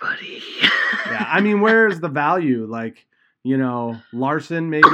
buddy. 0.00 0.42
yeah. 1.06 1.26
I 1.28 1.40
mean, 1.40 1.60
where's 1.60 2.00
the 2.00 2.08
value? 2.08 2.66
Like, 2.66 3.06
you 3.44 3.56
know, 3.56 4.00
Larsson 4.12 4.68
maybe 4.70 4.88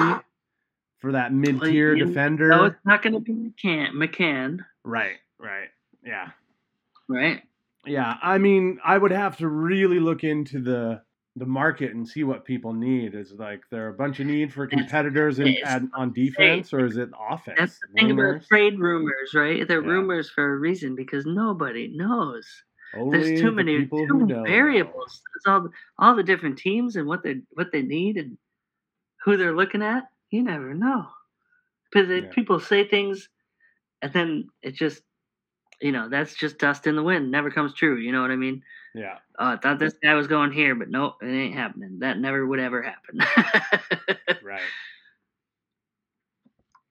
for 0.99 1.13
that 1.13 1.33
mid-tier 1.33 1.95
you- 1.95 2.05
defender. 2.07 2.49
no, 2.49 2.65
it's 2.67 2.85
not 2.85 3.01
going 3.03 3.15
to 3.15 3.21
be 3.21 3.33
McCann. 3.33 3.93
McCann, 3.93 4.65
Right. 4.85 5.17
Right. 5.39 5.69
Yeah. 6.05 6.31
right? 7.09 7.43
Yeah, 7.89 8.17
I 8.23 8.39
mean, 8.39 8.79
I 8.85 8.99
would 8.99 9.11
have 9.11 9.37
to 9.39 9.49
really 9.49 9.99
look 10.01 10.25
into 10.25 10.61
the 10.61 11.03
the 11.37 11.47
market 11.47 11.95
and 11.95 12.07
see 12.09 12.25
what 12.25 12.45
people 12.45 12.73
need. 12.73 13.15
Is 13.15 13.33
like 13.33 13.63
there 13.71 13.87
are 13.87 13.91
a 13.91 13.95
bunch 13.95 14.19
of 14.19 14.27
need 14.27 14.53
for 14.53 14.67
competitors 14.67 15.39
in, 15.39 15.57
at, 15.65 15.83
on 15.95 16.13
defense, 16.13 16.73
or 16.73 16.85
is 16.85 16.97
it 16.97 17.11
offense? 17.31 17.57
That's 17.59 17.79
the 17.79 17.87
thing 17.95 18.11
about 18.11 18.45
trade 18.47 18.79
rumors, 18.81 19.35
right? 19.35 19.67
They're 19.67 19.83
Yeah. 19.83 19.89
rumors 19.89 20.31
for 20.31 20.55
a 20.55 20.59
reason 20.59 20.97
because 20.97 21.27
nobody 21.27 21.89
knows. 21.95 22.47
Only 22.95 23.19
There's 23.19 23.41
too 23.41 23.47
the 23.51 23.53
many 23.53 23.87
too 23.87 24.27
variables. 24.47 25.23
It's 25.37 25.47
all 25.47 25.61
the- 25.63 25.71
all 25.99 26.17
the 26.17 26.23
different 26.25 26.59
teams 26.59 26.97
and 26.97 27.07
what 27.07 27.23
they 27.23 27.43
what 27.51 27.71
they 27.71 27.83
need 27.83 28.17
and 28.17 28.37
who 29.25 29.37
they're 29.37 29.55
looking 29.55 29.83
at. 29.83 30.05
You 30.31 30.43
never 30.43 30.75
know 30.75 31.07
because 31.91 32.09
Yeah. 32.09 32.29
people 32.31 32.59
say 32.61 32.87
things 32.89 33.29
and 34.03 34.13
then 34.13 34.49
it 34.63 34.73
just 34.75 35.03
you 35.81 35.93
know 35.93 36.09
that's 36.09 36.35
just 36.35 36.59
dust 36.59 36.87
in 36.87 36.97
the 36.97 37.03
wind. 37.03 37.31
Never 37.31 37.51
comes 37.51 37.75
true. 37.75 37.97
You 37.99 38.13
know 38.13 38.21
what 38.23 38.31
I 38.31 38.37
mean? 38.37 38.63
Yeah, 38.95 39.19
Oh, 39.39 39.49
I 39.53 39.57
thought 39.57 39.79
this 39.79 39.95
guy 40.03 40.15
was 40.15 40.27
going 40.27 40.51
here, 40.51 40.75
but 40.75 40.89
nope, 40.89 41.17
it 41.23 41.27
ain't 41.27 41.55
happening. 41.55 41.99
That 42.01 42.19
never 42.19 42.45
would 42.47 42.59
ever 42.59 42.83
happen. 42.83 43.21
right. 44.43 44.61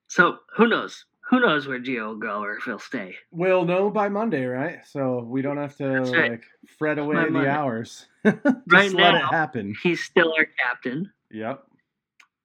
so 0.08 0.38
who 0.56 0.68
knows? 0.68 1.06
Who 1.30 1.42
knows 1.42 1.68
where 1.68 1.80
Gio 1.80 2.08
will 2.08 2.16
go 2.16 2.40
or 2.42 2.56
if 2.56 2.64
he'll 2.64 2.80
stay? 2.80 3.16
We'll 3.32 3.66
know 3.66 3.90
by 3.90 4.08
Monday, 4.08 4.46
right? 4.46 4.80
So 4.88 5.20
we 5.28 5.42
don't 5.42 5.58
have 5.58 5.76
to 5.78 6.00
right. 6.02 6.32
like 6.32 6.44
fret 6.78 6.98
away 7.00 7.18
the 7.26 7.32
Monday. 7.32 7.50
hours. 7.50 8.06
Just 8.26 8.38
Right 8.68 8.94
let 8.94 9.16
it 9.16 9.20
now. 9.20 9.30
happen. 9.30 9.76
He's 9.84 10.02
still 10.04 10.34
our 10.38 10.48
captain. 10.64 11.12
Yep. 11.32 11.64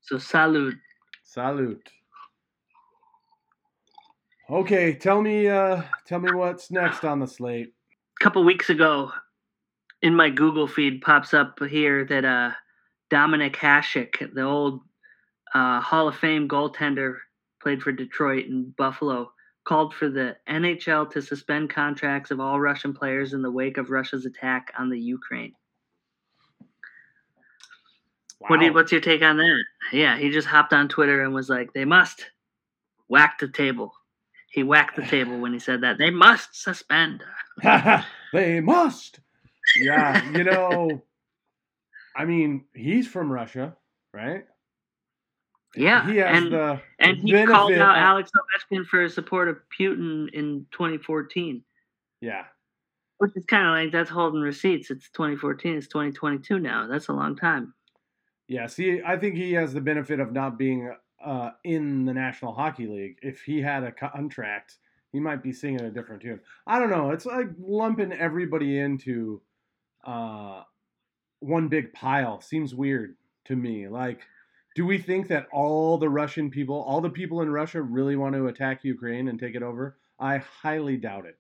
So 0.01 0.19
salute. 0.19 0.75
Salute. 1.23 1.89
Okay, 4.53 4.93
tell 4.93 5.23
me 5.23 5.49
uh 5.49 5.81
tell 6.05 6.19
me 6.19 6.31
what's 6.35 6.71
next 6.71 7.05
on 7.05 7.21
the 7.21 7.27
slate. 7.27 7.73
A 8.21 8.23
couple 8.23 8.45
weeks 8.45 8.69
ago, 8.69 9.11
in 10.03 10.15
my 10.15 10.29
Google 10.29 10.67
feed 10.67 11.01
pops 11.01 11.33
up 11.33 11.59
here 11.71 12.05
that 12.05 12.27
uh, 12.27 12.51
Dominik 13.11 13.57
Hasek, 13.57 14.35
the 14.35 14.43
old 14.43 14.83
uh, 15.55 15.81
Hall 15.81 16.07
of 16.07 16.17
Fame 16.17 16.49
goaltender, 16.49 17.17
played 17.63 17.83
for 17.83 17.93
Detroit 17.93 18.45
and 18.45 18.77
Buffalo, 18.77 19.33
called 19.65 19.95
for 19.95 20.11
the 20.11 20.37
NHL 20.47 21.11
to 21.13 21.23
suspend 21.23 21.71
contracts 21.71 22.31
of 22.31 22.39
all 22.39 22.61
Russian 22.61 22.93
players 22.93 23.33
in 23.33 23.41
the 23.41 23.51
wake 23.51 23.79
of 23.79 23.89
Russia's 23.89 24.27
attack 24.27 24.71
on 24.79 24.91
the 24.91 25.01
Ukraine. 25.01 25.55
What 28.49 28.61
do 28.61 28.67
you, 28.67 28.73
Wow. 28.73 28.81
what's 28.81 28.93
your 28.93 29.01
take 29.01 29.23
on 29.23 29.39
that? 29.39 29.65
Yeah, 29.93 30.19
he 30.19 30.29
just 30.29 30.49
hopped 30.49 30.75
on 30.75 30.89
Twitter 30.89 31.23
and 31.23 31.33
was 31.33 31.49
like, 31.49 31.73
"They 31.73 31.87
must 31.87 32.31
whack 33.09 33.39
the 33.39 33.49
table." 33.49 33.95
He 34.53 34.63
whacked 34.63 34.97
the 34.97 35.03
table 35.03 35.39
when 35.39 35.53
he 35.53 35.59
said 35.59 35.81
that. 35.81 35.97
They 35.99 36.11
must 36.11 36.55
suspend. 36.63 37.25
they 38.33 38.61
must. 38.61 39.21
Yeah, 39.81 40.31
you 40.33 40.45
know, 40.45 41.03
I 42.15 42.25
mean, 42.27 42.65
he's 42.75 43.09
from 43.09 43.33
Russia, 43.33 43.75
right? 44.13 44.45
Yeah, 45.75 46.07
he 46.11 46.19
has 46.19 46.43
and 46.43 46.53
the 46.53 46.81
and 46.99 47.17
he 47.17 47.47
called 47.47 47.73
out 47.73 47.97
Alex 47.97 48.31
Ovechkin 48.37 48.85
for 48.85 49.01
his 49.01 49.15
support 49.15 49.49
of 49.49 49.57
Putin 49.79 50.29
in 50.35 50.67
2014, 50.73 51.63
Yeah, 52.21 52.45
which 53.19 53.33
is 53.37 53.47
kind 53.47 53.67
of 53.67 53.73
like 53.73 53.91
that's 53.91 54.11
holding 54.11 54.43
receipts. 54.43 54.91
It's 54.91 55.09
2014. 55.13 55.79
It's 55.79 55.87
2022 55.87 56.59
now. 56.59 56.87
That's 56.87 57.09
a 57.09 57.13
long 57.15 57.37
time. 57.37 57.73
yeah. 58.49 58.67
See, 58.67 59.01
I 59.07 59.17
think 59.17 59.37
he 59.37 59.55
has 59.55 59.73
the 59.73 59.81
benefit 59.81 60.21
of 60.21 60.31
not 60.33 60.59
being 60.59 60.93
uh, 61.25 61.51
in 61.65 62.05
the 62.05 62.15
National 62.15 62.53
Hockey 62.53 62.87
League. 62.87 63.19
If 63.23 63.43
he 63.43 63.61
had 63.61 63.85
a 63.85 63.93
contract, 63.93 64.79
he 65.13 65.21
might 65.21 65.43
be 65.43 65.53
singing 65.53 65.83
a 65.83 65.91
different 65.91 66.23
tune. 66.23 66.41
I 66.67 66.79
don't 66.79 66.91
know. 66.91 67.11
It's 67.11 67.27
like 67.27 67.49
lumping 67.61 68.13
everybody 68.13 68.79
into 68.79 69.43
uh, 70.05 70.63
one 71.41 71.69
big 71.69 71.93
pile. 71.93 72.41
Seems 72.41 72.75
weird 72.75 73.17
to 73.47 73.57
me. 73.57 73.89
Like, 73.89 74.23
do 74.75 74.87
we 74.87 74.99
think 74.99 75.29
that 75.29 75.49
all 75.53 75.99
the 75.99 76.09
Russian 76.09 76.51
people, 76.51 76.83
all 76.83 77.01
the 77.01 77.11
people 77.11 77.43
in 77.43 77.51
Russia, 77.51 77.83
really 77.83 78.17
want 78.17 78.35
to 78.35 78.47
attack 78.47 78.85
Ukraine 78.85 79.29
and 79.29 79.39
take 79.39 79.55
it 79.55 79.63
over? 79.63 79.99
I 80.19 80.39
highly 80.39 80.97
doubt 80.97 81.27
it. 81.27 81.39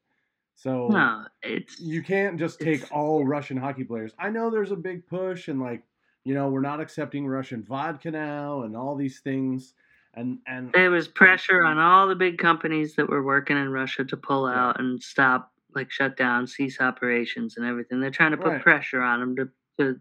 So 0.54 0.88
No, 0.88 1.24
it's 1.42 1.80
you 1.80 2.02
can't 2.02 2.38
just 2.38 2.60
take 2.60 2.92
all 2.92 3.24
Russian 3.24 3.56
hockey 3.56 3.84
players. 3.84 4.12
I 4.18 4.28
know 4.30 4.50
there's 4.50 4.70
a 4.70 4.76
big 4.76 5.06
push 5.06 5.48
and 5.48 5.60
like, 5.60 5.82
you 6.24 6.34
know, 6.34 6.48
we're 6.48 6.60
not 6.60 6.80
accepting 6.80 7.26
Russian 7.26 7.62
vodka 7.62 8.10
now 8.10 8.62
and 8.62 8.76
all 8.76 8.94
these 8.96 9.20
things. 9.20 9.74
And 10.14 10.38
and 10.46 10.70
there 10.72 10.90
was 10.90 11.08
pressure 11.08 11.64
on 11.64 11.78
all 11.78 12.06
the 12.06 12.14
big 12.14 12.38
companies 12.38 12.94
that 12.96 13.08
were 13.08 13.22
working 13.22 13.56
in 13.56 13.70
Russia 13.70 14.04
to 14.04 14.16
pull 14.16 14.46
out 14.46 14.78
and 14.78 15.02
stop, 15.02 15.50
like 15.74 15.90
shut 15.90 16.16
down, 16.16 16.46
cease 16.46 16.80
operations 16.80 17.56
and 17.56 17.66
everything. 17.66 18.00
They're 18.00 18.10
trying 18.10 18.32
to 18.32 18.36
put 18.36 18.48
Right. 18.52 18.62
pressure 18.62 19.00
on 19.00 19.20
them 19.20 19.36
to, 19.36 19.48
to 19.78 20.00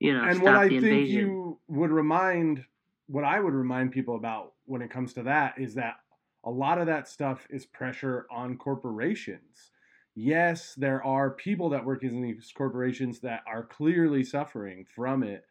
you 0.00 0.14
know, 0.14 0.24
and 0.24 0.36
stop 0.36 0.44
what 0.44 0.54
I 0.56 0.68
the 0.68 0.80
think 0.80 0.84
invasion. 0.84 1.16
you 1.16 1.60
would 1.68 1.90
remind, 1.90 2.64
what 3.08 3.24
I 3.24 3.40
would 3.40 3.54
remind 3.54 3.92
people 3.92 4.16
about 4.16 4.54
when 4.64 4.80
it 4.80 4.90
comes 4.90 5.12
to 5.14 5.22
that 5.24 5.58
is 5.58 5.74
that 5.74 5.96
a 6.44 6.50
lot 6.50 6.78
of 6.78 6.86
that 6.86 7.08
stuff 7.08 7.46
is 7.50 7.66
pressure 7.66 8.26
on 8.30 8.56
corporations. 8.56 9.70
Yes, 10.16 10.74
there 10.76 11.04
are 11.04 11.30
people 11.30 11.68
that 11.70 11.84
work 11.84 12.02
in 12.02 12.22
these 12.22 12.50
corporations 12.56 13.20
that 13.20 13.42
are 13.46 13.62
clearly 13.64 14.24
suffering 14.24 14.86
from 14.96 15.22
it, 15.22 15.44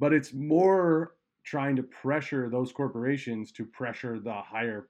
but 0.00 0.12
it's 0.12 0.32
more 0.34 1.14
trying 1.44 1.76
to 1.76 1.84
pressure 1.84 2.50
those 2.50 2.72
corporations 2.72 3.52
to 3.52 3.64
pressure 3.64 4.18
the 4.18 4.34
higher 4.34 4.88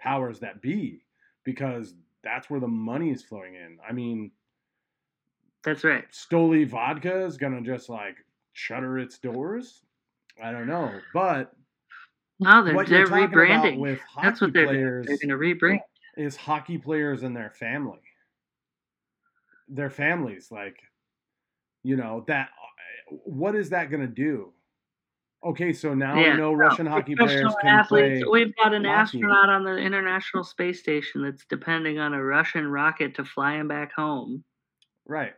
powers 0.00 0.40
that 0.40 0.60
be 0.60 1.04
because 1.44 1.94
that's 2.24 2.50
where 2.50 2.58
the 2.60 2.66
money 2.66 3.12
is 3.12 3.22
flowing 3.22 3.54
in. 3.54 3.78
I 3.88 3.92
mean, 3.92 4.32
That's 5.64 5.84
right. 5.84 6.04
Stoli 6.12 6.66
Vodka 6.68 7.24
is 7.24 7.36
gonna 7.36 7.62
just 7.62 7.88
like 7.88 8.16
shutter 8.52 8.98
its 8.98 9.18
doors. 9.18 9.82
I 10.42 10.50
don't 10.50 10.66
know, 10.66 10.90
but 11.14 11.52
No, 12.40 12.64
they're 12.64 12.74
what 12.74 12.88
they're 12.88 12.98
you're 12.98 13.06
talking 13.06 13.38
about 13.38 13.72
rebranding. 13.72 13.78
with 13.78 14.00
hockey 14.00 14.26
That's 14.26 14.40
what 14.40 14.52
they're 14.52 14.66
doing. 14.66 14.80
players 14.80 15.06
They're 15.06 15.18
going 15.18 15.28
to 15.28 15.36
rebrand. 15.36 15.80
is 16.16 16.36
hockey 16.36 16.78
players 16.78 17.22
and 17.22 17.36
their 17.36 17.50
family, 17.50 18.00
their 19.68 19.90
families. 19.90 20.50
Like, 20.50 20.80
you 21.82 21.96
know 21.96 22.24
that. 22.28 22.50
What 23.08 23.54
is 23.54 23.70
that 23.70 23.90
gonna 23.90 24.06
do? 24.08 24.52
okay, 25.44 25.72
so 25.72 25.94
now 25.94 26.28
Yeah, 26.28 26.32
know 26.32 26.52
no, 26.60 26.76
Russian 26.76 26.86
hockey 26.86 27.16
players 27.16 27.56
can 27.56 27.80
athletes. 27.80 27.82
play. 27.82 28.30
We've 28.30 28.54
got 28.56 28.74
an 28.74 28.86
hockey. 28.86 28.86
astronaut 28.86 29.48
on 29.50 29.64
the 29.64 29.76
International 29.76 30.44
Space 30.44 30.80
Station 30.80 31.22
that's 31.22 31.44
depending 31.46 31.98
on 31.98 32.14
a 32.14 32.22
Russian 32.24 32.68
rocket 32.68 33.14
to 33.16 33.24
fly 33.24 33.54
him 33.56 33.68
back 33.68 33.92
home. 33.92 34.44
Right. 35.06 35.36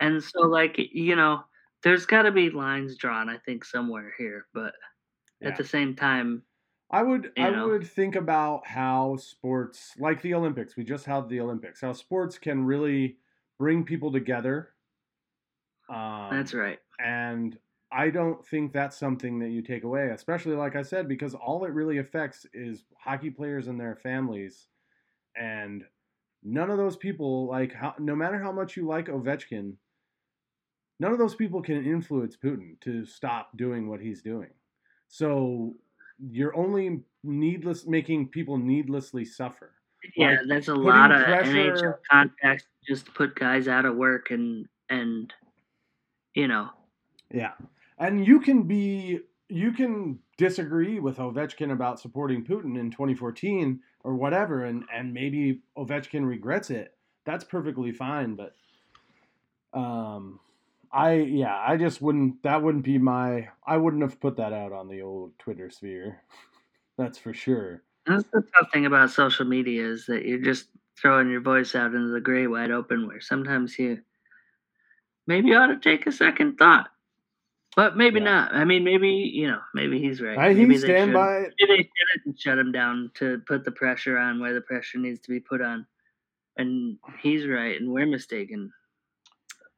And 0.00 0.22
so, 0.22 0.40
like, 0.42 0.76
you 0.78 1.16
know, 1.16 1.44
there's 1.82 2.06
got 2.06 2.22
to 2.22 2.32
be 2.32 2.50
lines 2.50 2.96
drawn, 2.96 3.28
I 3.28 3.38
think, 3.38 3.64
somewhere 3.64 4.12
here. 4.18 4.46
But 4.54 4.74
Yeah. 5.40 5.48
at 5.48 5.56
the 5.56 5.64
same 5.64 5.96
time, 5.96 6.44
I 6.90 7.02
would 7.02 7.32
You 7.36 7.46
I 7.46 7.50
know? 7.50 7.72
would 7.72 7.86
think 7.86 8.14
about 8.16 8.66
how 8.66 9.16
sports 9.16 9.94
like 9.98 10.22
the 10.22 10.34
Olympics, 10.34 10.76
we 10.76 10.84
just 10.84 11.04
had 11.06 11.28
the 11.28 11.40
Olympics, 11.40 11.80
how 11.82 11.92
sports 11.92 12.38
can 12.38 12.64
really 12.64 13.18
bring 13.58 13.84
people 13.84 14.12
together. 14.12 14.70
Um, 15.88 16.28
that's 16.30 16.54
right. 16.54 16.78
and 16.98 17.58
I 17.90 18.10
don't 18.10 18.46
think 18.46 18.72
that's 18.72 18.98
something 18.98 19.38
that 19.38 19.48
you 19.48 19.62
take 19.62 19.84
away, 19.84 20.10
especially 20.10 20.54
like 20.54 20.76
I 20.76 20.82
said, 20.82 21.08
because 21.08 21.34
all 21.34 21.64
it 21.64 21.72
really 21.72 21.98
affects 21.98 22.46
is 22.52 22.84
hockey 22.98 23.30
players 23.30 23.66
and 23.68 23.80
their 23.80 23.96
families, 23.96 24.66
and 25.36 25.84
none 26.42 26.70
of 26.70 26.76
those 26.76 26.96
people 26.96 27.48
like 27.48 27.72
how, 27.72 27.94
no 27.98 28.14
matter 28.14 28.38
how 28.38 28.52
much 28.52 28.76
you 28.76 28.86
like 28.86 29.06
Ovechkin, 29.06 29.74
none 31.00 31.12
of 31.12 31.18
those 31.18 31.34
people 31.34 31.62
can 31.62 31.84
influence 31.84 32.36
Putin 32.36 32.78
to 32.82 33.06
stop 33.06 33.56
doing 33.56 33.88
what 33.88 34.00
he's 34.00 34.20
doing. 34.20 34.50
So 35.08 35.74
you're 36.18 36.56
only 36.56 37.00
needless 37.24 37.86
making 37.86 38.28
people 38.28 38.58
needlessly 38.58 39.24
suffer. 39.24 39.72
Yeah, 40.16 40.30
Like, 40.30 40.40
that's 40.48 40.68
a 40.68 40.74
lot 40.74 41.10
of 41.12 41.24
pressure- 41.24 41.52
NHL 41.72 41.98
contracts 42.10 42.64
just 42.86 43.06
to 43.06 43.12
put 43.12 43.34
guys 43.34 43.68
out 43.68 43.84
of 43.84 43.96
work 43.96 44.30
and 44.30 44.66
and 44.90 45.32
you 46.34 46.48
know 46.48 46.70
Yeah. 47.30 47.52
And 47.98 48.24
you 48.26 48.40
can 48.40 48.62
be 48.62 49.20
you 49.48 49.72
can 49.72 50.18
disagree 50.36 51.00
with 51.00 51.16
Ovechkin 51.18 51.72
about 51.72 51.98
supporting 52.00 52.44
Putin 52.44 52.78
in 52.78 52.90
2014 52.90 53.80
or 54.04 54.14
whatever 54.14 54.64
and 54.64 54.84
and 54.92 55.12
maybe 55.12 55.60
Ovechkin 55.76 56.26
regrets 56.26 56.70
it. 56.70 56.96
That's 57.24 57.44
perfectly 57.44 57.92
fine, 57.92 58.34
but 58.36 58.54
um 59.74 60.40
I 60.90 61.14
yeah, 61.14 61.56
I 61.58 61.76
just 61.76 62.00
wouldn't 62.00 62.42
that 62.44 62.62
wouldn't 62.62 62.84
be 62.84 62.96
my 62.98 63.48
I 63.66 63.76
wouldn't 63.76 64.02
have 64.02 64.20
put 64.20 64.36
that 64.36 64.52
out 64.54 64.72
on 64.72 64.88
the 64.88 65.02
old 65.02 65.38
Twitter 65.38 65.68
sphere. 65.70 66.22
That's 66.96 67.18
for 67.18 67.34
sure. 67.34 67.82
That's 68.08 68.24
the 68.32 68.42
tough 68.42 68.70
thing 68.72 68.86
about 68.86 69.10
social 69.10 69.44
media 69.44 69.86
is 69.86 70.06
that 70.06 70.24
you're 70.24 70.38
just 70.38 70.68
throwing 71.00 71.30
your 71.30 71.40
voice 71.40 71.74
out 71.74 71.94
into 71.94 72.08
the 72.08 72.20
great 72.20 72.46
wide 72.48 72.70
open 72.70 73.06
where 73.06 73.20
sometimes 73.20 73.78
you 73.78 74.00
maybe 75.26 75.54
ought 75.54 75.68
to 75.68 75.78
take 75.78 76.06
a 76.06 76.12
second 76.12 76.56
thought. 76.56 76.88
But 77.76 77.96
maybe 77.96 78.18
Yeah. 78.18 78.24
not. 78.26 78.54
I 78.54 78.64
mean 78.64 78.82
maybe 78.82 79.08
you 79.10 79.46
know, 79.46 79.60
maybe 79.74 79.98
he's 80.00 80.20
right. 80.20 80.38
I 80.38 80.48
maybe 80.54 80.74
he 80.74 80.78
stand 80.78 81.08
should- 81.08 81.14
by 81.14 81.40
Maybe 81.60 81.82
they 81.82 81.90
shouldn't 82.16 82.40
shut 82.40 82.58
him 82.58 82.72
down 82.72 83.10
to 83.14 83.38
put 83.46 83.64
the 83.64 83.70
pressure 83.72 84.18
on 84.18 84.40
where 84.40 84.54
the 84.54 84.60
pressure 84.60 84.98
needs 84.98 85.20
to 85.20 85.30
be 85.30 85.40
put 85.40 85.60
on. 85.60 85.86
And 86.56 86.98
he's 87.20 87.46
right 87.46 87.80
and 87.80 87.92
we're 87.92 88.06
mistaken. 88.06 88.72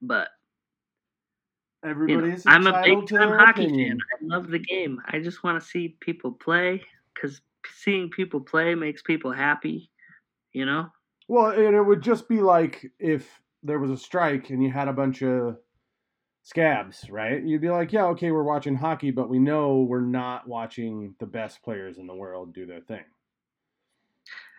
But 0.01 0.29
you 1.85 1.89
know, 1.89 1.91
everybody's 1.91 2.45
I'm 2.47 2.67
a 2.67 2.81
big 2.83 3.07
time 3.09 3.33
hockey 3.33 3.65
opinion. 3.67 3.99
fan. 4.19 4.31
I 4.31 4.35
love 4.37 4.49
the 4.49 4.59
game. 4.59 5.03
I 5.09 5.19
just 5.19 5.43
want 5.43 5.63
to 5.63 5.69
see 5.69 5.97
people 6.01 6.33
play 6.33 6.83
because 7.15 7.41
seeing 7.77 8.11
people 8.11 8.41
play 8.41 8.75
makes 8.75 9.03
people 9.03 9.33
happy. 9.33 9.91
You 10.53 10.67
know? 10.67 10.87
Well, 11.29 11.51
and 11.51 11.77
it 11.77 11.83
would 11.83 12.03
just 12.03 12.29
be 12.29 12.41
like 12.41 12.91
if 12.99 13.29
there 13.63 13.79
was 13.79 13.91
a 13.91 13.97
strike 13.97 14.51
and 14.51 14.63
you 14.63 14.71
had 14.71 14.89
a 14.89 14.93
bunch 14.93 15.23
of 15.23 15.59
scabs, 16.43 17.09
right? 17.11 17.43
You'd 17.43 17.61
be 17.61 17.71
like, 17.71 17.93
yeah, 17.93 18.07
okay, 18.07 18.31
we're 18.31 18.43
watching 18.43 18.75
hockey, 18.75 19.11
but 19.11 19.29
we 19.29 19.39
know 19.39 19.83
we're 19.83 20.01
not 20.01 20.49
watching 20.49 21.15
the 21.21 21.27
best 21.27 21.63
players 21.63 21.99
in 21.99 22.07
the 22.07 22.15
world 22.15 22.55
do 22.55 22.67
their 22.67 22.81
thing. 22.81 23.05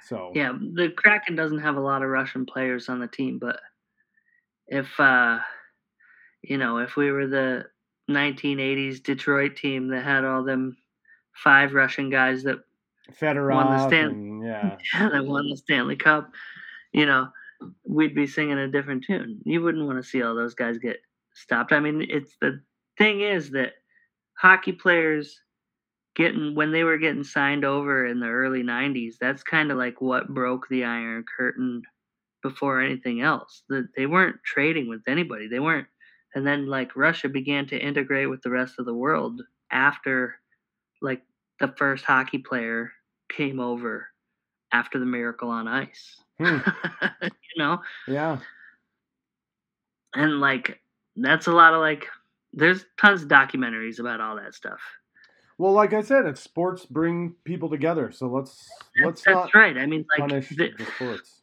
So, 0.08 0.32
Yeah, 0.34 0.54
the 0.74 0.89
Kraken 0.89 1.36
doesn't 1.36 1.60
have 1.60 1.76
a 1.76 1.82
lot 1.82 2.04
of 2.04 2.10
Russian 2.10 2.45
players 2.45 2.89
on 2.89 2.99
the 2.99 3.08
team, 3.08 3.39
but 3.39 3.60
if 4.68 4.88
uh 4.99 5.39
you 6.41 6.58
know, 6.58 6.80
if 6.80 6.95
we 6.95 7.12
were 7.12 7.28
the 7.28 7.66
1980s 8.10 9.04
Detroit 9.04 9.56
team 9.56 9.89
that 9.89 10.04
had 10.04 10.26
all 10.26 10.43
them 10.43 10.76
five 11.34 11.74
Russian 11.74 12.10
guys 12.10 12.43
that 12.43 12.60
Fedorov, 13.12 13.88
Stan- 13.88 14.09
and, 14.09 14.43
yeah, 14.43 14.78
that 15.09 15.26
won 15.26 15.49
the 15.49 15.57
Stanley 15.57 15.95
Cup, 15.95 16.32
you 16.93 17.05
know, 17.05 17.30
we'd 17.86 18.16
be 18.16 18.28
singing 18.28 18.57
a 18.57 18.68
different 18.68 19.05
tune. 19.05 19.39
You 19.45 19.62
wouldn't 19.62 19.86
want 19.86 19.97
to 19.97 20.09
see 20.09 20.22
all 20.22 20.36
those 20.36 20.55
guys 20.55 20.78
get 20.78 20.97
stopped. 21.34 21.72
I 21.72 21.80
mean, 21.80 22.05
it's 22.09 22.36
the 22.41 22.62
thing 22.97 23.22
is 23.22 23.51
that 23.51 23.74
hockey 24.34 24.72
players 24.72 25.41
getting 26.16 26.55
when 26.55 26.72
they 26.72 26.84
were 26.84 26.97
getting 26.97 27.24
signed 27.24 27.64
over 27.64 28.05
in 28.05 28.20
the 28.20 28.28
early 28.28 28.64
90s, 28.64 29.16
that's 29.20 29.43
kind 29.43 29.72
of 29.72 29.78
like 29.78 30.01
what 30.01 30.34
broke 30.34 30.68
the 30.70 30.84
iron 30.84 31.24
curtain 31.38 31.82
before 32.43 32.82
anything 32.82 33.22
else. 33.22 33.64
That 33.70 33.89
they 33.95 34.05
weren't 34.05 34.38
trading 34.43 34.89
with 34.89 35.01
anybody. 35.07 35.47
They 35.47 35.59
weren't 35.59 35.88
and 36.34 36.45
then 36.45 36.68
like 36.68 36.95
Russia 36.95 37.30
began 37.30 37.66
to 37.68 37.78
integrate 37.78 38.30
with 38.30 38.41
the 38.41 38.49
rest 38.49 38.76
of 38.80 38.86
the 38.86 38.93
world 38.93 39.41
after 39.72 40.36
like 41.01 41.22
the 41.59 41.74
first 41.78 42.05
hockey 42.05 42.38
player 42.38 42.91
came 43.32 43.60
over 43.60 44.08
after 44.72 45.00
the 45.00 45.06
miracle 45.06 45.50
on 45.50 45.68
ice. 45.68 46.22
Hmm. 46.40 46.58
you 47.24 47.30
know? 47.58 47.82
yeah, 48.08 48.40
And 50.14 50.40
like 50.40 50.80
that's 51.16 51.48
a 51.48 51.52
lot 51.52 51.74
of 51.74 51.80
like 51.82 52.08
there's 52.54 52.86
tons 53.00 53.24
of 53.24 53.28
documentaries 53.30 54.00
about 54.00 54.22
all 54.22 54.36
that 54.38 54.54
stuff. 54.56 54.80
Well, 55.58 55.74
like 55.74 55.94
I 55.94 56.02
said, 56.02 56.26
it's 56.26 56.42
sports 56.42 56.86
bring 56.86 57.36
people 57.44 57.70
together, 57.70 58.12
so 58.12 58.28
let's 58.28 58.68
let's 59.04 59.22
That's 59.24 59.36
not 59.36 59.54
right. 59.54 59.78
I 59.78 59.86
mean 59.86 60.06
like 60.18 60.30
the- 60.50 60.74
the 60.78 60.86
sports. 60.96 61.42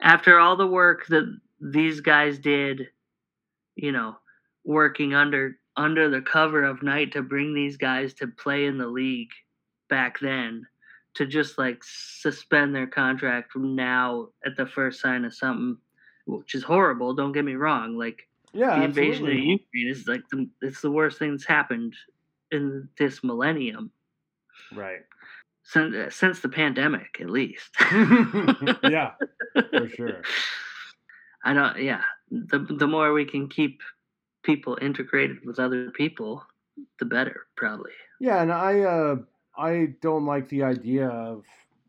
after 0.00 0.38
all 0.38 0.56
the 0.56 0.66
work 0.66 1.06
that 1.08 1.24
these 1.60 2.00
guys 2.00 2.38
did, 2.38 2.88
you 3.74 3.90
know, 3.92 4.16
working 4.64 5.14
under 5.14 5.56
under 5.76 6.08
the 6.08 6.20
cover 6.22 6.62
of 6.64 6.82
night 6.82 7.12
to 7.12 7.22
bring 7.22 7.54
these 7.54 7.76
guys 7.76 8.14
to 8.14 8.26
play 8.28 8.66
in 8.66 8.78
the 8.78 8.86
league 8.86 9.30
back 9.88 10.18
then, 10.20 10.66
to 11.18 11.26
just 11.26 11.58
like 11.58 11.82
suspend 11.82 12.72
their 12.72 12.86
contract 12.86 13.50
from 13.50 13.74
now 13.74 14.28
at 14.46 14.56
the 14.56 14.66
first 14.66 15.00
sign 15.00 15.24
of 15.24 15.34
something, 15.34 15.76
which 16.26 16.54
is 16.54 16.62
horrible. 16.62 17.12
Don't 17.12 17.32
get 17.32 17.44
me 17.44 17.56
wrong. 17.56 17.98
Like 17.98 18.28
Yeah, 18.52 18.78
the 18.78 18.84
invasion 18.84 19.24
of 19.24 19.32
absolutely. 19.32 19.60
Ukraine 19.74 19.88
is 19.88 20.06
like 20.06 20.22
the 20.30 20.48
it's 20.62 20.80
the 20.80 20.92
worst 20.92 21.18
thing 21.18 21.32
that's 21.32 21.44
happened 21.44 21.94
in 22.52 22.88
this 22.98 23.24
millennium 23.24 23.90
right. 24.72 25.00
since 25.64 26.14
since 26.14 26.38
the 26.38 26.48
pandemic, 26.48 27.18
at 27.20 27.30
least. 27.30 27.74
yeah, 28.84 29.10
for 29.52 29.88
sure. 29.88 30.22
I 31.44 31.52
don't. 31.52 31.82
Yeah, 31.82 32.02
the 32.30 32.60
the 32.60 32.86
more 32.86 33.12
we 33.12 33.24
can 33.24 33.48
keep 33.48 33.80
people 34.44 34.78
integrated 34.80 35.38
with 35.44 35.58
other 35.58 35.90
people, 35.90 36.44
the 37.00 37.06
better, 37.06 37.46
probably. 37.56 37.90
Yeah, 38.20 38.40
and 38.40 38.52
I 38.52 38.80
uh 38.82 39.16
I 39.58 39.94
don't 40.00 40.24
like 40.24 40.48
the 40.48 40.62
idea 40.62 41.08
of 41.08 41.44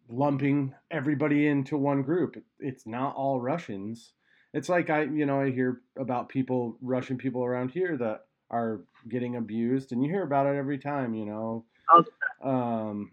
lumping 0.10 0.74
everybody 0.90 1.48
into 1.48 1.78
one 1.78 2.02
group. 2.02 2.44
It's 2.60 2.88
not 2.88 3.16
all 3.16 3.40
Russians. 3.40 4.14
It's 4.54 4.70
like 4.70 4.90
I, 4.90 5.04
you 5.04 5.26
know, 5.26 5.40
I 5.40 5.52
hear 5.52 5.82
about 5.98 6.30
people, 6.30 6.78
Russian 6.82 7.18
people 7.18 7.46
around 7.46 7.70
here 7.70 7.96
that 7.98 8.26
are 8.50 8.82
getting 9.08 9.36
abused, 9.36 9.92
and 9.92 10.04
you 10.04 10.10
hear 10.10 10.24
about 10.24 10.48
it 10.48 10.58
every 10.58 10.80
time, 10.80 11.14
you 11.14 11.26
know. 11.26 11.66
Um, 12.42 13.12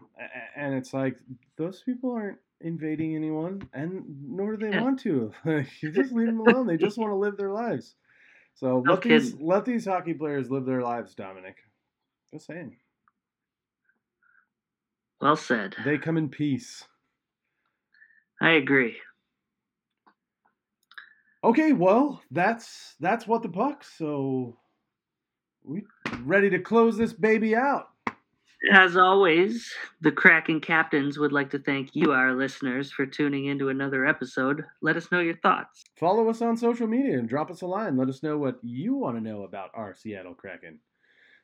and 0.57 0.75
it's 0.75 0.95
like 0.95 1.19
those 1.59 1.83
people 1.83 2.13
aren't 2.13 2.39
invading 2.63 3.15
anyone, 3.15 3.69
and 3.75 4.05
nor 4.27 4.57
do 4.57 4.67
they 4.67 4.79
want 4.79 5.01
to. 5.01 5.33
you 5.83 5.93
just 5.93 6.13
leave 6.13 6.29
them 6.29 6.41
alone. 6.41 6.67
They 6.67 6.79
just 6.79 6.97
want 6.97 7.11
to 7.11 7.17
live 7.17 7.37
their 7.37 7.53
lives. 7.53 7.97
So 8.55 8.81
No 8.81 8.95
let 8.95 9.03
these 9.03 9.35
let 9.35 9.65
these 9.67 9.85
hockey 9.85 10.15
players 10.15 10.51
live 10.51 10.65
their 10.65 10.81
lives, 10.81 11.15
Dominik. 11.15 11.57
Just 12.33 12.47
saying. 12.47 12.77
Well 15.21 15.37
said. 15.37 15.77
They 15.85 15.99
come 15.99 16.17
in 16.17 16.29
peace. 16.29 16.85
I 18.41 18.51
agree. 18.51 18.97
Okay, 21.43 21.73
well, 21.73 22.21
that's 22.31 22.97
that's 23.01 23.27
what 23.27 23.43
the 23.43 23.49
puck. 23.49 23.85
So 23.85 24.59
we 25.65 25.85
ready 26.23 26.51
to 26.51 26.59
close 26.59 26.97
this 26.97 27.13
baby 27.13 27.55
out. 27.55 27.89
As 28.73 28.97
always, 28.97 29.73
the 30.01 30.11
Kraken 30.11 30.61
captains 30.61 31.19
would 31.19 31.33
like 31.33 31.51
to 31.51 31.59
thank 31.59 31.95
you, 31.95 32.13
our 32.13 32.35
listeners, 32.35 32.91
for 32.91 33.07
tuning 33.07 33.45
into 33.47 33.69
another 33.69 34.07
episode. 34.07 34.65
Let 34.81 34.97
us 34.97 35.13
know 35.13 35.21
your 35.21 35.37
thoughts. 35.37 35.85
Follow 36.01 36.29
us 36.29 36.43
on 36.43 36.57
social 36.57 36.87
media 36.87 37.19
and 37.19 37.29
drop 37.29 37.51
us 37.51 37.63
a 37.63 37.67
line. 37.67 37.97
Let 37.97 38.09
us 38.09 38.23
know 38.23 38.39
what 38.39 38.59
you 38.63 38.95
want 38.95 39.17
to 39.17 39.23
know 39.23 39.43
about 39.43 39.71
our 39.75 39.95
Seattle 39.95 40.35
Kraken. 40.35 40.81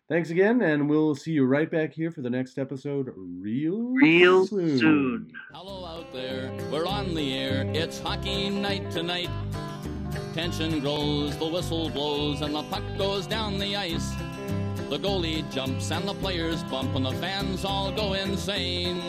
Thanks 0.08 0.30
again, 0.30 0.60
and 0.62 0.88
we'll 0.90 1.14
see 1.14 1.30
you 1.32 1.46
right 1.46 1.70
back 1.70 1.92
here 1.92 2.10
for 2.10 2.20
the 2.20 2.28
next 2.28 2.58
episode 2.58 3.12
real, 3.16 3.92
Real 3.94 4.46
soon. 4.46 4.78
soon. 4.78 5.32
Hello 5.52 5.86
out 5.86 6.12
there, 6.12 6.52
we're 6.70 6.86
on 6.86 7.14
the 7.14 7.34
air. 7.34 7.64
It's 7.74 7.98
hockey 7.98 8.50
night 8.50 8.90
tonight. 8.90 9.30
Tension 10.34 10.80
grows, 10.80 11.36
the 11.38 11.46
whistle 11.46 11.88
blows, 11.88 12.42
and 12.42 12.54
the 12.54 12.62
puck 12.64 12.82
goes 12.98 13.26
down 13.26 13.58
the 13.58 13.74
ice. 13.76 14.12
The 14.90 14.98
goalie 14.98 15.50
jumps 15.50 15.90
and 15.90 16.06
the 16.06 16.12
players 16.14 16.62
bump 16.64 16.94
and 16.94 17.06
the 17.06 17.12
fans 17.12 17.64
all 17.64 17.90
go 17.90 18.12
insane. 18.12 19.00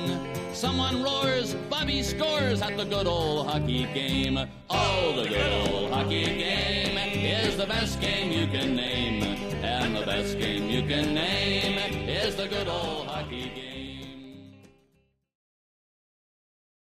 Someone 0.53 1.03
roars, 1.03 1.55
Bobby 1.69 2.01
scores 2.03 2.61
at 2.61 2.77
the 2.77 2.85
good 2.85 3.07
old 3.07 3.47
hockey 3.47 3.83
game. 3.93 4.39
Oh, 4.69 5.21
the 5.21 5.27
good 5.27 5.67
old 5.73 5.91
hockey 5.91 6.23
game 6.23 6.97
is 6.97 7.57
the 7.57 7.65
best 7.65 7.99
game 7.99 8.31
you 8.31 8.47
can 8.47 8.75
name. 8.77 9.23
And 9.63 9.95
the 9.95 10.05
best 10.05 10.37
game 10.39 10.52
you 10.52 10.52
can 10.87 11.13
name 11.13 11.77
is 12.07 12.35
the 12.35 12.47
good 12.47 12.67
old. 12.67 13.12